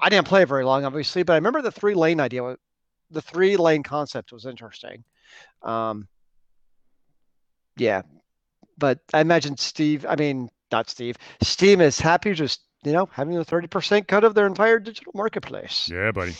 I 0.00 0.10
didn't 0.10 0.28
play 0.28 0.42
it 0.42 0.48
very 0.48 0.64
long, 0.64 0.84
obviously, 0.84 1.22
but 1.22 1.32
I 1.32 1.36
remember 1.36 1.62
the 1.62 1.72
three 1.72 1.94
lane 1.94 2.20
idea. 2.20 2.56
The 3.10 3.22
three 3.22 3.56
lane 3.56 3.82
concept 3.82 4.32
was 4.32 4.44
interesting. 4.44 5.04
Um, 5.62 6.08
yeah, 7.76 8.02
but 8.76 9.00
I 9.14 9.20
imagine 9.20 9.56
Steve. 9.56 10.04
I 10.06 10.16
mean, 10.16 10.50
not 10.70 10.90
Steve. 10.90 11.16
Steam 11.42 11.80
is 11.80 11.98
happy 11.98 12.34
just 12.34 12.60
you 12.84 12.92
know 12.92 13.08
having 13.12 13.36
a 13.36 13.44
thirty 13.44 13.68
percent 13.68 14.08
cut 14.08 14.24
of 14.24 14.34
their 14.34 14.46
entire 14.46 14.78
digital 14.78 15.12
marketplace. 15.14 15.88
Yeah, 15.92 16.12
buddy. 16.12 16.34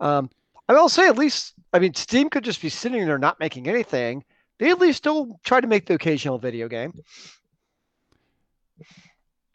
Um, 0.00 0.30
I 0.68 0.74
will 0.74 0.88
say 0.88 1.08
at 1.08 1.16
least, 1.16 1.54
I 1.72 1.78
mean, 1.78 1.94
Steam 1.94 2.28
could 2.28 2.44
just 2.44 2.60
be 2.60 2.68
sitting 2.68 3.04
there 3.06 3.18
not 3.18 3.40
making 3.40 3.68
anything. 3.68 4.24
They 4.58 4.70
at 4.70 4.78
least 4.78 4.98
still 4.98 5.40
try 5.44 5.60
to 5.60 5.66
make 5.66 5.86
the 5.86 5.94
occasional 5.94 6.38
video 6.38 6.68
game. 6.68 6.92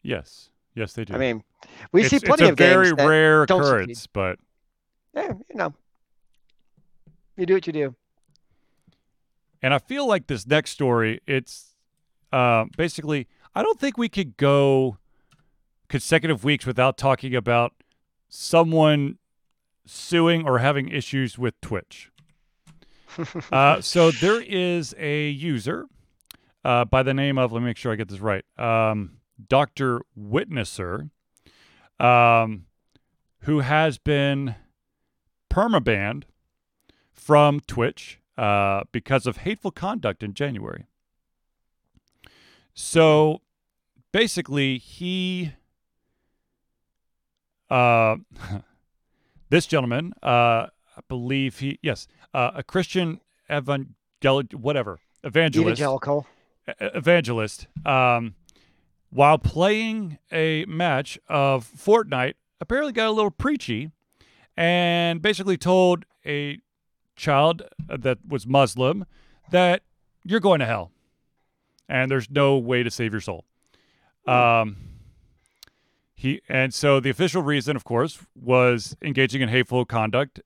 Yes, 0.02 0.50
yes, 0.74 0.92
they 0.94 1.04
do. 1.04 1.14
I 1.14 1.18
mean, 1.18 1.44
we 1.92 2.00
it's, 2.00 2.10
see 2.10 2.18
plenty 2.18 2.48
of 2.48 2.56
very 2.56 2.86
games 2.86 2.96
that 2.96 3.06
rare 3.06 3.42
succeed. 3.42 3.60
occurrence, 3.60 4.06
but 4.06 4.38
yeah, 5.14 5.32
you 5.48 5.56
know, 5.56 5.72
you 7.36 7.46
do 7.46 7.54
what 7.54 7.66
you 7.66 7.72
do. 7.72 7.94
And 9.62 9.72
I 9.72 9.78
feel 9.78 10.06
like 10.06 10.26
this 10.26 10.46
next 10.46 10.72
story, 10.72 11.22
it's 11.26 11.74
uh, 12.32 12.66
basically, 12.76 13.28
I 13.54 13.62
don't 13.62 13.78
think 13.78 13.96
we 13.96 14.08
could 14.08 14.36
go 14.36 14.98
consecutive 15.94 16.42
weeks 16.42 16.66
without 16.66 16.98
talking 16.98 17.36
about 17.36 17.72
someone 18.28 19.16
suing 19.86 20.44
or 20.44 20.58
having 20.58 20.88
issues 20.88 21.38
with 21.38 21.54
Twitch. 21.60 22.10
uh, 23.52 23.80
so 23.80 24.10
there 24.10 24.42
is 24.42 24.92
a 24.98 25.28
user 25.28 25.86
uh, 26.64 26.84
by 26.84 27.04
the 27.04 27.14
name 27.14 27.38
of, 27.38 27.52
let 27.52 27.60
me 27.60 27.66
make 27.66 27.76
sure 27.76 27.92
I 27.92 27.94
get 27.94 28.08
this 28.08 28.18
right, 28.18 28.44
um, 28.58 29.18
Dr. 29.48 30.00
Witnesser, 30.18 31.10
um, 32.00 32.66
who 33.42 33.60
has 33.60 33.96
been 33.96 34.56
permabanned 35.48 36.24
from 37.12 37.60
Twitch 37.60 38.18
uh, 38.36 38.82
because 38.90 39.28
of 39.28 39.36
hateful 39.36 39.70
conduct 39.70 40.24
in 40.24 40.34
January. 40.34 40.86
So 42.74 43.42
basically, 44.10 44.78
he, 44.78 45.52
uh, 47.70 48.16
this 49.50 49.66
gentleman, 49.66 50.12
uh, 50.22 50.66
I 50.96 51.00
believe 51.08 51.58
he, 51.58 51.78
yes, 51.82 52.06
uh, 52.32 52.52
a 52.54 52.62
Christian 52.62 53.20
evangelical, 53.50 54.58
whatever, 54.58 55.00
evangelist, 55.22 55.80
Evangelical. 55.80 56.26
evangelist, 56.78 57.66
um, 57.84 58.34
while 59.10 59.38
playing 59.38 60.18
a 60.32 60.64
match 60.66 61.18
of 61.28 61.66
Fortnite, 61.66 62.34
apparently 62.60 62.92
got 62.92 63.08
a 63.08 63.12
little 63.12 63.30
preachy 63.30 63.90
and 64.56 65.20
basically 65.20 65.56
told 65.56 66.04
a 66.24 66.58
child 67.16 67.62
that 67.88 68.18
was 68.26 68.46
Muslim 68.46 69.04
that 69.50 69.82
you're 70.24 70.40
going 70.40 70.60
to 70.60 70.66
hell 70.66 70.90
and 71.88 72.10
there's 72.10 72.30
no 72.30 72.56
way 72.56 72.82
to 72.82 72.90
save 72.90 73.12
your 73.12 73.20
soul. 73.20 73.44
Um, 74.26 74.76
he 76.14 76.40
and 76.48 76.72
so 76.72 77.00
the 77.00 77.10
official 77.10 77.42
reason, 77.42 77.76
of 77.76 77.84
course, 77.84 78.18
was 78.34 78.96
engaging 79.02 79.42
in 79.42 79.48
hateful 79.48 79.84
conduct. 79.84 80.40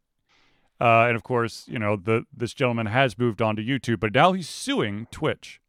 Uh, 0.81 1.07
and 1.07 1.17
of 1.17 1.23
course, 1.23 1.65
you 1.69 1.79
know 1.79 1.97
the 1.97 2.25
this 2.35 2.55
gentleman 2.55 2.87
has 2.87 3.19
moved 3.19 3.43
on 3.43 3.57
to 3.57 3.63
YouTube, 3.63 4.01
but 4.01 4.15
now 4.15 4.33
he's 4.33 4.49
suing 4.49 5.07
Twitch. 5.11 5.61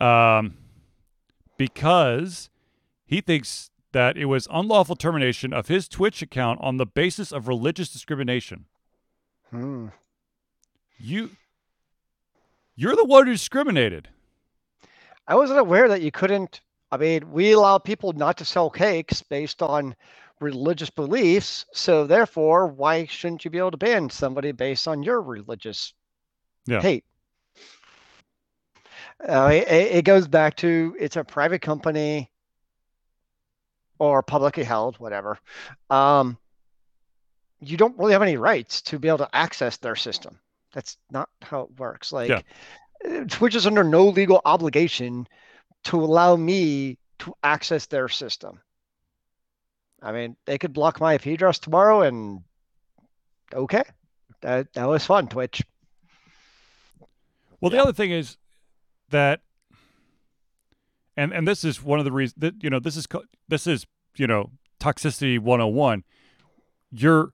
Um, 0.00 0.54
because 1.56 2.50
he 3.04 3.20
thinks 3.20 3.70
that 3.92 4.16
it 4.16 4.26
was 4.26 4.46
unlawful 4.50 4.96
termination 4.96 5.52
of 5.52 5.68
his 5.68 5.88
Twitch 5.88 6.22
account 6.22 6.60
on 6.62 6.76
the 6.76 6.86
basis 6.86 7.32
of 7.32 7.48
religious 7.48 7.88
discrimination. 7.88 8.66
Hmm. 9.50 9.88
You, 10.98 11.30
you're 12.76 12.96
the 12.96 13.04
one 13.04 13.26
who 13.26 13.32
discriminated. 13.32 14.08
I 15.26 15.34
wasn't 15.36 15.58
aware 15.58 15.88
that 15.88 16.02
you 16.02 16.10
couldn't. 16.10 16.60
I 16.90 16.96
mean, 16.96 17.30
we 17.32 17.52
allow 17.52 17.78
people 17.78 18.12
not 18.12 18.38
to 18.38 18.44
sell 18.44 18.70
cakes 18.70 19.22
based 19.22 19.62
on 19.62 19.94
religious 20.40 20.90
beliefs. 20.90 21.66
So 21.72 22.06
therefore, 22.06 22.66
why 22.68 23.06
shouldn't 23.06 23.44
you 23.44 23.50
be 23.50 23.58
able 23.58 23.72
to 23.72 23.76
ban 23.76 24.08
somebody 24.10 24.52
based 24.52 24.88
on 24.88 25.02
your 25.02 25.20
religious 25.20 25.92
Yeah. 26.66 26.80
hate? 26.80 27.04
Uh, 29.26 29.50
it, 29.52 29.68
it 29.68 30.04
goes 30.04 30.28
back 30.28 30.56
to 30.56 30.96
it's 30.98 31.16
a 31.16 31.24
private 31.24 31.60
company 31.60 32.30
or 33.98 34.22
publicly 34.22 34.62
held, 34.64 34.98
whatever. 34.98 35.38
Um, 35.90 36.38
you 37.60 37.76
don't 37.76 37.98
really 37.98 38.12
have 38.12 38.22
any 38.22 38.36
rights 38.36 38.80
to 38.82 38.98
be 38.98 39.08
able 39.08 39.18
to 39.18 39.36
access 39.36 39.76
their 39.76 39.96
system. 39.96 40.38
That's 40.72 40.96
not 41.10 41.28
how 41.42 41.62
it 41.62 41.78
works. 41.78 42.12
Like, 42.12 42.28
Yeah. 42.28 42.40
uh, 43.04 43.24
Twitch 43.28 43.56
is 43.56 43.66
under 43.66 43.82
no 43.82 44.06
legal 44.06 44.40
obligation 44.44 45.26
to 45.84 45.96
allow 45.96 46.36
me 46.36 46.98
to 47.20 47.34
access 47.42 47.86
their 47.86 48.08
system. 48.08 48.60
I 50.02 50.12
mean, 50.12 50.36
they 50.44 50.58
could 50.58 50.72
block 50.72 51.00
my 51.00 51.14
IP 51.14 51.26
address 51.26 51.58
tomorrow, 51.58 52.02
and 52.02 52.42
okay, 53.52 53.82
that 54.40 54.72
that 54.74 54.88
was 54.88 55.04
fun, 55.04 55.28
Twitch. 55.28 55.62
Well, 57.60 57.70
the 57.70 57.82
other 57.82 57.92
thing 57.92 58.12
is 58.12 58.36
that, 59.10 59.40
and 61.16 61.32
and 61.32 61.48
this 61.48 61.64
is 61.64 61.82
one 61.82 61.98
of 61.98 62.04
the 62.04 62.12
reasons 62.12 62.40
that 62.40 62.62
you 62.62 62.70
know 62.70 62.78
this 62.78 62.96
is 62.96 63.08
this 63.48 63.66
is 63.66 63.86
you 64.16 64.26
know 64.26 64.50
toxicity 64.78 65.38
101. 65.38 66.04
You're 66.92 67.32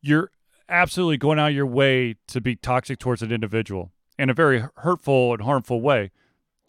you're 0.00 0.30
absolutely 0.68 1.18
going 1.18 1.38
out 1.38 1.50
of 1.50 1.54
your 1.54 1.66
way 1.66 2.16
to 2.28 2.40
be 2.40 2.56
toxic 2.56 2.98
towards 2.98 3.20
an 3.22 3.30
individual 3.30 3.92
in 4.18 4.30
a 4.30 4.34
very 4.34 4.64
hurtful 4.76 5.34
and 5.34 5.42
harmful 5.42 5.82
way. 5.82 6.10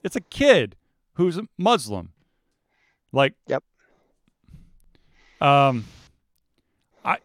It's 0.03 0.15
a 0.15 0.21
kid 0.21 0.75
who's 1.16 1.38
a 1.38 1.47
Muslim. 1.57 2.13
Like, 3.11 3.34
Yep. 3.47 3.63
Um, 5.41 5.86
I 7.03 7.18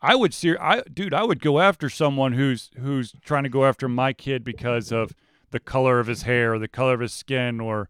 I 0.00 0.14
would 0.14 0.32
ser- 0.32 0.60
I 0.60 0.82
dude, 0.82 1.12
I 1.12 1.24
would 1.24 1.40
go 1.40 1.58
after 1.60 1.88
someone 1.88 2.32
who's 2.32 2.70
who's 2.78 3.12
trying 3.24 3.42
to 3.42 3.48
go 3.48 3.64
after 3.64 3.88
my 3.88 4.12
kid 4.12 4.44
because 4.44 4.92
of 4.92 5.14
the 5.50 5.60
color 5.60 5.98
of 5.98 6.06
his 6.06 6.22
hair, 6.22 6.54
or 6.54 6.58
the 6.60 6.68
color 6.68 6.94
of 6.94 7.00
his 7.00 7.12
skin, 7.12 7.60
or 7.60 7.88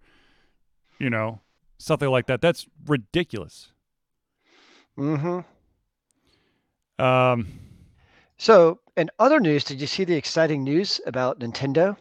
you 0.99 1.11
know 1.11 1.41
something 1.78 2.09
like 2.09 2.26
that. 2.26 2.41
That's 2.41 2.66
ridiculous. 2.86 3.72
hmm 4.97 5.41
Um, 6.99 7.47
So, 8.38 8.80
in 8.97 9.11
other 9.18 9.41
news, 9.41 9.64
did 9.64 9.80
you 9.80 9.86
see 9.86 10.05
the 10.05 10.16
exciting 10.16 10.64
news 10.64 11.01
about 11.07 11.38
Nintendo? 11.38 11.97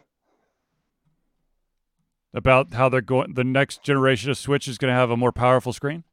About 2.32 2.74
how 2.74 2.88
they're 2.88 3.00
going, 3.00 3.34
the 3.34 3.44
next 3.44 3.82
generation 3.82 4.30
of 4.30 4.38
Switch 4.38 4.68
is 4.68 4.78
going 4.78 4.92
to 4.92 4.98
have 4.98 5.10
a 5.10 5.16
more 5.16 5.32
powerful 5.32 5.72
screen. 5.72 6.04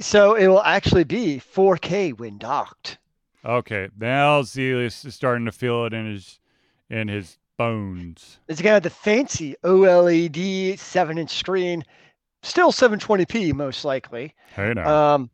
So 0.00 0.34
it 0.34 0.46
will 0.48 0.62
actually 0.62 1.04
be 1.04 1.38
4K 1.40 2.18
when 2.18 2.38
docked. 2.38 2.98
Okay, 3.44 3.88
now 3.98 4.42
Zelius 4.42 5.04
is 5.04 5.14
starting 5.14 5.44
to 5.46 5.52
feel 5.52 5.84
it 5.84 5.92
in 5.92 6.10
his 6.10 6.40
in 6.90 7.08
his 7.08 7.38
bones. 7.56 8.38
It's 8.48 8.60
gonna 8.60 8.74
have 8.74 8.82
the 8.82 8.90
fancy 8.90 9.54
OLED 9.64 10.78
seven-inch 10.78 11.30
screen, 11.30 11.84
still 12.42 12.72
720p 12.72 13.52
most 13.54 13.84
likely. 13.84 14.34
Hey 14.54 14.72
now, 14.74 15.14
Um, 15.14 15.30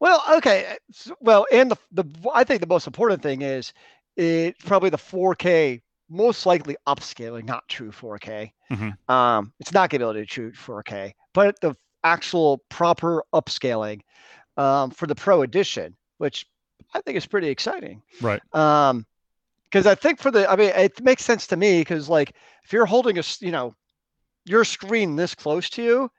well, 0.00 0.22
okay. 0.36 0.76
Well, 1.20 1.46
and 1.52 1.70
the 1.70 1.76
the 1.92 2.04
I 2.34 2.44
think 2.44 2.60
the 2.60 2.66
most 2.66 2.86
important 2.86 3.22
thing 3.22 3.42
is 3.42 3.72
it's 4.16 4.62
probably 4.64 4.90
the 4.90 4.98
4K, 4.98 5.80
most 6.08 6.46
likely 6.46 6.76
upscaling, 6.86 7.44
not 7.44 7.66
true 7.68 7.90
4K. 7.90 8.52
Mhm. 8.70 8.96
Um, 9.08 9.52
it's 9.60 9.72
not 9.72 9.90
gonna 9.90 10.00
be 10.00 10.04
able 10.04 10.12
to 10.14 10.20
do 10.20 10.26
true 10.26 10.52
4K, 10.52 11.14
but 11.32 11.60
the 11.60 11.74
actual 12.02 12.58
proper 12.68 13.24
upscaling 13.32 14.00
um, 14.56 14.90
for 14.90 15.06
the 15.06 15.14
Pro 15.14 15.42
Edition, 15.42 15.96
which 16.18 16.46
I 16.92 17.00
think 17.00 17.16
is 17.16 17.26
pretty 17.26 17.48
exciting. 17.48 18.02
right? 18.20 18.40
Um, 18.54 19.06
because 19.64 19.86
I 19.86 19.96
think 19.96 20.20
for 20.20 20.30
the, 20.30 20.48
I 20.48 20.54
mean, 20.54 20.70
it 20.76 21.02
makes 21.02 21.24
sense 21.24 21.48
to 21.48 21.56
me 21.56 21.80
because 21.80 22.08
like 22.08 22.34
if 22.64 22.72
you're 22.72 22.86
holding 22.86 23.18
a, 23.18 23.22
you 23.40 23.50
know, 23.50 23.74
your 24.44 24.64
screen 24.64 25.16
this 25.16 25.34
close 25.34 25.68
to 25.70 25.82
you, 25.82 26.10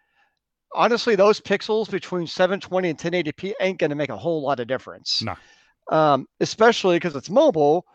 honestly, 0.74 1.16
those 1.16 1.40
pixels 1.40 1.90
between 1.90 2.28
720 2.28 2.90
and 2.90 3.00
1080p 3.00 3.54
ain't 3.62 3.80
going 3.80 3.92
to 3.92 3.96
make 3.96 4.10
a 4.10 4.18
whole 4.18 4.42
lot 4.42 4.60
of 4.60 4.68
difference. 4.68 5.22
No. 5.22 5.36
Um, 5.90 6.28
especially 6.42 6.98
because 6.98 7.16
it's 7.16 7.30
mobile. 7.30 7.86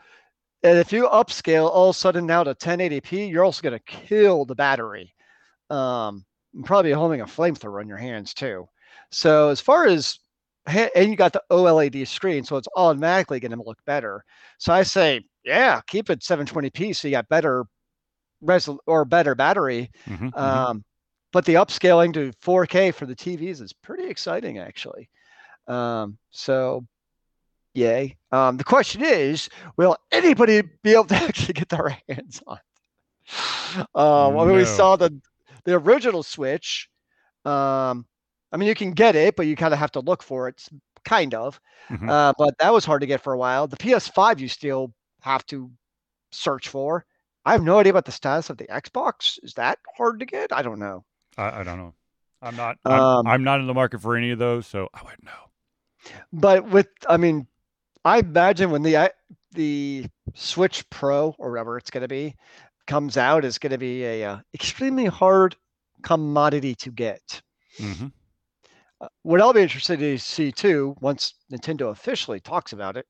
And 0.63 0.79
if 0.79 0.93
you 0.93 1.09
upscale 1.09 1.71
all 1.71 1.91
of 1.91 1.97
a 1.97 1.99
sudden 1.99 2.27
now 2.27 2.45
to 2.45 2.55
1080p, 2.55 3.31
you're 3.31 3.45
also 3.45 3.63
going 3.63 3.79
to 3.79 3.85
kill 3.85 4.45
the 4.45 4.55
battery. 4.55 5.15
Um, 5.71 6.25
and 6.55 6.65
probably 6.65 6.93
holding 6.93 7.21
a 7.21 7.27
flamethrower 7.27 7.81
in 7.83 7.89
your 7.89 7.99
hands 7.99 8.35
too. 8.35 8.69
So 9.11 9.49
as 9.51 9.61
far 9.61 9.87
as 9.87 10.19
and 10.67 11.11
you 11.11 11.17
got 11.17 11.33
the 11.33 11.43
OLED 11.51 12.07
screen, 12.07 12.45
so 12.45 12.57
it's 12.57 12.69
automatically 12.77 13.41
going 13.41 13.53
to 13.57 13.63
look 13.63 13.85
better. 13.87 14.25
So 14.59 14.73
I 14.73 14.83
say, 14.83 15.23
yeah, 15.45 15.81
keep 15.87 16.11
it 16.11 16.23
720p 16.23 16.93
so 16.93 17.09
you 17.09 17.13
got 17.13 17.29
better 17.29 17.65
resol 18.45 18.79
or 18.87 19.05
better 19.05 19.35
battery. 19.35 19.91
Mhm, 20.07 20.33
mhm. 20.33 20.41
Um, 20.41 20.85
but 21.33 21.45
the 21.45 21.55
upscaling 21.55 22.13
to 22.15 22.33
4K 22.41 22.91
for 22.93 23.07
the 23.07 23.15
TVs 23.15 23.61
is 23.61 23.73
pretty 23.73 24.07
exciting, 24.09 24.59
actually. 24.59 25.09
Um, 25.69 26.19
so, 26.31 26.87
yay. 27.75 28.17
Um, 28.33 28.57
the 28.57 28.65
question 28.65 29.03
is, 29.05 29.49
will 29.77 29.97
anybody 30.13 30.63
be 30.83 30.93
able 30.93 31.05
to 31.05 31.15
actually 31.29 31.55
get 31.55 31.69
their 31.69 31.97
hands 32.09 32.43
on? 32.47 32.59
it? 32.59 33.87
Uh, 33.95 34.31
when 34.31 34.53
we 34.53 34.65
saw 34.65 34.97
the 34.97 35.21
the 35.65 35.75
original 35.75 36.23
Switch, 36.23 36.89
um, 37.45 38.07
I 38.53 38.57
mean, 38.57 38.69
you 38.69 38.75
can 38.75 38.93
get 38.93 39.15
it, 39.15 39.37
but 39.37 39.47
you 39.47 39.55
kind 39.57 39.73
of 39.73 39.79
have 39.79 39.93
to 39.93 40.01
look 40.01 40.23
for 40.23 40.49
it. 40.49 40.55
It's 40.57 40.69
kind 41.05 41.35
of. 41.35 41.61
Mhm. 41.91 42.09
Uh, 42.11 42.33
but 42.39 42.55
that 42.59 42.73
was 42.73 42.85
hard 42.85 43.01
to 43.03 43.07
get 43.07 43.23
for 43.23 43.33
a 43.33 43.39
while. 43.39 43.67
The 43.67 43.77
PS5 43.77 44.41
you 44.41 44.49
still 44.49 44.93
have 45.23 45.45
to 45.47 45.71
search 46.33 46.69
for. 46.69 47.05
I 47.45 47.53
have 47.53 47.63
no 47.63 47.79
idea 47.79 47.91
about 47.91 48.05
the 48.05 48.13
status 48.13 48.51
of 48.51 48.59
the 48.59 48.67
Xbox. 48.67 49.39
Is 49.43 49.55
that 49.55 49.79
hard 49.97 50.21
to 50.21 50.27
get? 50.27 50.53
I 50.53 50.63
don't 50.63 50.79
know. 50.79 51.05
I, 51.39 51.61
I 51.61 51.63
don't 51.63 51.79
know. 51.79 51.95
I'm 52.43 52.57
not. 52.57 52.79
I'm, 52.85 53.01
Um, 53.01 53.27
I'm 53.27 53.45
not 53.45 53.61
in 53.61 53.67
the 53.67 53.75
market 53.75 54.01
for 54.01 54.17
any 54.17 54.31
of 54.31 54.39
those, 54.39 54.67
so 54.67 54.89
I 54.95 55.03
wouldn't 55.03 55.25
know. 55.25 56.13
But 56.33 56.69
with, 56.69 56.89
I 57.09 57.17
mean, 57.17 57.47
I 58.05 58.19
imagine 58.19 58.71
when 58.71 58.83
the 58.83 59.13
the 59.53 60.07
Switch 60.35 60.89
Pro 60.91 61.35
or 61.39 61.51
whatever 61.51 61.77
it's 61.77 61.91
going 61.91 62.03
to 62.03 62.09
be 62.09 62.37
comes 62.87 63.17
out, 63.17 63.45
is 63.45 63.59
going 63.59 63.73
to 63.73 63.79
be 63.79 64.05
a 64.05 64.25
uh, 64.25 64.39
extremely 64.55 65.07
hard 65.07 65.57
commodity 66.03 66.75
to 66.77 66.91
get. 66.91 67.43
hmm 67.79 68.09
Uh, 69.01 69.09
what 69.23 69.41
I'll 69.41 69.53
be 69.53 69.63
interested 69.63 69.99
to 69.99 70.19
see 70.19 70.53
too, 70.53 70.95
once 71.01 71.35
Nintendo 71.53 71.91
officially 71.91 72.41
talks 72.41 72.73
about 72.73 72.97
it, 72.97 73.07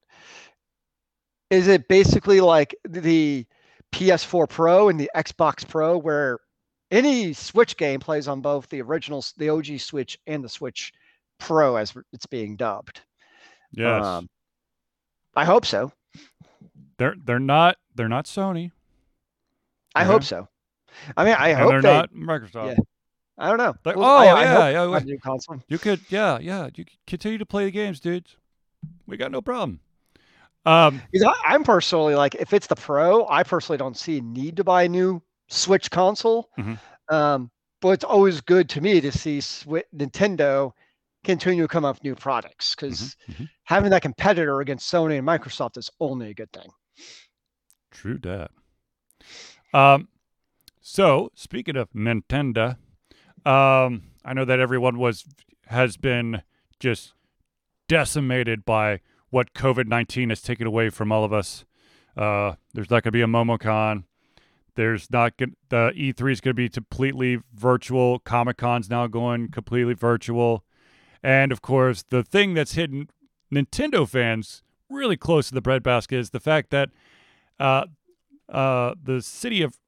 is 1.50 1.68
it 1.68 1.88
basically 1.88 2.40
like 2.40 2.74
the 2.88 3.46
PS4 3.92 4.48
Pro 4.48 4.88
and 4.88 4.98
the 5.00 5.10
Xbox 5.16 5.66
Pro, 5.66 5.98
where 5.98 6.38
any 6.90 7.32
Switch 7.32 7.76
game 7.76 8.00
plays 8.00 8.28
on 8.28 8.40
both 8.40 8.68
the 8.68 8.82
original, 8.82 9.24
the 9.36 9.48
OG 9.48 9.78
Switch 9.80 10.18
and 10.26 10.44
the 10.44 10.48
Switch 10.48 10.92
Pro, 11.38 11.76
as 11.76 11.94
it's 12.12 12.26
being 12.26 12.56
dubbed. 12.56 13.02
Yes, 13.72 14.04
Um, 14.04 14.28
I 15.36 15.44
hope 15.44 15.64
so. 15.66 15.92
they're 16.98 17.14
they're 17.24 17.38
not 17.38 17.76
they're 17.94 18.08
not 18.08 18.26
Sony, 18.26 18.70
I 19.94 20.02
Okay. 20.02 20.10
hope 20.12 20.22
so. 20.24 20.48
I 21.16 21.24
mean, 21.24 21.34
I 21.38 21.48
and 21.50 21.58
hope 21.58 21.70
they're 21.70 21.82
they. 21.82 21.92
not 21.92 22.12
Microsoft. 22.12 22.66
Yeah. 22.76 22.78
I 23.38 23.48
don't 23.48 23.58
know. 23.58 23.74
Like, 23.84 23.96
Well, 23.96 24.04
oh 24.10 24.16
I- 24.16 24.24
I 24.26 24.42
yeah, 24.42 24.68
yeah. 24.68 24.80
they 24.82 24.86
we- 24.88 24.92
have 24.94 25.02
a 25.02 25.06
new 25.06 25.18
console. 25.18 25.62
You 25.68 25.78
could, 25.78 26.00
yeah, 26.10 26.38
yeah. 26.40 26.64
You 26.74 26.84
could 26.84 26.90
continue 27.06 27.38
to 27.38 27.46
play 27.46 27.64
the 27.64 27.70
games, 27.70 27.98
dudes. 28.00 28.36
We 29.06 29.16
got 29.16 29.30
no 29.30 29.40
problem. 29.40 29.80
Um, 30.66 31.00
I, 31.14 31.34
I'm 31.46 31.64
personally 31.64 32.14
like, 32.16 32.34
if 32.34 32.52
it's 32.52 32.66
the 32.66 32.74
Pro, 32.76 33.26
I 33.28 33.42
personally 33.44 33.78
don't 33.78 33.96
see 33.96 34.18
a 34.18 34.20
need 34.20 34.56
to 34.58 34.64
buy 34.64 34.82
a 34.82 34.88
new 34.88 35.22
Switch 35.48 35.90
console. 35.90 36.50
Mhm. 36.58 36.78
Um, 37.10 37.50
but 37.80 37.90
it's 37.90 38.04
always 38.04 38.42
good 38.42 38.68
to 38.70 38.80
me 38.82 39.00
to 39.00 39.10
see 39.10 39.38
Swi 39.38 39.82
Nintendo 39.96 40.72
continue 41.24 41.62
to 41.62 41.68
come 41.68 41.84
up 41.84 41.96
with 41.96 42.04
new 42.04 42.14
products 42.14 42.74
because 42.74 43.16
mhm. 43.30 43.48
having 43.64 43.90
that 43.90 44.02
competitor 44.02 44.60
against 44.60 44.92
Sony 44.92 45.18
and 45.18 45.26
Microsoft 45.26 45.76
is 45.76 45.90
only 46.00 46.30
a 46.30 46.34
good 46.34 46.52
thing. 46.52 46.70
True 47.90 48.18
that. 48.18 48.50
Um, 49.72 50.08
so 50.80 51.30
speaking 51.34 51.76
of 51.76 51.90
Nintendo, 51.92 52.76
um, 53.44 54.02
I 54.24 54.32
know 54.34 54.44
that 54.44 54.60
everyone 54.60 54.98
was 54.98 55.24
has 55.66 55.96
been 55.96 56.42
just 56.78 57.12
decimated 57.88 58.64
by 58.64 59.00
what 59.30 59.54
COVID 59.54 59.86
nineteen 59.86 60.30
has 60.30 60.42
taken 60.42 60.66
away 60.66 60.90
from 60.90 61.12
all 61.12 61.24
of 61.24 61.32
us. 61.32 61.64
Uh, 62.16 62.54
there's 62.74 62.90
not 62.90 63.02
going 63.02 63.12
to 63.12 63.12
be 63.12 63.22
a 63.22 63.26
MomoCon. 63.26 64.04
There's 64.74 65.10
not 65.10 65.36
going 65.36 65.54
the 65.68 65.92
E3 65.96 66.32
is 66.32 66.40
going 66.40 66.52
to 66.52 66.54
be 66.54 66.68
completely 66.68 67.38
virtual. 67.54 68.18
Comic 68.20 68.56
Con's 68.56 68.88
now 68.88 69.06
going 69.06 69.50
completely 69.50 69.94
virtual, 69.94 70.64
and 71.22 71.52
of 71.52 71.62
course, 71.62 72.04
the 72.08 72.22
thing 72.22 72.54
that's 72.54 72.74
hidden 72.74 73.08
Nintendo 73.52 74.08
fans 74.08 74.62
really 74.88 75.16
close 75.16 75.48
to 75.48 75.54
the 75.54 75.60
breadbasket 75.60 76.18
is 76.18 76.30
the 76.30 76.40
fact 76.40 76.70
that 76.70 76.90
uh, 77.58 77.84
uh, 78.48 78.94
the 79.02 79.20
city 79.22 79.62
of 79.62 79.78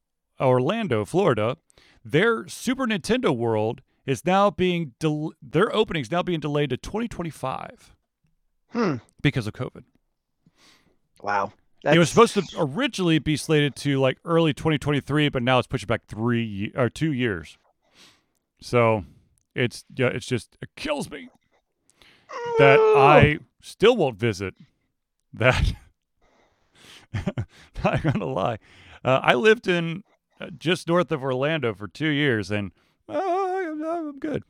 Orlando, 0.40 1.04
Florida, 1.04 1.56
their 2.04 2.46
Super 2.48 2.86
Nintendo 2.86 3.36
World 3.36 3.80
is 4.06 4.24
now 4.26 4.50
being 4.50 4.92
del- 4.98 5.32
their 5.40 5.74
opening 5.74 6.02
is 6.02 6.10
now 6.10 6.22
being 6.22 6.40
delayed 6.40 6.70
to 6.70 6.76
2025 6.76 7.94
Hmm. 8.72 8.96
because 9.22 9.46
of 9.46 9.52
COVID. 9.52 9.84
Wow. 11.22 11.52
it 11.84 11.98
was 11.98 12.08
supposed 12.10 12.34
to 12.34 12.42
originally 12.58 13.18
be 13.18 13.36
slated 13.36 13.76
to 13.76 13.98
like 14.00 14.18
early 14.24 14.52
2023, 14.54 15.28
but 15.28 15.42
now 15.42 15.58
it's 15.58 15.68
pushed 15.68 15.86
back 15.86 16.02
three 16.06 16.72
or 16.74 16.88
two 16.88 17.12
years. 17.12 17.58
So 18.60 19.04
it's 19.54 19.84
yeah, 19.94 20.08
it's 20.08 20.26
just 20.26 20.56
it 20.62 20.70
kills 20.76 21.10
me 21.10 21.28
that 22.58 22.78
I 22.78 23.38
still 23.60 23.96
won't 23.96 24.18
visit 24.18 24.54
that. 25.32 25.74
Not 27.84 28.02
gonna 28.02 28.26
lie, 28.26 28.58
uh, 29.04 29.20
I 29.22 29.34
lived 29.34 29.68
in 29.68 30.02
uh, 30.40 30.46
just 30.58 30.88
north 30.88 31.12
of 31.12 31.22
Orlando 31.22 31.74
for 31.74 31.88
two 31.88 32.08
years, 32.08 32.50
and 32.50 32.72
uh, 33.08 33.18
I'm, 33.18 33.84
I'm 33.84 34.18
good. 34.18 34.44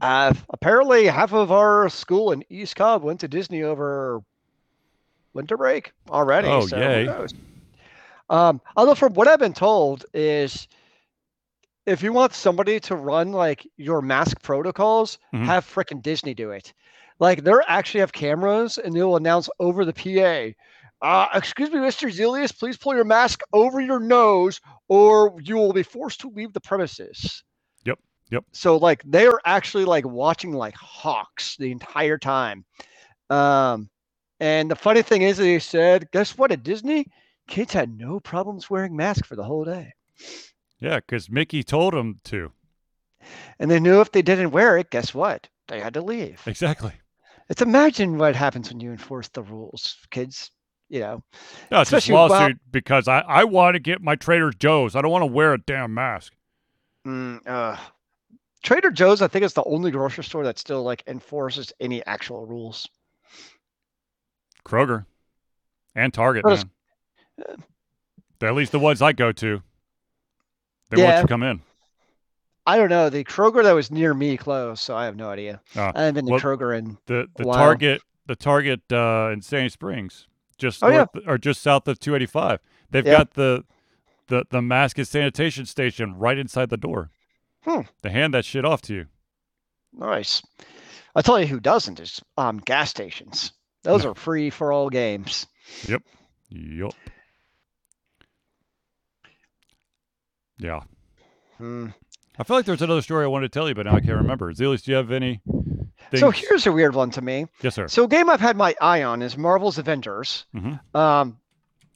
Uh, 0.00 0.34
apparently, 0.50 1.06
half 1.06 1.32
of 1.32 1.52
our 1.52 1.88
school 1.88 2.32
in 2.32 2.44
East 2.50 2.76
Cobb 2.76 3.02
went 3.02 3.20
to 3.20 3.28
Disney 3.28 3.62
over 3.62 4.22
winter 5.32 5.56
break 5.56 5.92
already. 6.10 6.48
Oh, 6.48 6.66
so 6.66 6.76
yay. 6.76 7.06
Who 7.06 7.12
knows? 7.12 7.34
Um, 8.28 8.60
although, 8.76 8.94
from 8.94 9.14
what 9.14 9.28
I've 9.28 9.38
been 9.38 9.52
told, 9.52 10.04
is 10.12 10.66
if 11.86 12.02
you 12.02 12.12
want 12.12 12.32
somebody 12.34 12.78
to 12.80 12.96
run 12.96 13.32
like 13.32 13.66
your 13.76 14.02
mask 14.02 14.42
protocols, 14.42 15.18
Mhm. 15.34 15.44
have 15.46 15.64
frickin' 15.66 16.02
Disney 16.02 16.34
do 16.34 16.50
it. 16.50 16.72
Like 17.18 17.44
they're 17.44 17.64
actually 17.68 18.00
have 18.00 18.12
cameras, 18.12 18.78
and 18.78 18.94
they'll 18.94 19.16
announce 19.16 19.48
over 19.60 19.84
the 19.84 19.92
PA. 19.92 20.54
Uh, 21.00 21.28
excuse 21.34 21.70
me, 21.70 21.78
Mr. 21.78 22.08
Zelius, 22.08 22.56
please 22.56 22.76
pull 22.76 22.94
your 22.94 23.04
mask 23.04 23.42
over 23.52 23.80
your 23.80 24.00
nose, 24.00 24.60
or 24.88 25.34
you 25.42 25.56
will 25.56 25.72
be 25.72 25.82
forced 25.82 26.20
to 26.20 26.28
leave 26.30 26.52
the 26.52 26.60
premises. 26.60 27.42
Yep, 27.84 27.98
yep. 28.30 28.44
So 28.52 28.76
like 28.76 29.02
they're 29.04 29.40
actually 29.44 29.84
like 29.84 30.06
watching 30.06 30.52
like 30.52 30.76
hawks 30.76 31.56
the 31.56 31.72
entire 31.72 32.18
time. 32.18 32.64
Um, 33.30 33.90
and 34.40 34.70
the 34.70 34.76
funny 34.76 35.02
thing 35.02 35.22
is, 35.22 35.38
they 35.38 35.58
said, 35.58 36.10
guess 36.12 36.36
what? 36.36 36.52
At 36.52 36.62
Disney, 36.62 37.06
kids 37.48 37.72
had 37.72 37.96
no 37.96 38.20
problems 38.20 38.68
wearing 38.70 38.96
masks 38.96 39.26
for 39.26 39.36
the 39.36 39.44
whole 39.44 39.64
day, 39.64 39.92
Yeah, 40.82 40.96
because 40.96 41.30
Mickey 41.30 41.62
told 41.62 41.94
them 41.94 42.16
to. 42.24 42.50
and 43.60 43.70
they 43.70 43.78
knew 43.78 44.00
if 44.00 44.10
they 44.10 44.20
didn't 44.20 44.50
wear 44.50 44.76
it, 44.76 44.90
guess 44.90 45.14
what? 45.14 45.48
They 45.68 45.78
had 45.78 45.94
to 45.94 46.02
leave. 46.02 46.42
Exactly. 46.44 46.92
It's 47.48 47.62
imagine 47.62 48.18
what 48.18 48.34
happens 48.34 48.68
when 48.68 48.80
you 48.80 48.90
enforce 48.90 49.28
the 49.28 49.42
rules, 49.42 49.96
kids. 50.10 50.50
You 50.88 51.00
know, 51.00 51.22
No, 51.70 51.80
it's 51.80 51.90
just 51.90 52.06
Especially 52.08 52.14
lawsuit 52.14 52.58
because 52.70 53.08
I, 53.08 53.20
I 53.20 53.44
want 53.44 53.76
to 53.76 53.78
get 53.78 54.02
my 54.02 54.14
Trader 54.14 54.50
Joe's. 54.50 54.94
I 54.94 55.00
don't 55.00 55.10
want 55.10 55.22
to 55.22 55.26
wear 55.26 55.54
a 55.54 55.58
damn 55.58 55.94
mask. 55.94 56.34
Mm, 57.06 57.40
uh, 57.46 57.76
Trader 58.62 58.90
Joe's, 58.90 59.22
I 59.22 59.28
think, 59.28 59.44
is 59.44 59.54
the 59.54 59.64
only 59.64 59.90
grocery 59.90 60.24
store 60.24 60.44
that 60.44 60.58
still 60.58 60.82
like 60.82 61.02
enforces 61.06 61.72
any 61.80 62.04
actual 62.04 62.44
rules. 62.44 62.88
Kroger 64.66 65.06
and 65.94 66.12
Target, 66.12 66.44
is- 66.50 66.64
man. 67.38 67.64
They're 68.38 68.50
at 68.50 68.54
least 68.56 68.72
the 68.72 68.78
ones 68.78 69.00
I 69.00 69.12
go 69.12 69.30
to. 69.32 69.62
They 70.92 71.02
won't 71.02 71.08
let 71.08 71.14
Yeah. 71.16 71.20
you 71.22 71.26
come 71.26 71.42
in. 71.42 71.62
I 72.66 72.76
don't 72.76 72.90
know. 72.90 73.10
The 73.10 73.24
Kroger 73.24 73.64
that 73.64 73.72
was 73.72 73.90
near 73.90 74.14
me 74.14 74.36
closed, 74.36 74.80
so 74.82 74.96
I 74.96 75.04
have 75.06 75.16
no 75.16 75.28
idea. 75.30 75.60
Ah, 75.74 75.90
I 75.96 76.02
haven't 76.04 76.14
been 76.14 76.26
to 76.26 76.32
well, 76.32 76.40
Kroger 76.40 76.78
in 76.78 76.96
The 77.06 77.26
the. 77.36 77.44
Target 77.44 78.02
the 78.26 78.36
Target 78.36 78.80
uh, 78.92 79.30
in 79.32 79.42
Sandy 79.42 79.68
Springs, 79.68 80.28
just 80.58 80.82
Oh, 80.84 80.88
yeah. 80.88 81.06
or 81.26 81.38
just 81.38 81.60
south 81.60 81.88
of 81.88 81.98
285. 81.98 82.60
They've 82.90 83.04
Yeah. 83.04 83.18
got 83.18 83.32
the 83.32 83.64
the 84.28 84.44
the 84.50 84.62
mask 84.62 84.96
and 84.98 85.08
sanitation 85.08 85.66
station 85.66 86.14
right 86.16 86.38
inside 86.38 86.70
the 86.70 86.76
door. 86.76 87.10
Hmm. 87.64 87.80
They 88.02 88.10
hand 88.10 88.32
that 88.34 88.44
shit 88.44 88.64
off 88.64 88.80
to 88.82 88.94
you. 88.94 89.06
Nice. 89.92 90.40
I'll 91.16 91.22
tell 91.24 91.40
you 91.40 91.46
who 91.46 91.58
doesn't 91.58 91.98
is 91.98 92.22
um 92.38 92.58
gas 92.58 92.90
stations. 92.90 93.52
Those 93.82 94.04
are 94.04 94.14
free 94.14 94.50
for 94.50 94.70
all 94.72 94.88
games. 94.88 95.46
Yup. 95.88 96.02
Yeah. 100.62 100.80
Hmm. 101.58 101.88
I 102.38 102.44
feel 102.44 102.56
like 102.56 102.64
there's 102.64 102.82
another 102.82 103.02
story 103.02 103.24
I 103.24 103.28
wanted 103.28 103.52
to 103.52 103.58
tell 103.58 103.68
you, 103.68 103.74
but 103.74 103.86
now 103.86 103.94
I 103.94 104.00
can't 104.00 104.16
remember. 104.16 104.52
Zelius, 104.54 104.82
do 104.82 104.90
you 104.92 104.96
have 104.96 105.10
any? 105.10 105.40
So 106.14 106.30
here's 106.30 106.66
a 106.66 106.72
weird 106.72 106.94
one 106.94 107.10
to 107.12 107.22
me. 107.22 107.46
yes, 107.62 107.74
sir. 107.74 107.88
So 107.88 108.04
a 108.04 108.08
game 108.08 108.28
I've 108.28 108.40
had 108.40 108.56
my 108.56 108.74
eye 108.80 109.02
on 109.02 109.22
is 109.22 109.36
Marvel's 109.38 109.78
Avengers, 109.78 110.44
Mhm. 110.54 110.80
um, 110.94 111.38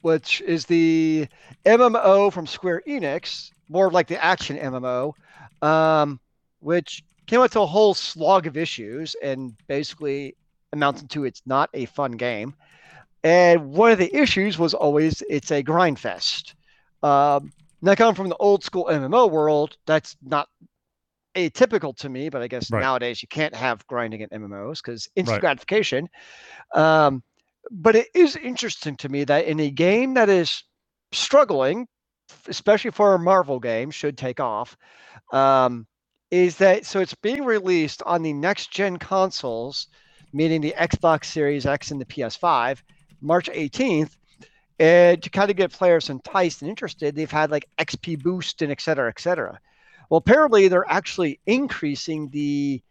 which 0.03 0.41
is 0.43 0.65
the 0.67 1.27
MMO 1.65 2.31
from 2.33 2.47
Square 2.47 2.83
Enix, 2.87 3.51
more 3.69 3.91
like 3.91 4.07
the 4.09 4.23
action 4.23 4.57
MMO, 4.59 5.13
um, 5.63 6.21
which 6.61 7.03
came 7.27 7.41
out 7.41 7.53
to 7.53 7.61
a 7.61 7.67
whole 7.67 7.93
slog 7.95 8.47
of 8.47 8.57
issues 8.57 9.17
and 9.23 9.55
basically 9.67 10.37
amounted 10.73 11.11
to 11.11 11.25
it's 11.25 11.43
not 11.47 11.69
a 11.75 11.87
fun 11.87 12.13
game. 12.13 12.55
And 13.25 13.71
one 13.73 13.91
of 13.91 13.99
the 13.99 14.15
issues 14.15 14.59
was 14.59 14.73
always 14.75 15.23
it's 15.29 15.51
a 15.51 15.63
grind 15.63 15.99
fest. 15.99 16.55
Um, 17.03 17.53
now 17.83 17.95
coming 17.95 18.15
from 18.15 18.29
the 18.29 18.37
old 18.37 18.65
school 18.65 18.89
MMO 18.91 19.27
world, 19.27 19.77
that's 19.87 20.17
not 20.23 20.49
atypical 21.37 21.95
to 21.99 22.09
me, 22.09 22.29
but 22.29 22.43
I 22.43 22.49
guess 22.49 22.71
Right. 22.71 22.83
nowadays 22.83 23.23
you 23.23 23.29
can't 23.29 23.55
have 23.55 23.87
grinding 23.87 24.23
in 24.23 24.29
MMOs 24.31 24.81
because 24.83 25.09
instant 25.17 25.35
Right. 25.35 25.41
gratification. 25.41 26.09
Um, 26.75 27.23
but 27.71 27.97
it 27.97 28.09
is 28.15 28.37
interesting 28.37 28.97
to 28.97 29.09
me 29.09 29.25
that 29.25 29.45
in 29.47 29.61
a 29.61 29.71
game 29.71 30.15
that 30.15 30.29
is 30.29 30.63
struggling, 31.13 31.87
especially 32.49 32.91
for 32.91 33.15
a 33.15 33.19
Marvel 33.19 33.61
game, 33.61 33.91
should 33.91 34.17
take 34.17 34.41
off. 34.41 34.77
Um, 35.33 35.87
is 36.31 36.57
that 36.59 36.87
so 36.87 37.01
it's 37.01 37.15
being 37.15 37.45
released 37.45 38.03
on 38.05 38.23
the 38.23 38.33
next 38.33 38.71
gen 38.73 38.99
consoles, 38.99 39.89
meaning 40.33 40.61
the 40.61 40.75
Xbox 40.77 41.27
Series 41.27 41.67
X 41.67 41.91
and 41.91 42.01
the 42.01 42.07
PS5, 42.07 42.83
March 43.21 43.49
18th. 43.53 44.17
And 44.79 45.23
to 45.23 45.31
kind 45.31 45.51
of 45.51 45.57
get 45.57 45.73
players 45.73 46.11
enticed 46.11 46.61
and 46.61 46.69
interested, 46.69 47.15
they've 47.15 47.31
had 47.31 47.51
like 47.51 47.69
XP 47.79 48.23
boost 48.23 48.61
and 48.63 48.71
et 48.71 48.81
cetera, 48.81 49.09
et 49.09 49.19
cetera. 49.19 49.59
Well, 50.11 50.19
apparently 50.19 50.69
they're 50.69 50.91
actually 50.91 51.41
increasing 51.47 52.29
the 52.29 52.83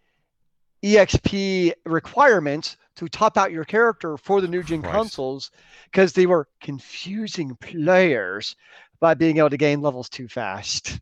EXP 0.84 1.74
requirements 1.86 2.78
to 2.96 3.08
top 3.08 3.38
out 3.38 3.52
your 3.52 3.66
character 3.66 4.18
for 4.18 4.42
the 4.42 4.48
new 4.48 4.64
gen 4.64 4.82
Christ. 4.82 4.96
consoles 4.96 5.52
because 5.86 6.14
they 6.14 6.26
were 6.26 6.48
confusing 6.62 7.56
players 7.56 8.56
by 9.00 9.14
being 9.14 9.38
able 9.38 9.50
to 9.50 9.58
gain 9.58 9.82
levels 9.82 10.10
too 10.10 10.28
fast. 10.28 11.00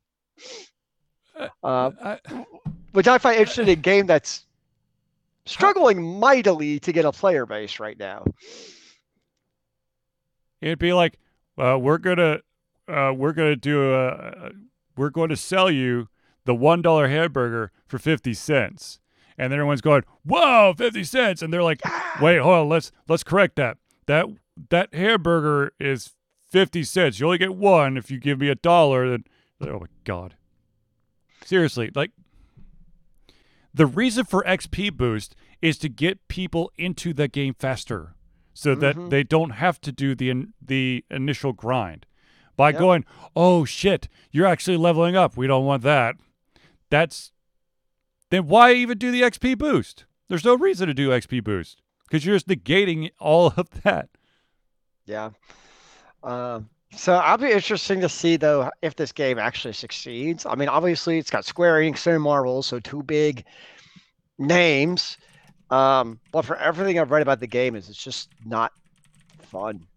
Uh, 1.63 1.91
I, 2.03 2.19
which 2.91 3.07
I 3.07 3.17
find 3.17 3.37
interesting 3.37 3.67
in 3.67 3.73
a 3.73 3.75
game 3.75 4.05
that's 4.05 4.45
struggling 5.45 6.19
mightily 6.19 6.79
to 6.79 6.91
get 6.91 7.05
a 7.05 7.11
player 7.11 7.45
base 7.45 7.79
right 7.79 7.97
now. 7.97 8.25
It'd 10.67 10.79
be 10.79 10.93
like, 10.93 11.19
uh, 11.57 11.77
we're 11.79 11.97
gonna, 11.97 12.39
uh, 12.87 13.13
we're 13.15 13.33
gonna 13.33 13.55
do 13.55 13.93
a, 13.93 14.51
we're 14.95 15.09
going 15.09 15.29
to 15.29 15.37
sell 15.37 15.69
you 15.69 16.07
the 16.45 16.55
one 16.55 16.81
dollar 16.81 17.07
hamburger 17.07 17.71
for 17.87 17.97
fifty 17.97 18.33
cents, 18.33 18.99
and 19.37 19.51
then 19.51 19.59
everyone's 19.59 19.81
going, 19.81 20.03
whoa, 20.25 20.73
fifty 20.77 21.03
cents, 21.03 21.41
and 21.41 21.53
they're 21.53 21.63
like, 21.63 21.81
wait, 22.21 22.39
hold 22.39 22.55
on, 22.55 22.69
let's 22.69 22.91
let's 23.07 23.23
correct 23.23 23.55
that. 23.57 23.77
That 24.07 24.25
that 24.69 24.93
hamburger 24.93 25.73
is 25.79 26.13
fifty 26.49 26.83
cents. 26.83 27.19
You 27.19 27.27
only 27.27 27.37
get 27.37 27.55
one 27.55 27.97
if 27.97 28.09
you 28.11 28.19
give 28.19 28.39
me 28.39 28.49
a 28.49 28.55
dollar. 28.55 29.09
Then, 29.09 29.23
oh 29.61 29.79
my 29.79 29.87
god, 30.03 30.35
seriously, 31.45 31.91
like. 31.93 32.11
The 33.75 33.87
reason 33.87 34.25
for 34.25 34.43
XP 34.43 34.95
boost 34.95 35.35
is 35.59 35.79
to 35.79 35.89
get 35.89 36.27
people 36.27 36.71
into 36.77 37.11
the 37.11 37.27
game 37.27 37.55
faster 37.57 38.13
so 38.53 38.75
that 38.75 38.95
Mhm. 38.95 39.09
they 39.09 39.23
don't 39.23 39.51
have 39.51 39.79
to 39.81 39.91
do 39.91 40.15
the 40.15 40.29
in, 40.29 40.53
the 40.61 41.03
initial 41.09 41.53
grind. 41.53 42.05
By 42.55 42.69
Yep. 42.69 42.79
going, 42.79 43.05
"Oh 43.35 43.65
shit, 43.65 44.07
you're 44.31 44.45
actually 44.45 44.77
leveling 44.77 45.15
up. 45.15 45.35
We 45.35 45.47
don't 45.47 45.65
want 45.65 45.81
that." 45.83 46.15
That's 46.89 47.31
then 48.29 48.47
why 48.47 48.73
even 48.73 48.97
do 48.97 49.11
the 49.11 49.21
XP 49.23 49.55
boost? 49.57 50.05
There's 50.29 50.45
no 50.45 50.55
reason 50.55 50.87
to 50.87 50.93
do 50.93 51.11
XP 51.11 51.39
boost 51.39 51.81
because 52.07 52.25
you're 52.25 52.35
just 52.35 52.47
negating 52.47 53.09
all 53.19 53.53
of 53.57 53.69
that. 53.83 54.09
Yeah. 55.05 55.31
Um, 56.23 56.69
so 56.95 57.15
I'll 57.15 57.37
be 57.37 57.51
interesting 57.51 58.01
to 58.01 58.09
see 58.09 58.37
though 58.37 58.69
if 58.81 58.95
this 58.95 59.11
game 59.11 59.37
actually 59.39 59.73
succeeds. 59.73 60.45
I 60.45 60.55
mean, 60.55 60.69
obviously 60.69 61.17
it's 61.17 61.29
got 61.31 61.45
Square 61.45 61.81
Enix 61.81 62.05
and 62.07 62.21
Marvel, 62.23 62.61
so 62.63 62.79
two 62.79 63.03
big 63.03 63.43
names. 64.37 65.17
Um, 65.73 66.19
but 66.31 66.45
for 66.45 66.55
everything 66.57 66.99
I've 66.99 67.09
read 67.09 67.23
about 67.23 67.39
the 67.39 67.47
game, 67.47 67.75
is 67.75 67.89
it's 67.89 68.01
just 68.01 68.29
not 68.45 68.73
fun. 69.41 69.87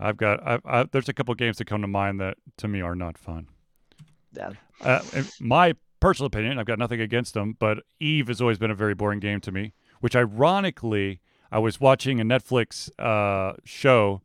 I've 0.00 0.16
got 0.16 0.44
I, 0.44 0.58
I, 0.64 0.84
there's 0.90 1.08
a 1.08 1.12
couple 1.12 1.32
games 1.36 1.58
that 1.58 1.66
come 1.66 1.80
to 1.82 1.86
mind 1.86 2.20
that 2.20 2.38
to 2.56 2.66
me 2.66 2.80
are 2.80 2.96
not 2.96 3.16
fun. 3.16 3.46
Yeah. 4.36 4.50
Uh, 4.80 5.00
in 5.14 5.26
my 5.38 5.74
personal 6.00 6.26
opinion, 6.26 6.58
I've 6.58 6.66
got 6.66 6.80
nothing 6.80 7.00
against 7.00 7.34
them, 7.34 7.56
but 7.60 7.84
Eve 8.00 8.26
has 8.26 8.40
always 8.40 8.58
been 8.58 8.72
a 8.72 8.74
very 8.74 8.94
boring 8.94 9.20
game 9.20 9.40
to 9.42 9.52
me. 9.52 9.74
Which 10.00 10.16
ironically, 10.16 11.20
I 11.52 11.60
was 11.60 11.80
watching 11.80 12.20
a 12.20 12.24
Netflix 12.24 12.90
uh, 12.98 13.54
show 13.64 14.22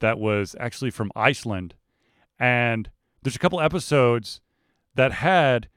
that 0.00 0.18
was 0.18 0.54
actually 0.60 0.90
from 0.90 1.10
Iceland, 1.16 1.74
and 2.38 2.90
there's 3.22 3.36
a 3.36 3.38
couple 3.38 3.62
episodes 3.62 4.42
that 4.94 5.12
had 5.12 5.68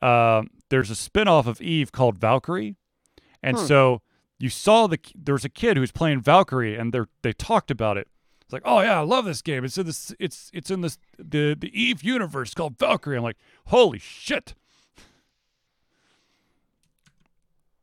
um, 0.00 0.48
there's 0.70 0.88
a 0.88 0.94
spin-off 0.94 1.46
of 1.46 1.60
Eve 1.60 1.92
called 1.92 2.16
Valkyrie, 2.16 2.76
and 3.42 3.56
Hmm. 3.58 3.66
so 3.66 4.02
you 4.38 4.48
saw 4.48 4.86
the 4.86 4.98
there 5.14 5.34
was 5.34 5.44
a 5.44 5.48
kid 5.48 5.76
who 5.76 5.80
was 5.80 5.92
playing 5.92 6.20
Valkyrie, 6.20 6.76
and 6.76 6.92
they 6.92 7.00
they 7.22 7.32
talked 7.32 7.70
about 7.70 7.96
it. 7.96 8.08
It's 8.42 8.52
like, 8.52 8.62
oh 8.64 8.80
yeah, 8.80 8.98
I 8.98 9.02
love 9.02 9.24
this 9.24 9.40
game. 9.42 9.64
It's 9.64 9.78
in 9.78 9.86
this, 9.86 10.14
it's 10.18 10.50
it's 10.52 10.70
in 10.70 10.80
this 10.80 10.98
the 11.18 11.54
the 11.58 11.70
Eve 11.80 12.02
universe 12.02 12.54
called 12.54 12.78
Valkyrie. 12.78 13.16
I'm 13.16 13.22
like, 13.22 13.38
holy 13.66 13.98
shit! 13.98 14.54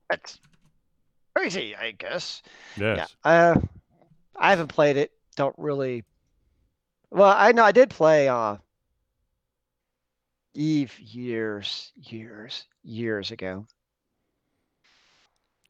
That's 0.09 0.39
crazy, 1.35 1.75
I 1.75 1.91
guess. 1.91 2.41
Yes, 2.77 3.15
Yeah. 3.25 3.31
Uh, 3.31 3.59
I 4.35 4.49
haven't 4.49 4.69
played 4.69 4.97
it. 4.97 5.11
Don't 5.35 5.55
really. 5.57 6.03
Well, 7.11 7.33
I 7.35 7.51
know 7.51 7.63
I 7.63 7.71
did 7.71 7.89
play 7.89 8.27
uh 8.27 8.57
Eve 10.53 10.97
years, 10.99 11.91
years, 11.95 12.65
years 12.83 13.31
ago. 13.31 13.65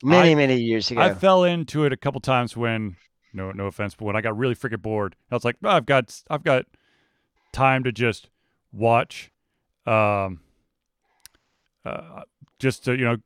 Many, 0.03 0.31
I- 0.31 0.35
many 0.35 0.55
years 0.57 0.89
ago. 0.91 1.01
I 1.01 1.13
fell 1.13 1.43
into 1.43 1.83
it 1.85 1.91
a 1.93 1.97
couple 1.97 2.21
times 2.21 2.55
when 2.55 2.95
no 3.33 3.51
no 3.51 3.65
offense, 3.67 3.95
but 3.95 4.05
when 4.05 4.15
I 4.15 4.21
got 4.21 4.37
really 4.37 4.55
freaking 4.55 4.81
bored, 4.81 5.15
I 5.31 5.35
was 5.35 5.43
like, 5.45 5.57
oh, 5.63 5.69
I've 5.69 5.85
got 5.85 6.21
I've 6.29 6.43
got 6.43 6.65
time 7.51 7.83
to 7.83 7.91
just 7.91 8.29
watch, 8.71 9.31
um, 9.85 10.39
uh, 11.85 12.21
just 12.59 12.85
to 12.85 12.97
you 12.97 13.05
know, 13.05 13.17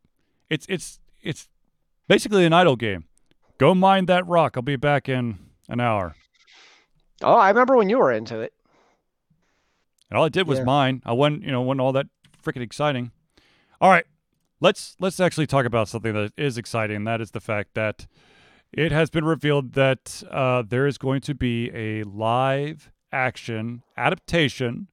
it's 0.49 0.65
it's 0.69 0.99
it's 1.21 1.47
basically 2.07 2.45
an 2.45 2.53
idle 2.53 2.75
game. 2.75 3.05
Go 3.57 3.73
mine 3.75 4.07
that 4.07 4.27
rock. 4.27 4.53
I'll 4.55 4.63
be 4.63 4.75
back 4.75 5.07
in 5.07 5.37
an 5.69 5.79
hour. 5.79 6.15
oh, 7.21 7.35
I 7.35 7.49
remember 7.49 7.77
when 7.77 7.89
you 7.89 7.99
were 7.99 8.11
into 8.11 8.39
it. 8.39 8.53
And 10.09 10.17
all 10.17 10.25
I 10.25 10.29
did 10.29 10.47
was 10.47 10.59
Yeah. 10.59 10.65
mine. 10.65 11.01
I 11.05 11.13
wasn't, 11.13 11.43
you 11.43 11.51
know, 11.51 11.61
wasn't 11.61 11.81
all 11.81 11.93
that 11.93 12.07
freaking 12.43 12.61
exciting. 12.61 13.11
All 13.79 13.89
right, 13.89 14.05
let's 14.63 14.95
let's 14.99 15.19
actually 15.19 15.45
talk 15.45 15.65
about 15.65 15.89
something 15.89 16.13
that 16.13 16.31
is 16.37 16.57
exciting. 16.57 16.95
And 16.95 17.07
that 17.07 17.21
is 17.21 17.31
the 17.31 17.41
fact 17.41 17.75
that 17.75 18.07
it 18.71 18.91
has 18.91 19.09
been 19.11 19.25
revealed 19.25 19.73
that 19.73 20.23
uh, 20.31 20.63
there 20.67 20.87
is 20.87 20.97
going 20.97 21.21
to 21.21 21.35
be 21.35 21.69
a 21.75 22.03
live 22.03 22.89
action 23.11 23.83
adaptation 23.95 24.87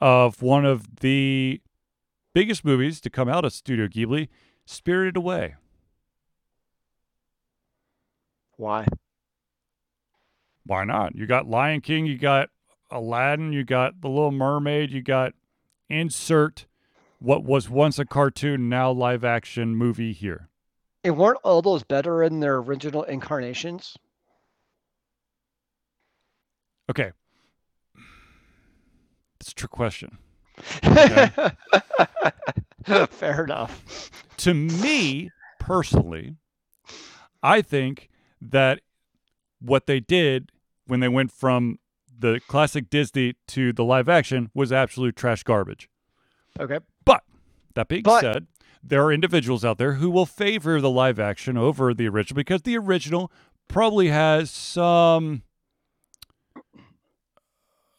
of 0.00 0.40
one 0.40 0.64
of 0.64 1.00
the 1.00 1.60
biggest 2.32 2.64
movies 2.64 3.00
to 3.00 3.10
come 3.10 3.28
out 3.28 3.44
of 3.44 3.52
Studio 3.52 3.88
Ghibli, 3.88 4.28
Spirited 4.64 5.16
Away. 5.16 5.56
Why? 8.56 8.86
Why 10.64 10.84
not? 10.84 11.14
You 11.16 11.26
got 11.26 11.46
Lion 11.46 11.80
King, 11.80 12.06
you 12.06 12.16
got 12.16 12.48
Aladdin, 12.90 13.52
you 13.52 13.64
got 13.64 14.00
The 14.00 14.08
Little 14.08 14.30
Mermaid, 14.30 14.90
you 14.90 15.02
got 15.02 15.34
insert 15.90 16.66
what 17.24 17.42
was 17.42 17.70
once 17.70 17.98
a 17.98 18.04
cartoon, 18.04 18.68
now 18.68 18.90
live 18.90 19.24
action 19.24 19.74
movie 19.74 20.12
here. 20.12 20.50
And 21.02 21.16
weren't 21.16 21.38
all 21.42 21.62
those 21.62 21.82
better 21.82 22.22
in 22.22 22.40
their 22.40 22.56
original 22.56 23.02
incarnations? 23.02 23.96
Okay. 26.90 27.12
It's 29.40 29.50
a 29.50 29.54
trick 29.54 29.70
question. 29.70 30.18
Fair 33.08 33.44
enough. 33.44 34.10
To 34.38 34.54
me, 34.54 35.30
personally, 35.58 36.36
I 37.42 37.62
think 37.62 38.10
that 38.40 38.80
what 39.60 39.86
they 39.86 40.00
did 40.00 40.52
when 40.86 41.00
they 41.00 41.08
went 41.08 41.32
from 41.32 41.78
the 42.16 42.40
classic 42.48 42.90
Disney 42.90 43.34
to 43.48 43.72
the 43.72 43.84
live 43.84 44.08
action 44.08 44.50
was 44.54 44.72
absolute 44.72 45.16
trash 45.16 45.42
garbage. 45.42 45.88
Okay. 46.60 46.78
That 47.74 47.88
being 47.88 48.02
But- 48.02 48.20
said, 48.20 48.46
there 48.82 49.02
are 49.04 49.12
individuals 49.12 49.64
out 49.64 49.78
there 49.78 49.94
who 49.94 50.10
will 50.10 50.26
favor 50.26 50.80
the 50.80 50.90
live 50.90 51.18
action 51.18 51.56
over 51.56 51.94
the 51.94 52.06
original 52.08 52.36
because 52.36 52.62
the 52.62 52.76
original 52.76 53.32
probably 53.66 54.08
has 54.08 54.50
some 54.50 55.42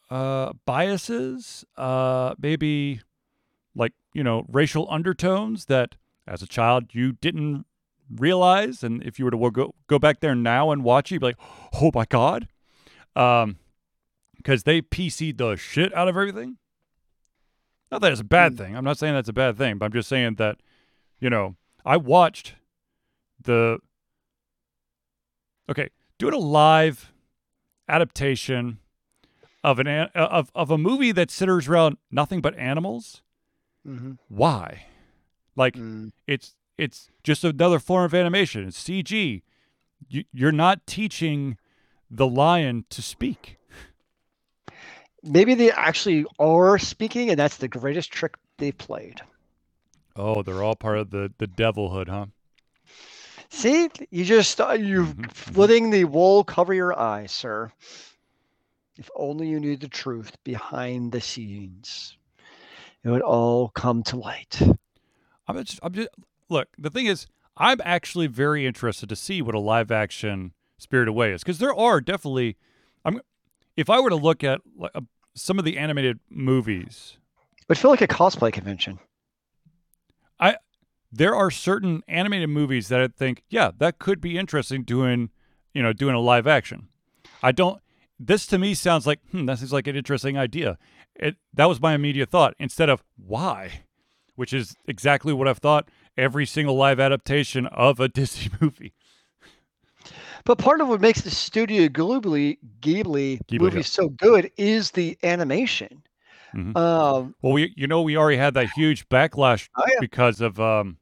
uh, 0.09 0.53
biases, 0.65 1.65
uh, 1.75 2.35
maybe 2.37 3.01
like, 3.75 3.93
you 4.13 4.23
know, 4.23 4.45
racial 4.47 4.87
undertones 4.91 5.65
that 5.65 5.95
as 6.27 6.41
a 6.41 6.47
child 6.47 6.93
you 6.93 7.13
didn't 7.13 7.65
realize. 8.15 8.83
And 8.83 9.01
if 9.03 9.17
you 9.17 9.25
were 9.25 9.31
to 9.31 9.51
go, 9.51 9.75
go 9.87 9.99
back 9.99 10.19
there 10.19 10.35
now 10.35 10.71
and 10.71 10.83
watch 10.83 11.11
it, 11.11 11.15
you'd 11.15 11.21
be 11.21 11.27
like, 11.27 11.39
oh 11.81 11.91
my 11.93 12.05
God. 12.05 12.47
Um, 13.15 13.57
because 14.37 14.63
they 14.63 14.81
PC'd 14.81 15.39
the 15.39 15.55
shit 15.55 15.93
out 15.95 16.07
of 16.07 16.15
everything. 16.15 16.57
Not 17.95 18.01
that 18.01 18.11
it's 18.11 18.19
a 18.19 18.25
bad 18.25 18.55
Mm. 18.55 18.57
thing. 18.57 18.75
I'm 18.75 18.83
not 18.83 18.97
saying 18.97 19.13
that's 19.13 19.29
a 19.29 19.33
bad 19.33 19.57
thing, 19.57 19.77
but 19.77 19.85
I'm 19.85 19.93
just 19.93 20.09
saying 20.09 20.35
that, 20.35 20.57
you 21.21 21.29
know, 21.29 21.55
I 21.85 21.95
watched 21.95 22.55
the. 23.41 23.79
Okay, 25.69 25.87
doing 26.17 26.33
a 26.33 26.37
live 26.37 27.13
adaptation 27.87 28.79
of 29.63 29.79
an 29.79 29.87
an- 29.87 30.09
of 30.13 30.51
of 30.53 30.69
a 30.71 30.77
movie 30.77 31.13
that 31.13 31.31
centers 31.31 31.69
around 31.69 31.95
nothing 32.11 32.41
but 32.41 32.53
animals. 32.57 33.21
Mm-hmm. 33.87 34.15
Why? 34.27 34.87
Like 35.55 35.75
Mm. 35.75 36.11
it's 36.27 36.53
it's 36.77 37.09
just 37.23 37.45
another 37.45 37.79
form 37.79 38.03
of 38.03 38.13
animation. 38.13 38.67
It's 38.67 38.77
CG. 38.83 39.41
You, 40.09 40.25
you're 40.33 40.51
not 40.51 40.85
teaching 40.85 41.57
the 42.11 42.27
lion 42.27 42.83
to 42.89 43.01
speak. 43.01 43.57
Maybe 45.25 45.55
they 45.55 45.71
actually 45.71 46.25
are 46.39 46.79
speaking, 46.79 47.31
and 47.31 47.39
that's 47.39 47.57
the 47.57 47.69
greatest 47.69 48.11
trick 48.11 48.35
they've 48.59 48.77
played. 48.77 49.21
Oh, 50.15 50.43
they're 50.43 50.63
all 50.63 50.75
part 50.75 50.99
of 50.99 51.11
the 51.11 51.33
the 51.39 51.47
devilhood, 51.47 52.09
huh? 52.09 52.27
See, 53.49 53.89
you 54.11 54.25
just 54.25 54.61
uh, 54.61 54.71
you 54.73 55.15
Mhm, 55.17 55.31
mhm. 55.47 55.57
letting 55.57 55.89
the 55.91 56.05
wool 56.05 56.43
cover 56.43 56.73
your 56.73 56.97
eyes, 56.99 57.31
sir. 57.31 57.71
If 58.97 59.09
only 59.15 59.49
you 59.49 59.59
knew 59.59 59.77
the 59.77 59.89
truth 59.89 60.37
behind 60.43 61.11
the 61.11 61.21
scenes, 61.21 62.17
it 63.03 63.09
would 63.09 63.21
all 63.23 63.69
come 63.69 64.03
to 64.03 64.17
light. 64.17 64.61
I'm 65.47 65.63
just, 65.63 65.79
I'm 65.83 65.93
just 65.93 66.09
look. 66.49 66.69
The 66.77 66.89
thing 66.89 67.07
is, 67.07 67.27
I'm 67.57 67.81
actually 67.85 68.27
very 68.27 68.65
interested 68.65 69.09
to 69.09 69.15
see 69.15 69.41
what 69.41 69.55
a 69.55 69.59
live 69.59 69.91
action 69.91 70.53
Spirit 70.77 71.07
Away 71.09 71.31
is 71.33 71.43
because 71.43 71.59
there 71.59 71.75
are 71.75 72.01
definitely. 72.01 72.57
I'm 73.05 73.21
if 73.77 73.89
I 73.89 73.99
were 73.99 74.09
to 74.09 74.15
look 74.15 74.43
at 74.43 74.61
like, 74.77 74.91
uh, 74.95 75.01
some 75.35 75.59
of 75.59 75.65
the 75.65 75.77
animated 75.77 76.19
movies, 76.29 77.17
It 77.59 77.69
would 77.69 77.77
feel 77.77 77.91
like 77.91 78.01
a 78.01 78.07
cosplay 78.07 78.51
convention. 78.51 78.99
I 80.39 80.57
there 81.11 81.35
are 81.35 81.51
certain 81.51 82.03
animated 82.07 82.49
movies 82.49 82.89
that 82.89 83.01
I 83.01 83.07
think, 83.07 83.43
yeah, 83.49 83.71
that 83.77 83.99
could 83.99 84.19
be 84.19 84.37
interesting 84.37 84.83
doing, 84.83 85.29
you 85.73 85.81
know, 85.81 85.93
doing 85.93 86.15
a 86.15 86.19
live 86.19 86.47
action. 86.47 86.89
I 87.41 87.51
don't. 87.51 87.81
This 88.19 88.45
to 88.47 88.57
me 88.57 88.73
sounds 88.73 89.05
like, 89.05 89.19
hmm, 89.31 89.45
that 89.45 89.59
seems 89.59 89.73
like 89.73 89.87
an 89.87 89.95
interesting 89.95 90.37
idea. 90.37 90.77
It 91.15 91.35
that 91.53 91.69
was 91.69 91.81
my 91.81 91.93
immediate 91.93 92.29
thought 92.29 92.53
instead 92.59 92.89
of 92.89 93.03
why, 93.17 93.83
which 94.35 94.53
is 94.53 94.75
exactly 94.87 95.33
what 95.33 95.47
I've 95.47 95.59
thought 95.59 95.89
every 96.17 96.45
single 96.45 96.75
live 96.75 96.99
adaptation 96.99 97.65
of 97.67 97.99
a 97.99 98.07
Disney 98.19 98.51
movie. 98.59 98.93
But 100.45 100.59
part 100.59 100.79
of 100.79 100.87
what 100.87 101.01
makes 101.01 101.21
the 101.21 101.31
Studio 101.31 101.87
Ghibli, 101.87 102.59
Ghibli, 102.79 103.39
Ghibli, 103.47 103.59
movie 103.59 103.77
yeah. 103.77 103.83
so 103.83 104.09
good 104.09 104.51
is 104.57 104.91
the 104.91 105.17
animation. 105.23 106.03
Mhm. 106.53 106.77
Um, 106.77 107.35
Well, 107.41 107.53
we 107.53 107.73
you 107.75 107.87
know 107.87 108.01
we 108.03 108.15
already 108.15 108.37
had 108.37 108.53
that 108.53 108.69
huge 108.69 109.09
backlash 109.09 109.67
Oh, 109.75 109.83
yeah. 109.87 109.99
because 109.99 110.41
of 110.41 110.59
um, 110.59 110.97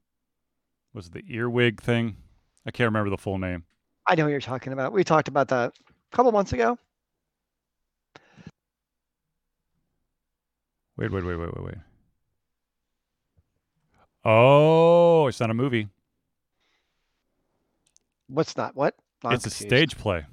was 0.94 1.08
it 1.08 1.14
the 1.14 1.24
earwig 1.28 1.82
thing? 1.82 2.16
I 2.66 2.72
can't 2.72 2.88
remember 2.88 3.10
the 3.10 3.18
full 3.18 3.38
name. 3.38 3.66
I 4.08 4.16
know 4.16 4.24
what 4.24 4.30
you're 4.32 4.40
talking 4.40 4.72
about. 4.74 4.94
We 4.94 5.04
talked 5.04 5.28
about 5.28 5.50
that 5.50 5.74
a 6.12 6.16
couple 6.16 6.32
months 6.32 6.54
ago. 6.54 6.78
Wait, 10.96 11.12
wait, 11.12 11.24
wait, 11.26 11.36
wait, 11.36 11.54
wait, 11.54 11.66
wait. 11.66 11.76
Oh, 14.24 15.28
it's 15.28 15.40
not 15.40 15.50
a 15.50 15.54
movie. 15.54 15.90
What's 18.28 18.56
not 18.56 18.76
what? 18.76 18.96
I'm 19.24 19.34
it's 19.34 19.46
a 19.46 19.50
stage 19.50 19.98
play. 19.98 20.26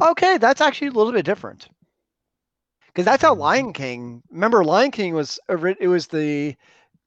Okay, 0.00 0.38
that's 0.38 0.60
actually 0.60 0.88
a 0.88 0.92
little 0.92 1.12
bit 1.12 1.24
different. 1.26 1.68
Because 2.86 3.04
that's 3.04 3.22
how 3.22 3.34
Mhm. 3.34 3.38
Lion 3.38 3.72
King. 3.74 4.22
Remember, 4.30 4.64
Lion 4.64 4.90
King 4.90 5.14
was 5.14 5.38
it 5.48 5.88
was 5.88 6.06
the 6.08 6.56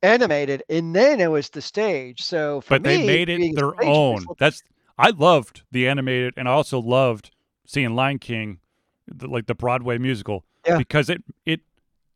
animated, 0.04 0.64
and 0.70 0.96
then 0.96 1.20
it 1.20 1.32
was 1.32 1.50
the 1.50 1.62
stage. 1.62 2.22
So 2.22 2.62
for 2.62 2.76
But 2.76 2.84
they 2.84 3.06
made 3.06 3.30
it 3.30 3.56
their 3.56 3.74
own. 3.84 4.26
That's 4.38 4.62
I 4.98 5.10
loved 5.10 5.64
the 5.72 5.88
animated, 5.88 6.34
and 6.38 6.48
I 6.48 6.52
also 6.52 6.80
loved 6.80 7.32
seeing 7.66 7.96
Lion 7.96 8.20
King, 8.20 8.60
the, 9.08 9.28
like 9.28 9.48
the 9.48 9.56
Broadway 9.56 9.98
musical, 9.98 10.46
Yeah. 10.68 10.78
because 10.78 11.10
it 11.10 11.24
it 11.46 11.62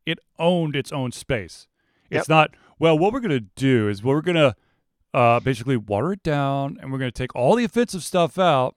it 0.06 0.20
owned 0.38 0.76
its 0.76 0.92
own 0.92 1.10
space. 1.10 1.66
Yep. 2.10 2.20
It's 2.20 2.28
not 2.28 2.50
well. 2.78 2.96
What 2.96 3.12
we're 3.12 3.20
gonna 3.20 3.40
do 3.40 3.88
is 3.88 4.04
we're 4.04 4.20
gonna 4.20 4.54
uh, 5.14 5.40
basically 5.40 5.76
water 5.78 6.12
it 6.12 6.22
down, 6.22 6.76
and 6.80 6.92
we're 6.92 6.98
gonna 6.98 7.10
take 7.10 7.34
all 7.34 7.54
the 7.56 7.64
offensive 7.64 8.02
stuff 8.02 8.38
out, 8.38 8.74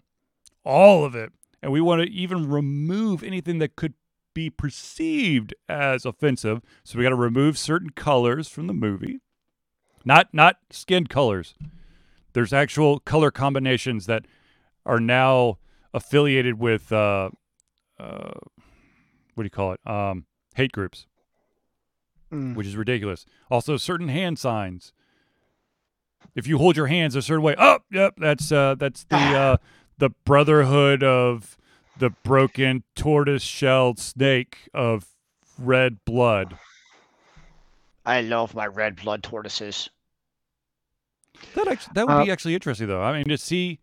all 0.63 1.03
of 1.03 1.15
it, 1.15 1.33
and 1.61 1.71
we 1.71 1.81
want 1.81 2.01
to 2.03 2.09
even 2.09 2.47
remove 2.49 3.23
anything 3.23 3.57
that 3.59 3.75
could 3.75 3.95
be 4.33 4.49
perceived 4.49 5.53
as 5.67 6.05
offensive. 6.05 6.61
So 6.83 6.97
we 6.97 7.03
got 7.03 7.09
to 7.09 7.15
remove 7.15 7.57
certain 7.57 7.89
colors 7.89 8.47
from 8.47 8.67
the 8.67 8.73
movie, 8.73 9.19
not 10.05 10.31
not 10.33 10.57
skin 10.69 11.07
colors. 11.07 11.55
There's 12.33 12.53
actual 12.53 12.99
color 12.99 13.31
combinations 13.31 14.05
that 14.05 14.25
are 14.85 14.99
now 14.99 15.57
affiliated 15.91 16.59
with 16.59 16.91
uh, 16.91 17.31
uh, 17.99 18.33
what 19.33 19.43
do 19.43 19.43
you 19.43 19.49
call 19.49 19.73
it? 19.73 19.79
Um, 19.87 20.25
hate 20.55 20.71
groups, 20.71 21.07
Mm. 22.31 22.55
which 22.55 22.67
is 22.67 22.75
ridiculous. 22.75 23.25
Also, 23.49 23.77
certain 23.77 24.09
hand 24.09 24.37
signs. 24.37 24.91
If 26.35 26.47
you 26.47 26.57
hold 26.57 26.77
your 26.77 26.87
hands 26.87 27.15
a 27.15 27.21
certain 27.21 27.43
way, 27.43 27.55
oh, 27.57 27.79
yep, 27.91 28.13
that's 28.17 28.51
uh, 28.51 28.75
that's 28.75 29.03
the 29.05 29.15
uh, 29.17 29.57
the 29.97 30.09
brotherhood 30.25 31.03
of 31.03 31.57
the 31.97 32.11
broken 32.23 32.83
tortoise 32.95 33.41
shelled 33.43 33.97
snake 33.99 34.69
of 34.73 35.07
red 35.57 36.03
blood. 36.05 36.57
I 38.05 38.21
love 38.21 38.53
my 38.53 38.67
red 38.67 38.95
blood 38.95 39.23
tortoises. 39.23 39.89
That 41.55 41.67
actually, 41.67 41.91
that 41.95 42.07
would 42.07 42.13
Uh, 42.13 42.25
be 42.25 42.31
actually 42.31 42.53
interesting 42.53 42.87
though. 42.87 43.01
I 43.01 43.13
mean, 43.17 43.25
to 43.25 43.37
see 43.37 43.79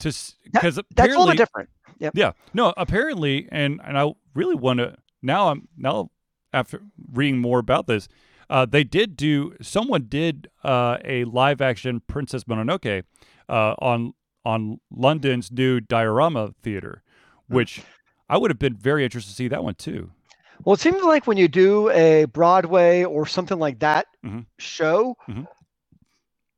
to 0.00 0.08
That- 0.10 0.34
because 0.52 0.80
That's 0.94 1.14
a 1.14 1.18
little 1.18 1.34
different. 1.34 1.70
Yeah. 1.98 2.32
No, 2.52 2.74
apparently 2.76 3.48
and 3.50 3.80
and 3.84 3.98
I 3.98 4.12
really 4.34 4.54
want 4.54 4.78
to 4.80 4.96
now 5.22 5.48
I'm 5.48 5.68
now 5.76 6.10
after 6.52 6.82
reading 7.12 7.38
more 7.38 7.58
about 7.58 7.86
this, 7.86 8.08
uh 8.50 8.66
they 8.66 8.84
did 8.84 9.16
do 9.16 9.54
someone 9.60 10.06
did 10.08 10.48
uh 10.64 10.98
a 11.04 11.24
live 11.24 11.60
action 11.60 12.00
Princess 12.06 12.44
Mononoke 12.44 13.04
uh 13.48 13.74
on 13.78 14.12
on 14.44 14.78
London's 14.90 15.50
new 15.50 15.80
Diorama 15.80 16.54
Theater, 16.62 17.02
Hmm. 17.48 17.54
which 17.54 17.82
I 18.28 18.36
would 18.36 18.50
have 18.50 18.58
been 18.58 18.76
very 18.76 19.04
interested 19.04 19.30
to 19.30 19.36
see 19.36 19.48
that 19.48 19.64
one 19.64 19.74
too. 19.74 20.10
Well, 20.64 20.74
it 20.74 20.80
seems 20.80 21.02
like 21.02 21.26
when 21.26 21.36
you 21.36 21.48
do 21.48 21.90
a 21.90 22.26
Broadway 22.26 23.04
or 23.04 23.26
something 23.26 23.58
like 23.58 23.80
that 23.80 24.06
Mhm. 24.24 24.46
show, 24.58 25.16
Mhm. 25.28 25.46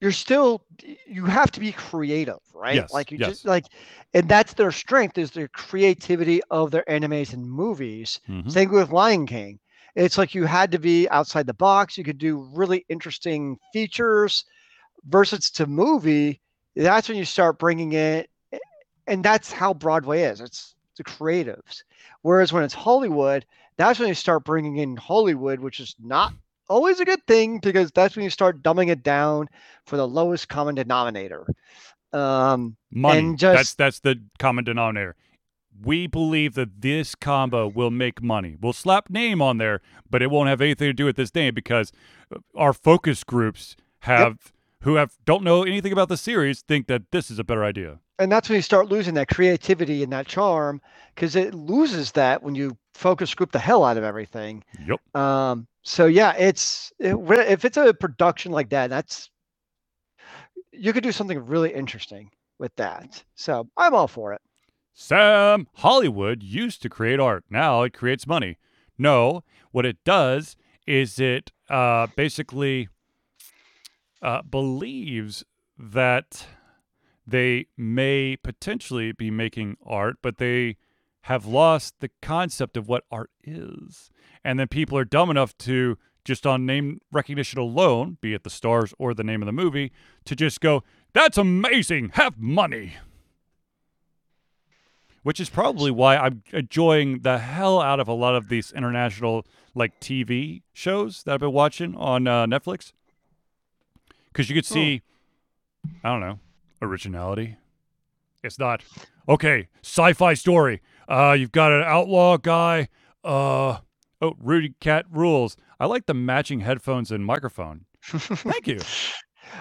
you're 0.00 0.12
still 0.12 0.64
you 1.06 1.24
have 1.24 1.50
to 1.52 1.60
be 1.60 1.72
creative, 1.72 2.38
right? 2.54 2.74
Yes, 2.76 2.92
Like 2.92 3.10
you 3.10 3.18
yes. 3.18 3.28
just 3.28 3.44
like, 3.46 3.64
and 4.14 4.28
that's 4.28 4.52
their 4.54 4.70
strength 4.70 5.16
is 5.18 5.30
their 5.30 5.48
creativity 5.48 6.40
of 6.50 6.70
their 6.70 6.84
animes 6.88 7.32
and 7.32 7.48
movies. 7.48 8.20
Mhm. 8.28 8.50
Same 8.50 8.70
with 8.70 8.90
Lion 8.90 9.26
King. 9.26 9.58
It's 9.96 10.18
like 10.18 10.34
you 10.34 10.44
had 10.44 10.70
to 10.72 10.78
be 10.78 11.08
outside 11.08 11.46
the 11.46 11.54
box. 11.54 11.96
You 11.96 12.04
could 12.04 12.18
do 12.18 12.48
really 12.52 12.84
interesting 12.90 13.58
features 13.72 14.44
versus 15.08 15.50
to 15.52 15.66
movie. 15.66 16.40
That's 16.76 17.08
when 17.08 17.16
you 17.16 17.24
start 17.24 17.58
bringing 17.58 17.94
in, 17.94 18.26
and 19.06 19.24
that's 19.24 19.50
how 19.50 19.72
Broadway 19.72 20.22
is. 20.22 20.42
It's 20.42 20.74
the 20.98 21.04
creatives. 21.04 21.82
Whereas 22.20 22.52
when 22.52 22.62
it's 22.62 22.74
Hollywood, 22.74 23.46
that's 23.78 23.98
when 23.98 24.08
you 24.08 24.14
start 24.14 24.44
bringing 24.44 24.76
in 24.76 24.96
Hollywood, 24.96 25.60
which 25.60 25.80
is 25.80 25.94
not 25.98 26.34
always 26.68 27.00
a 27.00 27.04
good 27.06 27.24
thing 27.26 27.58
because 27.58 27.90
that's 27.92 28.16
when 28.16 28.24
you 28.24 28.30
start 28.30 28.62
dumbing 28.62 28.88
it 28.90 29.02
down 29.02 29.48
for 29.86 29.96
the 29.96 30.06
lowest 30.06 30.48
common 30.50 30.74
denominator. 30.74 31.46
Um, 32.12 32.76
Money. 32.90 33.18
and 33.18 33.38
that's 33.38 33.74
that's 33.74 34.00
the 34.00 34.20
common 34.38 34.64
denominator. 34.64 35.16
We 35.82 36.06
believe 36.06 36.54
that 36.54 36.80
this 36.80 37.14
combo 37.14 37.66
will 37.68 37.90
make 37.90 38.22
money. 38.22 38.56
We'll 38.60 38.72
slap 38.72 39.10
name 39.10 39.42
on 39.42 39.58
there, 39.58 39.80
but 40.08 40.22
it 40.22 40.30
won't 40.30 40.48
have 40.48 40.60
anything 40.60 40.88
to 40.88 40.92
do 40.92 41.04
with 41.04 41.16
this 41.16 41.34
name 41.34 41.54
because 41.54 41.92
uh, 42.34 42.38
our 42.54 42.72
focus 42.72 43.24
groups 43.24 43.76
have 44.00 44.52
who 44.82 44.94
have 44.94 45.16
don't 45.24 45.42
know 45.42 45.62
anything 45.64 45.92
about 45.92 46.08
the 46.08 46.16
series 46.16 46.62
think 46.62 46.86
that 46.86 47.10
this 47.10 47.30
is 47.30 47.38
a 47.38 47.44
better 47.44 47.64
idea. 47.64 47.98
and 48.18 48.30
that's 48.32 48.48
when 48.48 48.56
you 48.56 48.62
start 48.62 48.88
losing 48.88 49.14
that 49.14 49.28
creativity 49.28 50.02
and 50.02 50.12
that 50.12 50.26
charm 50.26 50.80
because 51.14 51.36
it 51.36 51.54
loses 51.54 52.12
that 52.12 52.42
when 52.42 52.54
you 52.54 52.76
focus 52.94 53.34
group 53.34 53.52
the 53.52 53.58
hell 53.58 53.84
out 53.84 53.96
of 53.96 54.04
everything. 54.04 54.64
Yep. 54.86 55.16
Um, 55.16 55.66
so 55.82 56.06
yeah, 56.06 56.34
it's 56.36 56.92
it, 56.98 57.14
if 57.14 57.64
it's 57.64 57.76
a 57.76 57.92
production 57.94 58.52
like 58.52 58.70
that, 58.70 58.88
that's 58.90 59.30
you 60.72 60.92
could 60.92 61.02
do 61.02 61.12
something 61.12 61.44
really 61.46 61.72
interesting 61.72 62.30
with 62.58 62.74
that. 62.76 63.22
So 63.34 63.68
I'm 63.76 63.94
all 63.94 64.08
for 64.08 64.32
it. 64.32 64.40
Sam, 64.98 65.68
Hollywood 65.74 66.42
used 66.42 66.80
to 66.80 66.88
create 66.88 67.20
art. 67.20 67.44
Now 67.50 67.82
it 67.82 67.92
creates 67.92 68.26
money. 68.26 68.56
No, 68.96 69.44
what 69.70 69.84
it 69.84 69.98
does 70.04 70.56
is 70.86 71.20
it 71.20 71.52
uh, 71.68 72.06
basically 72.16 72.88
uh, 74.22 74.40
believes 74.40 75.44
that 75.78 76.46
they 77.26 77.66
may 77.76 78.38
potentially 78.42 79.12
be 79.12 79.30
making 79.30 79.76
art, 79.84 80.16
but 80.22 80.38
they 80.38 80.78
have 81.22 81.44
lost 81.44 81.96
the 82.00 82.10
concept 82.22 82.78
of 82.78 82.88
what 82.88 83.04
art 83.10 83.30
is. 83.44 84.08
And 84.42 84.58
then 84.58 84.68
people 84.68 84.96
are 84.96 85.04
dumb 85.04 85.28
enough 85.28 85.58
to 85.58 85.98
just 86.24 86.46
on 86.46 86.64
name 86.64 87.02
recognition 87.12 87.58
alone, 87.58 88.16
be 88.22 88.32
it 88.32 88.44
the 88.44 88.50
stars 88.50 88.94
or 88.98 89.12
the 89.12 89.22
name 89.22 89.42
of 89.42 89.46
the 89.46 89.52
movie, 89.52 89.92
to 90.24 90.34
just 90.34 90.62
go, 90.62 90.82
that's 91.12 91.36
amazing, 91.36 92.12
have 92.14 92.38
money 92.38 92.94
which 95.26 95.40
is 95.40 95.50
probably 95.50 95.90
why 95.90 96.16
I'm 96.16 96.44
enjoying 96.52 97.22
the 97.22 97.38
hell 97.38 97.80
out 97.80 97.98
of 97.98 98.06
a 98.06 98.12
lot 98.12 98.36
of 98.36 98.48
these 98.48 98.70
international 98.70 99.44
like 99.74 99.98
TV 99.98 100.62
shows 100.72 101.24
that 101.24 101.34
I've 101.34 101.40
been 101.40 101.50
watching 101.50 101.96
on 101.96 102.28
uh, 102.28 102.46
Netflix. 102.46 102.92
Because 104.28 104.48
you 104.48 104.54
could 104.54 104.64
see, 104.64 105.02
I 106.04 106.10
don't 106.10 106.20
know, 106.20 106.38
originality. 106.80 107.56
It's 108.44 108.56
not 108.56 108.84
okay. 109.28 109.66
Sci-fi 109.82 110.34
story. 110.34 110.80
Uh, 111.08 111.34
you've 111.36 111.50
got 111.50 111.72
an 111.72 111.82
outlaw 111.82 112.36
guy. 112.36 112.86
Uh, 113.24 113.78
Oh, 114.22 114.34
Rudy 114.38 114.74
Cat 114.80 115.06
rules. 115.10 115.56
I 115.80 115.86
like 115.86 116.06
the 116.06 116.14
matching 116.14 116.60
headphones 116.60 117.10
and 117.10 117.26
microphone. 117.26 117.86
Thank 118.02 118.68
you. 118.68 118.78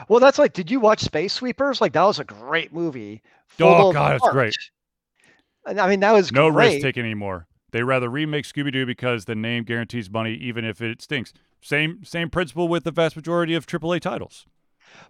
Well, 0.09 0.19
that's 0.19 0.39
like, 0.39 0.51
did 0.53 0.69
you 0.69 0.79
watch 0.79 0.99
Space 0.99 1.31
Sweepers? 1.31 1.79
Like, 1.79 1.93
that 1.93 2.03
was 2.03 2.19
a 2.19 2.25
great 2.25 2.73
movie. 2.73 3.21
Oh, 3.61 3.93
God, 3.93 4.15
it's 4.15 4.29
great. 4.29 4.53
I 5.65 5.87
mean, 5.89 5.99
that 6.01 6.11
was 6.11 6.31
No 6.31 6.51
great. 6.51 6.67
risk 6.75 6.81
taken 6.81 7.03
anymore. 7.05 7.47
They 7.71 7.83
rather 7.83 8.09
remake 8.09 8.45
Scooby 8.45 8.71
Doo 8.71 8.85
because 8.85 9.25
the 9.25 9.35
name 9.35 9.63
guarantees 9.63 10.09
money, 10.09 10.33
even 10.35 10.63
if 10.63 10.81
it 10.81 11.01
stinks. 11.01 11.33
Same 11.61 12.03
same 12.05 12.29
principle 12.29 12.67
with 12.67 12.83
the 12.83 12.91
vast 12.91 13.15
majority 13.15 13.55
of 13.55 13.65
AAA 13.65 13.99
titles. 13.99 14.45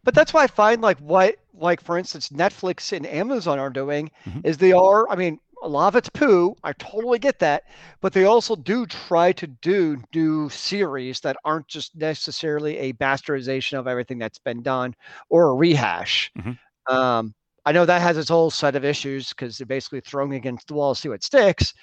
But 0.04 0.16
that's 0.16 0.34
why 0.34 0.44
I 0.44 0.48
find 0.48 0.82
like 0.82 0.98
what, 1.00 1.36
like 1.54 1.82
for 1.82 1.98
instance, 1.98 2.30
Netflix 2.30 2.96
and 2.96 3.06
Amazon 3.06 3.60
are 3.60 3.70
doing 3.70 4.10
Mhm. 4.26 4.46
is 4.46 4.58
they 4.58 4.72
are. 4.72 5.08
I 5.10 5.16
mean, 5.16 5.40
a 5.62 5.68
lot 5.68 5.90
of 5.90 5.96
it's 5.96 6.10
poo. 6.10 6.56
I 6.64 6.74
totally 6.74 7.20
get 7.20 7.40
that, 7.40 7.64
but 8.02 8.14
they 8.14 8.24
also 8.26 8.56
do 8.56 8.86
try 8.86 9.32
to 9.34 9.48
do 9.48 10.02
new 10.14 10.50
series 10.50 11.20
that 11.22 11.38
aren't 11.44 11.68
just 11.68 11.96
necessarily 11.96 12.78
a 12.78 12.94
bastardization 12.94 13.78
of 13.78 13.88
everything 13.88 14.18
that's 14.18 14.40
been 14.40 14.62
done 14.64 14.96
or 15.30 15.50
a 15.50 15.54
rehash. 15.56 16.32
Mhm. 16.38 16.58
Um, 16.88 17.34
I 17.66 17.72
know 17.72 17.86
that 17.86 18.02
has 18.02 18.18
its 18.18 18.30
whole 18.30 18.52
set 18.52 18.76
of 18.76 18.86
issues 18.86 19.30
because 19.30 19.58
they're 19.58 19.66
basically 19.66 20.02
throwing 20.02 20.34
against 20.36 20.68
the 20.68 20.76
wall 20.76 20.94
to 20.94 21.00
see 21.02 21.10
what 21.10 21.24
sticks. 21.24 21.74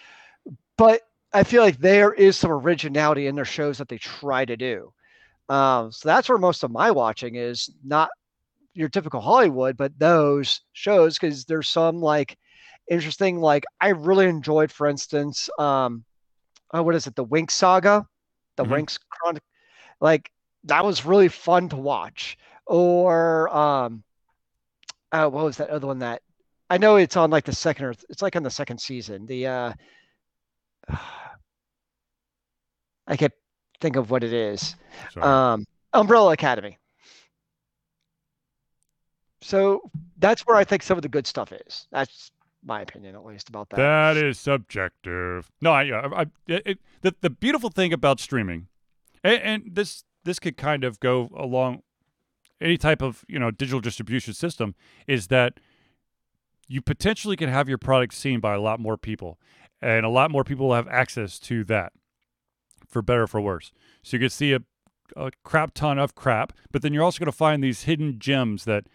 But 0.77 1.03
I 1.33 1.45
feel 1.45 1.63
like 1.63 1.79
there 1.79 2.13
is 2.13 2.37
some 2.37 2.51
originality 2.51 3.27
in 3.27 3.35
their 3.35 3.45
shows 3.45 3.79
that 3.79 3.89
they 3.89 3.99
try 3.99 4.45
to 4.45 4.57
do. 4.57 4.93
Um, 5.49 5.93
so 5.93 6.09
that's 6.09 6.29
where 6.29 6.39
most 6.39 6.63
of 6.63 6.71
my 6.71 6.91
watching 6.91 7.35
is 7.37 7.71
not 7.85 8.11
your 8.75 8.89
typical 8.89 9.21
Hollywood, 9.21 9.77
but 9.77 9.99
those 9.99 10.61
shows 10.73 11.19
because 11.19 11.45
there's 11.45 11.69
some 11.69 12.01
like 12.01 12.39
interesting. 12.91 13.39
Like 13.41 13.65
I 13.81 13.89
really 13.89 14.27
enjoyed, 14.27 14.71
for 14.73 14.87
instance, 14.87 15.51
um, 15.59 16.05
oh, 16.73 16.83
what 16.83 16.95
is 16.95 17.07
it, 17.07 17.15
the 17.17 17.25
Winx 17.25 17.51
Saga, 17.53 18.07
the 18.57 18.65
Mhm. 18.65 18.71
Winx 18.71 18.99
Chronic. 19.11 19.43
Like 20.01 20.31
that 20.65 20.85
was 20.85 21.05
really 21.05 21.29
fun 21.29 21.69
to 21.71 21.77
watch. 21.77 22.39
Or 22.67 23.49
um, 23.55 24.05
oh, 25.13 25.29
what 25.29 25.45
was 25.45 25.57
that 25.59 25.71
other 25.71 25.87
one 25.87 25.99
that 26.01 26.23
I 26.71 26.79
know 26.79 26.97
it's 26.97 27.17
on 27.17 27.31
like 27.31 27.45
the 27.45 27.55
second 27.55 27.85
or 27.85 27.91
it's 28.09 28.23
like 28.23 28.35
on 28.37 28.43
the 28.43 28.51
second 28.51 28.81
season. 28.81 29.27
The 29.27 29.47
uh, 29.47 29.73
I 33.07 33.17
can't 33.17 33.33
think 33.81 33.97
of 33.97 34.11
what 34.11 34.25
it 34.25 34.33
is. 34.33 34.77
Sorry. 35.13 35.27
Um, 35.27 35.67
Umbrella 35.93 36.33
Academy. 36.33 36.79
So 39.43 39.91
that's 40.19 40.43
where 40.43 40.57
I 40.57 40.65
think 40.65 40.83
some 40.83 40.97
of 40.97 41.03
the 41.03 41.09
good 41.09 41.27
stuff 41.27 41.53
is. 41.53 41.87
That's 41.91 42.31
my 42.65 42.81
opinion, 42.81 43.17
at 43.17 43.25
least, 43.25 43.49
about 43.49 43.69
that. 43.71 43.77
That 43.77 44.17
is 44.17 44.39
subjective. 44.39 45.51
No, 45.61 45.73
I, 45.73 45.83
I, 45.91 46.23
I 46.23 46.27
it- 46.47 46.79
the 47.03 47.15
the 47.21 47.31
beautiful 47.31 47.69
thing 47.69 47.93
about 47.93 48.21
streaming, 48.21 48.69
and, 49.25 49.43
and 49.43 49.63
this 49.73 50.05
this 50.25 50.39
could 50.39 50.57
kind 50.57 50.85
of 50.85 51.01
go 51.01 51.29
along 51.37 51.83
any 52.63 52.79
type 52.79 53.03
of 53.03 53.25
you 53.29 53.39
know 53.39 53.51
digital 53.51 53.81
distribution 53.81 54.35
system 54.35 54.75
is 55.07 55.27
that 55.29 55.61
you 56.69 56.81
potentially 56.81 57.37
can 57.37 57.49
have 57.49 57.69
your 57.69 57.79
product 57.79 58.15
seen 58.15 58.41
by 58.41 58.55
a 58.55 58.61
lot 58.61 58.81
more 58.81 58.97
people, 58.97 59.39
and 59.81 60.07
a 60.07 60.09
lot 60.09 60.31
more 60.31 60.45
people 60.45 60.69
will 60.69 60.75
have 60.75 60.89
access 60.89 61.39
to 61.41 61.65
that, 61.65 61.93
for 62.89 63.03
better 63.03 63.25
or 63.25 63.27
for 63.27 63.41
worse. 63.41 63.73
So 64.03 64.17
you 64.17 64.21
can 64.21 64.31
see 64.31 64.53
a 64.53 64.61
a 65.15 65.31
crap 65.45 65.75
ton 65.75 65.99
of 65.99 66.15
crap, 66.15 66.55
but 66.71 66.81
then 66.81 66.95
you're 66.95 67.03
also 67.05 67.19
going 67.19 67.31
to 67.31 67.37
find 67.37 67.63
these 67.63 67.83
hidden 67.83 68.19
gems 68.19 68.65
that 68.65 68.87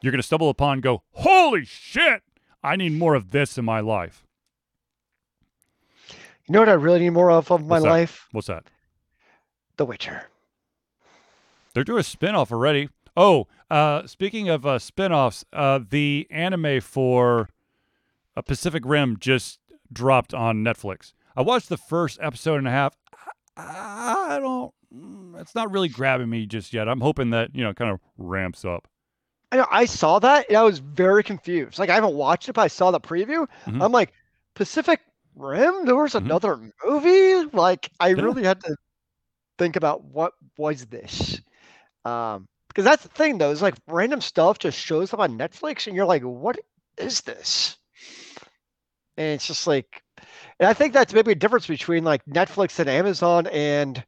you're 0.00 0.10
going 0.10 0.20
to 0.20 0.26
stumble 0.26 0.48
upon. 0.48 0.74
and 0.74 0.82
Go, 0.82 1.02
holy 1.12 1.64
shit! 1.64 2.22
I 2.64 2.76
need 2.76 2.92
more 2.92 3.14
of 3.14 3.30
this 3.30 3.56
in 3.56 3.64
my 3.64 3.80
life. 3.80 4.24
You 6.46 6.54
know 6.54 6.58
what 6.60 6.68
I 6.68 6.72
really 6.72 6.98
need 6.98 7.10
more 7.10 7.30
of 7.30 7.52
of 7.52 7.64
my 7.64 7.78
that? 7.78 7.88
life? 7.88 8.26
What's 8.32 8.48
that? 8.48 8.64
The 9.76 9.84
Witcher. 9.84 10.24
They're 11.74 11.84
doing 11.84 12.00
a 12.00 12.04
spin-off 12.04 12.50
already. 12.52 12.88
Oh, 13.16 13.46
uh, 13.70 14.06
speaking 14.06 14.48
of 14.48 14.64
uh, 14.66 14.78
spin-offs, 14.78 15.44
uh, 15.52 15.80
the 15.88 16.26
anime 16.30 16.80
for 16.80 17.48
uh, 18.36 18.42
Pacific 18.42 18.82
Rim 18.86 19.16
just 19.18 19.58
dropped 19.92 20.32
on 20.34 20.64
Netflix. 20.64 21.12
I 21.36 21.42
watched 21.42 21.68
the 21.68 21.76
first 21.76 22.18
episode 22.22 22.56
and 22.58 22.68
a 22.68 22.70
half. 22.72 22.94
I, 23.56 24.36
I 24.36 24.38
don't. 24.40 24.72
mm, 24.94 25.40
It's 25.40 25.54
not 25.54 25.70
really 25.70 25.88
grabbing 25.88 26.28
me 26.30 26.46
just 26.46 26.72
yet. 26.72 26.88
I'm 26.88 27.00
hoping 27.00 27.30
that 27.30 27.54
you 27.54 27.62
know, 27.62 27.74
kind 27.74 27.90
of 27.90 28.00
ramps 28.18 28.64
up. 28.64 28.88
I 29.52 29.56
know 29.56 29.66
I 29.70 29.84
saw 29.84 30.20
that 30.20 30.46
and 30.48 30.56
I 30.56 30.62
was 30.62 30.78
very 30.78 31.24
confused. 31.24 31.78
Like 31.78 31.90
I 31.90 31.94
haven't 31.96 32.14
watched 32.14 32.48
it, 32.48 32.52
but 32.52 32.62
I 32.62 32.68
saw 32.68 32.90
the 32.92 33.00
preview. 33.00 33.48
Mhm. 33.66 33.82
I'm 33.84 33.90
like, 33.92 34.12
Pacific 34.54 35.00
Rim? 35.34 35.86
There 35.86 35.96
was 35.96 36.12
Mhm. 36.12 36.24
another 36.24 36.72
movie? 36.84 37.50
Like 37.52 37.90
I 37.98 38.08
Yeah. 38.08 38.22
really 38.22 38.44
had 38.44 38.60
to 38.62 38.76
think 39.58 39.74
about 39.76 40.04
what 40.04 40.34
was 40.56 40.86
this. 40.86 41.40
Um, 42.04 42.48
because 42.68 42.84
that's 42.84 43.02
the 43.02 43.08
thing 43.08 43.38
though, 43.38 43.50
is 43.50 43.62
like 43.62 43.74
random 43.88 44.20
stuff 44.20 44.58
just 44.58 44.78
shows 44.78 45.12
up 45.12 45.20
on 45.20 45.38
Netflix 45.38 45.86
and 45.86 45.96
you're 45.96 46.06
like, 46.06 46.22
what 46.22 46.58
is 46.98 47.22
this? 47.22 47.76
And 49.16 49.34
it's 49.34 49.46
just 49.46 49.66
like 49.66 50.02
and 50.58 50.68
I 50.68 50.72
think 50.74 50.92
that's 50.92 51.12
maybe 51.14 51.32
a 51.32 51.36
difference 51.36 51.66
between 51.66 52.04
like 52.04 52.24
Netflix 52.26 52.78
and 52.78 52.88
Amazon 52.88 53.46
and 53.48 54.04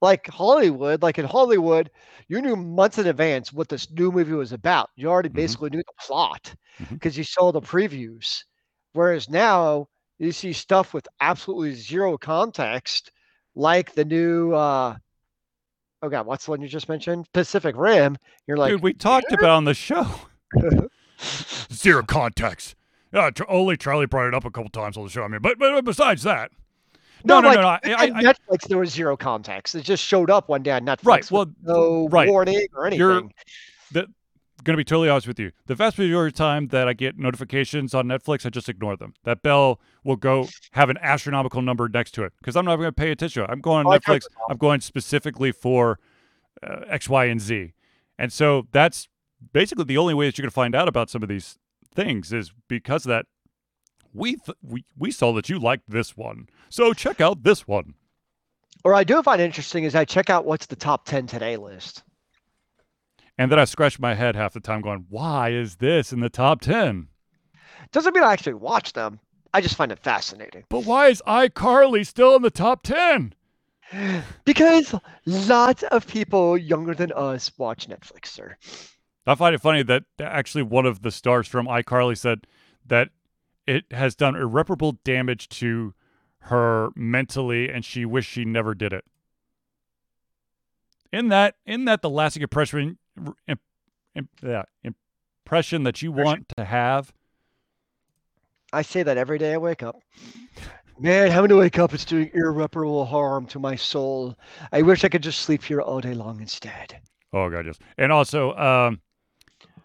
like 0.00 0.26
Hollywood. 0.28 1.02
Like 1.02 1.18
in 1.18 1.24
Hollywood, 1.24 1.90
you 2.28 2.40
knew 2.40 2.56
months 2.56 2.98
in 2.98 3.06
advance 3.06 3.52
what 3.52 3.68
this 3.68 3.90
new 3.90 4.10
movie 4.10 4.32
was 4.32 4.52
about. 4.52 4.90
You 4.96 5.08
already 5.08 5.28
Mhm. 5.30 5.30
basically 5.30 5.70
knew 5.70 5.78
the 5.82 6.06
plot 6.06 6.54
because 6.98 7.16
you 7.16 7.24
saw 7.24 7.52
the 7.52 7.60
previews. 7.60 8.44
Whereas 8.92 9.28
now 9.28 9.88
you 10.18 10.32
see 10.32 10.52
stuff 10.52 10.94
with 10.94 11.08
absolutely 11.20 11.72
zero 11.74 12.16
context, 12.18 13.10
like 13.54 13.92
the 13.94 14.04
new 14.04 14.52
uh 14.54 14.96
oh 16.06 16.10
god, 16.10 16.26
what's 16.26 16.44
the 16.46 16.52
one 16.52 16.60
you 16.60 16.68
just 16.68 16.88
mentioned? 16.88 17.30
Pacific 17.32 17.74
Rim. 17.76 18.16
You're 18.46 18.56
like, 18.56 18.70
Dude, 18.70 18.82
we 18.82 18.94
talked 18.94 19.32
about 19.32 19.44
it 19.44 19.50
on 19.50 19.64
the 19.64 19.74
show. 19.74 20.06
Zero 21.72 22.02
context. 22.02 22.74
Uh, 23.12 23.30
tr- 23.30 23.44
only 23.48 23.76
Charlie 23.76 24.06
brought 24.06 24.28
it 24.28 24.34
up 24.34 24.44
a 24.44 24.50
couple 24.50 24.70
times 24.70 24.96
on 24.96 25.04
the 25.04 25.10
show. 25.10 25.22
I 25.22 25.28
mean, 25.28 25.40
but 25.40 25.58
but 25.58 25.84
besides 25.84 26.22
that, 26.22 26.50
no, 27.24 27.40
no, 27.40 27.48
like, 27.48 27.56
no, 27.56 27.62
no. 27.62 27.96
I, 27.96 28.04
I, 28.04 28.22
Netflix 28.22 28.68
there 28.68 28.78
was 28.78 28.92
zero 28.92 29.16
context. 29.16 29.74
It 29.74 29.82
just 29.82 30.02
showed 30.02 30.30
up 30.30 30.48
one 30.48 30.62
day 30.62 30.72
on 30.72 30.82
Netflix. 30.84 31.04
Right, 31.04 31.30
well, 31.30 31.46
no 31.62 32.08
right. 32.08 32.28
warning 32.28 32.66
or 32.74 32.90
You're- 32.90 33.18
anything. 33.18 33.32
To 34.74 34.78
be 34.78 34.84
totally 34.84 35.08
honest 35.08 35.26
with 35.26 35.38
you. 35.38 35.52
The 35.66 35.74
vast 35.74 35.98
majority 35.98 36.32
of 36.32 36.36
time 36.36 36.68
that 36.68 36.88
I 36.88 36.92
get 36.92 37.18
notifications 37.18 37.94
on 37.94 38.06
Netflix, 38.06 38.44
I 38.46 38.50
just 38.50 38.68
ignore 38.68 38.96
them. 38.96 39.14
That 39.24 39.42
bell 39.42 39.80
will 40.04 40.16
go 40.16 40.48
have 40.72 40.90
an 40.90 40.98
astronomical 41.00 41.62
number 41.62 41.88
next 41.88 42.12
to 42.12 42.24
it 42.24 42.32
because 42.38 42.56
I'm 42.56 42.64
not 42.64 42.76
going 42.76 42.88
to 42.88 42.92
pay 42.92 43.10
attention. 43.10 43.46
I'm 43.48 43.60
going 43.60 43.86
on 43.86 43.94
Oh, 43.94 43.98
Netflix. 43.98 44.26
I'm 44.50 44.56
going 44.56 44.80
specifically 44.80 45.52
for 45.52 45.98
uh, 46.62 46.80
X, 46.88 47.08
Y, 47.08 47.24
and 47.26 47.40
Z, 47.40 47.72
and 48.18 48.32
so 48.32 48.66
that's 48.72 49.08
basically 49.52 49.84
the 49.84 49.98
only 49.98 50.14
way 50.14 50.26
that 50.26 50.38
you're 50.38 50.44
going 50.44 50.50
to 50.50 50.54
find 50.54 50.74
out 50.74 50.88
about 50.88 51.10
some 51.10 51.22
of 51.22 51.28
these 51.28 51.58
things 51.94 52.32
is 52.32 52.52
because 52.68 53.04
of 53.04 53.10
that. 53.10 53.26
We 54.14 54.36
th- 54.36 54.56
we 54.62 54.84
we 54.96 55.10
saw 55.10 55.32
that 55.34 55.50
you 55.50 55.58
liked 55.58 55.90
this 55.90 56.16
one, 56.16 56.48
so 56.70 56.94
check 56.94 57.20
out 57.20 57.42
this 57.42 57.68
one. 57.68 57.94
Or 58.84 58.94
I 58.94 59.04
do 59.04 59.20
find 59.22 59.42
interesting 59.42 59.84
is 59.84 59.94
I 59.94 60.06
check 60.06 60.30
out 60.30 60.46
what's 60.46 60.64
the 60.66 60.76
top 60.76 61.04
ten 61.04 61.26
today 61.26 61.56
list. 61.58 62.02
And 63.38 63.50
then 63.50 63.58
I 63.58 63.64
scratch 63.64 63.98
my 63.98 64.14
head 64.14 64.34
half 64.34 64.54
the 64.54 64.60
time, 64.60 64.80
going, 64.80 65.06
"Why 65.08 65.50
is 65.50 65.76
this 65.76 66.12
in 66.12 66.20
the 66.20 66.30
top 66.30 66.60
ten? 66.60 67.08
Doesn't 67.92 68.14
mean 68.14 68.24
I 68.24 68.32
actually 68.32 68.54
watch 68.54 68.92
them. 68.92 69.20
I 69.56 69.62
just 69.62 69.76
find 69.76 69.90
it 69.90 69.98
fascinating. 69.98 70.64
But 70.68 70.84
why 70.84 71.08
is 71.08 71.22
iCarly 71.26 72.06
still 72.06 72.36
in 72.36 72.42
the 72.42 72.50
top 72.50 72.82
10? 72.82 73.34
Because 74.44 74.94
lots 75.24 75.82
of 75.84 76.06
people 76.06 76.58
younger 76.58 76.92
than 76.94 77.12
us 77.12 77.50
watch 77.56 77.88
Netflix, 77.88 78.26
sir. 78.26 78.56
I 79.26 79.34
find 79.34 79.54
it 79.54 79.60
funny 79.60 79.82
that 79.84 80.04
actually 80.20 80.62
one 80.62 80.86
of 80.86 81.02
the 81.02 81.10
stars 81.10 81.48
from 81.48 81.66
iCarly 81.66 82.18
said 82.18 82.46
that 82.84 83.10
it 83.66 83.84
has 83.92 84.14
done 84.14 84.36
irreparable 84.36 84.98
damage 85.04 85.48
to 85.60 85.94
her 86.40 86.90
mentally 86.94 87.70
and 87.70 87.84
she 87.84 88.04
wished 88.04 88.30
she 88.30 88.44
never 88.44 88.74
did 88.74 88.92
it. 88.92 89.04
In 91.16 91.28
that 91.28 91.54
in 91.64 91.86
that 91.86 92.02
the 92.02 92.10
lasting 92.10 92.42
impression 92.42 92.98
imp, 93.48 93.60
imp, 94.14 94.28
yeah, 94.42 94.64
impression 94.84 95.84
that 95.84 96.02
you 96.02 96.12
want 96.12 96.46
to 96.58 96.64
have 96.64 97.12
I 98.72 98.82
say 98.82 99.02
that 99.02 99.16
every 99.16 99.38
day 99.38 99.54
I 99.54 99.56
wake 99.56 99.82
up. 99.82 99.96
Man, 100.98 101.30
having 101.30 101.48
to 101.48 101.56
wake 101.56 101.78
up 101.78 101.94
is 101.94 102.04
doing 102.04 102.30
irreparable 102.34 103.06
harm 103.06 103.46
to 103.46 103.58
my 103.58 103.76
soul. 103.76 104.36
I 104.72 104.82
wish 104.82 105.04
I 105.04 105.08
could 105.08 105.22
just 105.22 105.40
sleep 105.42 105.62
here 105.62 105.80
all 105.80 106.00
day 106.00 106.12
long 106.12 106.40
instead. 106.40 107.00
Oh 107.32 107.48
god, 107.48 107.64
yes. 107.64 107.78
And 107.96 108.12
also, 108.12 108.54
um, 108.54 109.00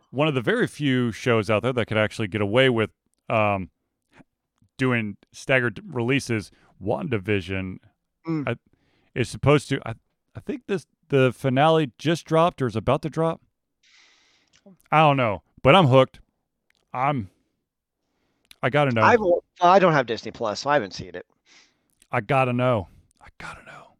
one 0.09 0.27
of 0.27 0.33
the 0.33 0.41
very 0.41 0.67
few 0.67 1.13
shows 1.13 1.49
out 1.49 1.63
there 1.63 1.71
that 1.71 1.85
could 1.85 1.97
actually 1.97 2.27
get 2.27 2.41
away 2.41 2.69
with 2.69 2.89
um, 3.29 3.69
doing 4.77 5.15
staggered 5.31 5.81
releases, 5.85 6.51
WandaVision 6.83 7.77
Mm. 8.27 8.47
I, 8.47 8.55
is 9.15 9.29
supposed 9.29 9.69
to. 9.69 9.79
I, 9.87 9.95
I 10.35 10.39
think 10.39 10.63
this 10.67 10.85
the 11.09 11.33
finale 11.33 11.91
just 11.97 12.25
dropped 12.25 12.61
or 12.61 12.67
is 12.67 12.75
about 12.75 13.01
to 13.01 13.09
drop. 13.09 13.41
I 14.91 14.99
don't 14.99 15.17
know, 15.17 15.41
but 15.61 15.75
I'm 15.75 15.87
hooked. 15.87 16.19
I'm. 16.93 17.29
I 18.63 18.69
gotta 18.69 18.91
know. 18.91 19.01
I 19.01 19.17
I 19.75 19.79
don't 19.79 19.93
have 19.93 20.05
Disney 20.05 20.31
Plus, 20.31 20.61
so 20.61 20.69
I 20.69 20.73
haven't 20.75 20.93
seen 20.93 21.15
it. 21.15 21.25
I 22.11 22.21
gotta 22.21 22.53
know. 22.53 22.87
I 23.21 23.27
gotta 23.37 23.63
know. 23.65 23.95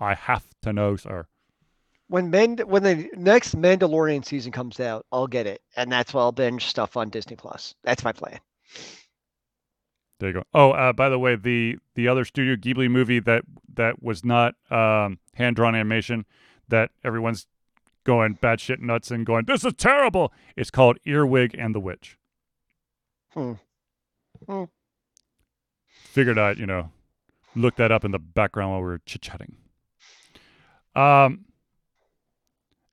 I 0.00 0.14
have 0.14 0.44
to 0.62 0.72
know, 0.72 0.96
sir. 0.96 1.26
When 2.08 2.30
Mand- 2.30 2.64
when 2.64 2.82
the 2.82 3.08
next 3.14 3.56
Mandalorian 3.56 4.24
season 4.24 4.52
comes 4.52 4.80
out, 4.80 5.06
I'll 5.12 5.26
get 5.26 5.46
it, 5.46 5.62
and 5.76 5.90
that's 5.90 6.12
why 6.12 6.20
I'll 6.22 6.32
binge 6.32 6.66
stuff 6.66 6.96
on 6.96 7.08
Disney 7.08 7.36
Plus. 7.36 7.74
That's 7.84 8.04
my 8.04 8.12
plan. 8.12 8.38
There 10.22 10.28
you 10.28 10.34
go. 10.34 10.44
Oh, 10.54 10.70
uh, 10.70 10.92
by 10.92 11.08
the 11.08 11.18
way, 11.18 11.34
the 11.34 11.78
the 11.96 12.06
other 12.06 12.24
Studio 12.24 12.54
Ghibli 12.54 12.88
movie 12.88 13.18
that 13.18 13.42
that 13.74 14.04
was 14.04 14.24
not 14.24 14.54
um, 14.70 15.18
hand 15.34 15.56
drawn 15.56 15.74
animation 15.74 16.26
that 16.68 16.92
everyone's 17.02 17.48
going 18.04 18.36
batshit 18.36 18.78
nuts 18.78 19.10
and 19.10 19.26
going, 19.26 19.46
"This 19.46 19.64
is 19.64 19.72
terrible." 19.74 20.32
It's 20.56 20.70
called 20.70 20.98
Earwig 21.04 21.56
and 21.58 21.74
the 21.74 21.80
Witch. 21.80 22.18
Hmm. 23.30 23.54
Hmm. 24.48 24.64
Figured 25.88 26.38
I'd 26.38 26.56
you 26.56 26.66
know 26.66 26.92
look 27.56 27.74
that 27.74 27.90
up 27.90 28.04
in 28.04 28.12
the 28.12 28.20
background 28.20 28.70
while 28.70 28.80
we 28.80 28.86
were 28.86 29.00
chit 29.04 29.22
chatting. 29.22 29.56
Um, 30.94 31.46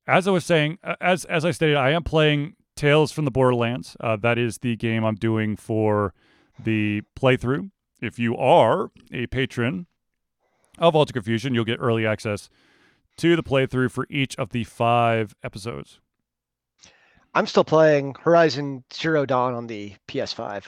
as 0.08 0.28
I 0.28 0.32
was 0.32 0.46
saying, 0.46 0.80
as 1.00 1.26
as 1.26 1.46
I 1.46 1.52
stated, 1.52 1.78
I 1.78 1.92
am 1.92 2.04
playing 2.04 2.56
Tales 2.76 3.12
from 3.12 3.26
the 3.26 3.32
Borderlands. 3.32 3.96
Uh, 4.00 4.16
that 4.16 4.40
is 4.40 4.58
the 4.58 4.76
game 4.78 5.04
I'm 5.04 5.14
doing 5.14 5.56
for 5.56 6.16
the 6.64 7.04
playthrough. 7.18 7.72
If 8.02 8.18
you 8.20 8.36
are 8.38 8.92
a 9.12 9.28
patron 9.28 9.88
of 10.78 10.96
Ultra 10.96 11.14
Confusion, 11.14 11.54
you'll 11.54 11.66
get 11.66 11.80
early 11.80 12.06
access 12.06 12.50
to 13.18 13.36
the 13.36 13.44
playthrough 13.44 13.92
for 13.92 14.08
each 14.10 14.38
of 14.38 14.52
the 14.52 14.64
five 14.64 15.36
episodes. 15.44 16.00
I'm 17.36 17.46
still 17.46 17.64
playing 17.66 18.16
Horizon 18.22 18.84
Zero 18.94 19.26
Dawn 19.26 19.54
on 19.54 19.68
the 19.68 19.96
PS5. 20.08 20.66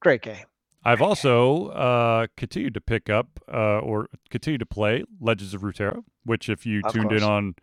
Great 0.00 0.22
game. 0.22 0.44
I've 0.84 1.02
also 1.02 1.68
uh, 1.68 2.26
continued 2.36 2.74
to 2.74 2.80
pick 2.80 3.10
up 3.10 3.40
uh, 3.52 3.78
or 3.80 4.08
continue 4.30 4.58
to 4.58 4.66
play 4.66 5.04
Legends 5.20 5.52
of 5.52 5.60
Runeterra, 5.62 6.02
which 6.24 6.48
if 6.48 6.64
you 6.64 6.80
Of 6.84 6.92
tuned 6.92 7.08
course. 7.10 7.22
in 7.22 7.28
on 7.28 7.54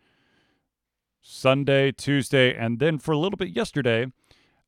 Sunday, 1.22 1.92
Tuesday, 1.92 2.56
and 2.56 2.80
then 2.80 3.00
for 3.00 3.12
a 3.12 3.18
little 3.18 3.38
bit 3.38 3.50
yesterday, 3.50 4.08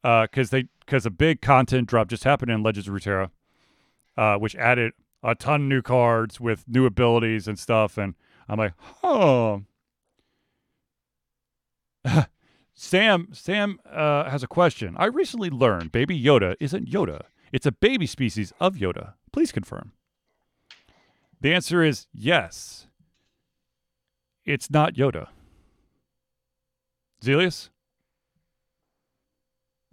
because 0.02 0.50
they 0.50 0.66
because 0.86 1.06
a 1.06 1.12
big 1.12 1.42
content 1.42 1.88
drop 1.88 2.08
just 2.08 2.24
happened 2.24 2.52
in 2.52 2.64
Legends 2.64 2.88
of 2.88 2.94
Runeterra, 2.94 3.30
uh, 4.18 4.36
which 4.38 4.56
added 4.56 4.94
a 5.24 5.36
ton 5.36 5.62
of 5.62 5.68
new 5.68 5.82
cards 5.82 6.40
with 6.40 6.66
new 6.68 6.86
abilities 6.86 7.48
and 7.48 7.60
stuff, 7.60 7.98
and 7.98 8.16
I'm 8.48 8.58
like, 8.58 8.74
oh. 9.04 9.64
Sam 12.74 13.28
Sam 13.34 13.80
uh, 13.92 14.30
has 14.30 14.42
a 14.42 14.48
question. 14.48 14.96
I 14.98 15.06
recently 15.06 15.50
learned 15.50 15.92
Baby 15.92 16.22
Yoda 16.22 16.56
isn't 16.60 16.90
Yoda. 16.90 17.24
It's 17.52 17.66
a 17.66 17.72
baby 17.72 18.06
species 18.06 18.54
of 18.60 18.76
Yoda. 18.76 19.14
Please 19.34 19.52
confirm. 19.52 19.92
The 21.42 21.54
answer 21.54 21.84
is 21.84 22.08
yes. 22.14 22.88
It's 24.46 24.70
not 24.70 24.94
Yoda. 24.94 25.28
Zelius? 27.22 27.70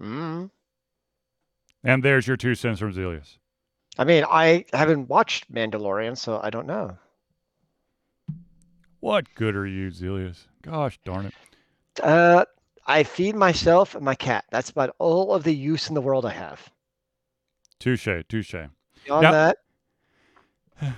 Mm. 0.00 0.50
And 1.84 2.02
there's 2.02 2.26
your 2.26 2.36
two 2.36 2.54
cents 2.54 2.80
from 2.80 2.92
Zelius. 2.92 3.38
I 3.98 4.04
mean, 4.04 4.24
I 4.28 4.64
haven't 4.72 5.08
watched 5.08 5.50
Mandalorian, 5.52 6.18
so 6.18 6.40
I 6.42 6.50
don't 6.50 6.66
know. 6.66 6.98
What 9.00 9.26
good 9.34 9.54
are 9.56 9.66
you, 9.66 9.90
Zelius? 9.90 10.46
Gosh 10.62 10.98
darn 11.04 11.26
it. 11.26 11.34
Uh, 12.02 12.44
I 12.86 13.04
feed 13.04 13.36
myself 13.36 13.94
and 13.94 14.04
my 14.04 14.14
cat. 14.14 14.44
That's 14.50 14.70
about 14.70 14.94
all 14.98 15.32
of 15.32 15.44
the 15.44 15.54
use 15.54 15.88
in 15.88 15.94
the 15.94 16.00
world 16.00 16.26
I 16.26 16.32
have. 16.32 16.70
Touche, 17.78 18.08
touche. 18.28 18.54
Beyond 19.04 19.22
Now- 19.22 19.32
that, 19.32 19.56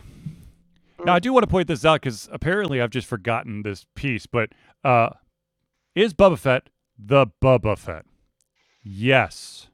Now, 1.05 1.15
I 1.15 1.21
do 1.21 1.33
want 1.33 1.45
to 1.45 1.49
point 1.51 1.69
this 1.69 1.85
out 1.85 2.01
because 2.03 2.29
apparently 2.33 2.81
I've 2.83 2.91
just 2.91 3.07
forgotten 3.07 3.63
this 3.63 3.87
piece, 3.95 4.27
but 4.27 4.51
uh, 4.83 5.11
is 5.95 6.13
Boba 6.13 6.37
Fett 6.37 6.71
the 6.99 7.29
Boba 7.41 7.79
Fett? 7.79 8.05
Yes. 8.83 9.69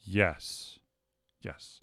Yes. 0.00 0.78
Yes. 1.42 1.80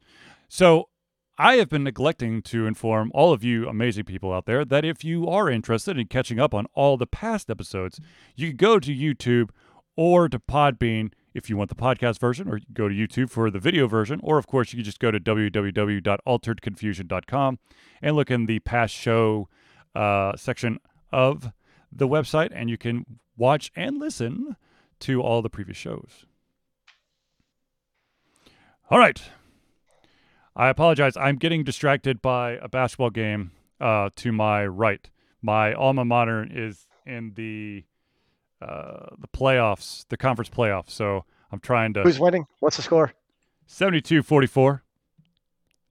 So 0.47 0.89
I 1.37 1.55
have 1.55 1.69
been 1.69 1.83
neglecting 1.83 2.41
to 2.43 2.65
inform 2.65 3.11
all 3.13 3.31
of 3.31 3.43
you 3.43 3.67
amazing 3.67 4.05
people 4.05 4.33
out 4.33 4.45
there 4.45 4.65
that 4.65 4.85
if 4.85 5.03
you 5.03 5.27
are 5.27 5.49
interested 5.49 5.97
in 5.97 6.07
catching 6.07 6.39
up 6.39 6.53
on 6.53 6.65
all 6.73 6.97
the 6.97 7.05
past 7.05 7.49
episodes, 7.49 7.99
you 8.35 8.49
can 8.49 8.57
go 8.57 8.79
to 8.79 8.93
YouTube 8.93 9.49
or 9.95 10.29
to 10.29 10.39
Podbean 10.39 11.11
if 11.37 11.49
you 11.49 11.57
want 11.57 11.69
the 11.69 11.75
podcast 11.75 12.19
version, 12.19 12.49
or 12.49 12.59
go 12.73 12.89
to 12.89 12.95
YouTube 12.95 13.29
for 13.29 13.51
the 13.51 13.59
video 13.59 13.87
version, 13.87 14.19
or 14.23 14.39
of 14.39 14.47
course, 14.47 14.73
you 14.73 14.77
can 14.77 14.83
just 14.83 14.99
go 14.99 15.11
to 15.11 15.19
www.alteredconfusion.com 15.19 17.59
and 18.01 18.15
look 18.15 18.31
in 18.31 18.47
the 18.47 18.57
past 18.59 18.95
show 18.95 19.47
uh, 19.93 20.35
section 20.35 20.79
of 21.11 21.51
the 21.91 22.07
website, 22.07 22.49
and 22.53 22.71
you 22.71 22.77
can 22.77 23.05
watch 23.37 23.71
and 23.75 23.99
listen 23.99 24.55
to 25.01 25.21
all 25.21 25.41
the 25.41 25.49
previous 25.49 25.77
shows. 25.77 26.25
All 28.89 28.99
right. 28.99 29.21
I 30.55 30.69
apologize. 30.69 31.15
I'm 31.17 31.35
getting 31.37 31.63
distracted 31.63 32.21
by 32.21 32.51
a 32.53 32.67
basketball 32.67 33.09
game 33.09 33.51
uh, 33.79 34.09
to 34.15 34.31
my 34.31 34.65
right. 34.65 35.09
My 35.41 35.73
alma 35.73 36.03
mater 36.03 36.47
is 36.49 36.87
in 37.05 37.33
the 37.35 37.83
uh, 38.61 39.15
the 39.19 39.27
playoffs, 39.27 40.05
the 40.09 40.17
conference 40.17 40.49
playoffs. 40.49 40.89
So 40.89 41.25
I'm 41.51 41.59
trying 41.59 41.93
to 41.93 42.01
who's 42.01 42.19
winning? 42.19 42.47
What's 42.59 42.77
the 42.77 42.81
score? 42.81 43.13
72-44. 43.69 44.81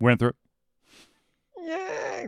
Went 0.01 0.19
through. 0.19 0.31
It. 0.31 0.37
Yeah. 1.63 2.27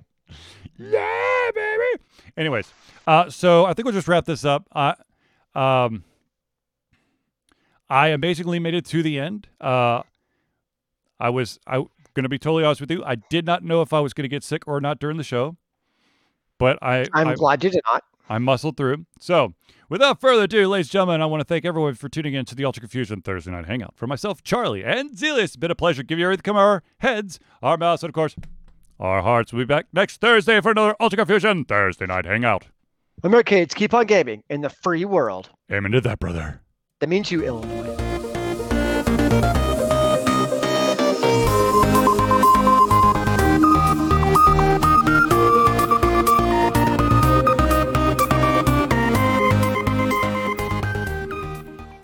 Yeah, 0.79 1.51
baby. 1.55 2.03
Anyways, 2.37 2.73
uh, 3.07 3.31
so 3.31 3.65
I 3.67 3.75
think 3.75 3.85
we'll 3.85 3.95
just 3.95 4.07
wrap 4.07 4.27
this 4.27 4.45
up. 4.45 4.67
I, 4.73 4.95
um, 5.55 6.05
I 7.91 8.15
basically 8.17 8.59
made 8.59 8.75
it 8.75 8.85
to 8.87 9.03
the 9.03 9.19
end. 9.19 9.49
Uh, 9.61 10.03
I 11.19 11.31
was 11.31 11.59
I 11.67 11.77
going 12.15 12.25
to 12.25 12.29
be 12.29 12.39
totally 12.39 12.65
honest 12.65 12.81
with 12.81 12.91
you. 12.91 13.05
I 13.05 13.17
did 13.17 13.47
not 13.47 13.65
know 13.65 13.83
if 13.83 13.93
I 13.93 14.01
was 14.01 14.13
going 14.13 14.25
to 14.25 14.29
get 14.29 14.43
sick 14.43 14.67
or 14.67 14.81
not 14.81 14.99
during 14.99 15.17
the 15.17 15.25
show, 15.25 15.57
but 16.59 16.79
I 16.83 17.07
I'm 17.13 17.29
I, 17.29 17.35
glad 17.35 17.65
you 17.65 17.71
did 17.71 17.83
not. 17.91 18.05
I 18.29 18.39
muscled 18.39 18.77
through. 18.77 19.07
So, 19.19 19.55
without 19.89 20.21
further 20.21 20.43
ado, 20.43 20.69
ladies 20.69 20.89
and 20.89 20.93
gentlemen, 20.93 21.23
I 21.23 21.27
want 21.27 21.41
to 21.41 21.45
thank 21.45 21.65
everyone 21.65 21.95
for 21.95 22.09
tuning 22.09 22.35
in 22.35 22.45
to 22.47 22.55
the 22.55 22.65
Ultra 22.65 22.83
Confusion 22.83 23.23
Thursday 23.23 23.51
Night 23.51 23.67
Hangout. 23.67 23.95
For 23.97 24.07
myself, 24.07 24.43
Charlie, 24.43 24.85
and 24.85 25.13
Zelius, 25.13 25.45
it's 25.45 25.57
been 25.57 25.71
a 25.71 25.75
pleasure. 25.75 26.03
Give 26.03 26.19
you 26.19 26.27
everything 26.27 26.43
come 26.43 26.57
our 26.57 26.83
heads, 26.99 27.41
our 27.63 27.79
mouths, 27.79 28.03
and 28.03 28.11
of 28.11 28.15
course, 28.15 28.37
our 29.01 29.23
hearts. 29.23 29.53
We'll 29.53 29.63
be 29.63 29.67
back 29.67 29.87
next 29.93 30.21
Thursday 30.21 30.61
for 30.61 30.73
another 30.73 30.95
Ultra 31.01 31.17
Confusion 31.19 31.65
Thursday 31.65 32.07
Night 32.07 32.27
Hangout. 32.27 32.67
Americades, 33.23 33.75
keep 33.75 33.95
on 33.95 34.07
gaming 34.07 34.45
in 34.49 34.61
the 34.61 34.71
free 34.71 35.05
world. 35.05 35.51
Amen 35.73 35.93
to 35.93 36.01
that, 36.03 36.19
brother. 36.19 36.61
That 37.01 37.09
means 37.09 37.31
you, 37.31 37.45
Illinois. 37.45 37.95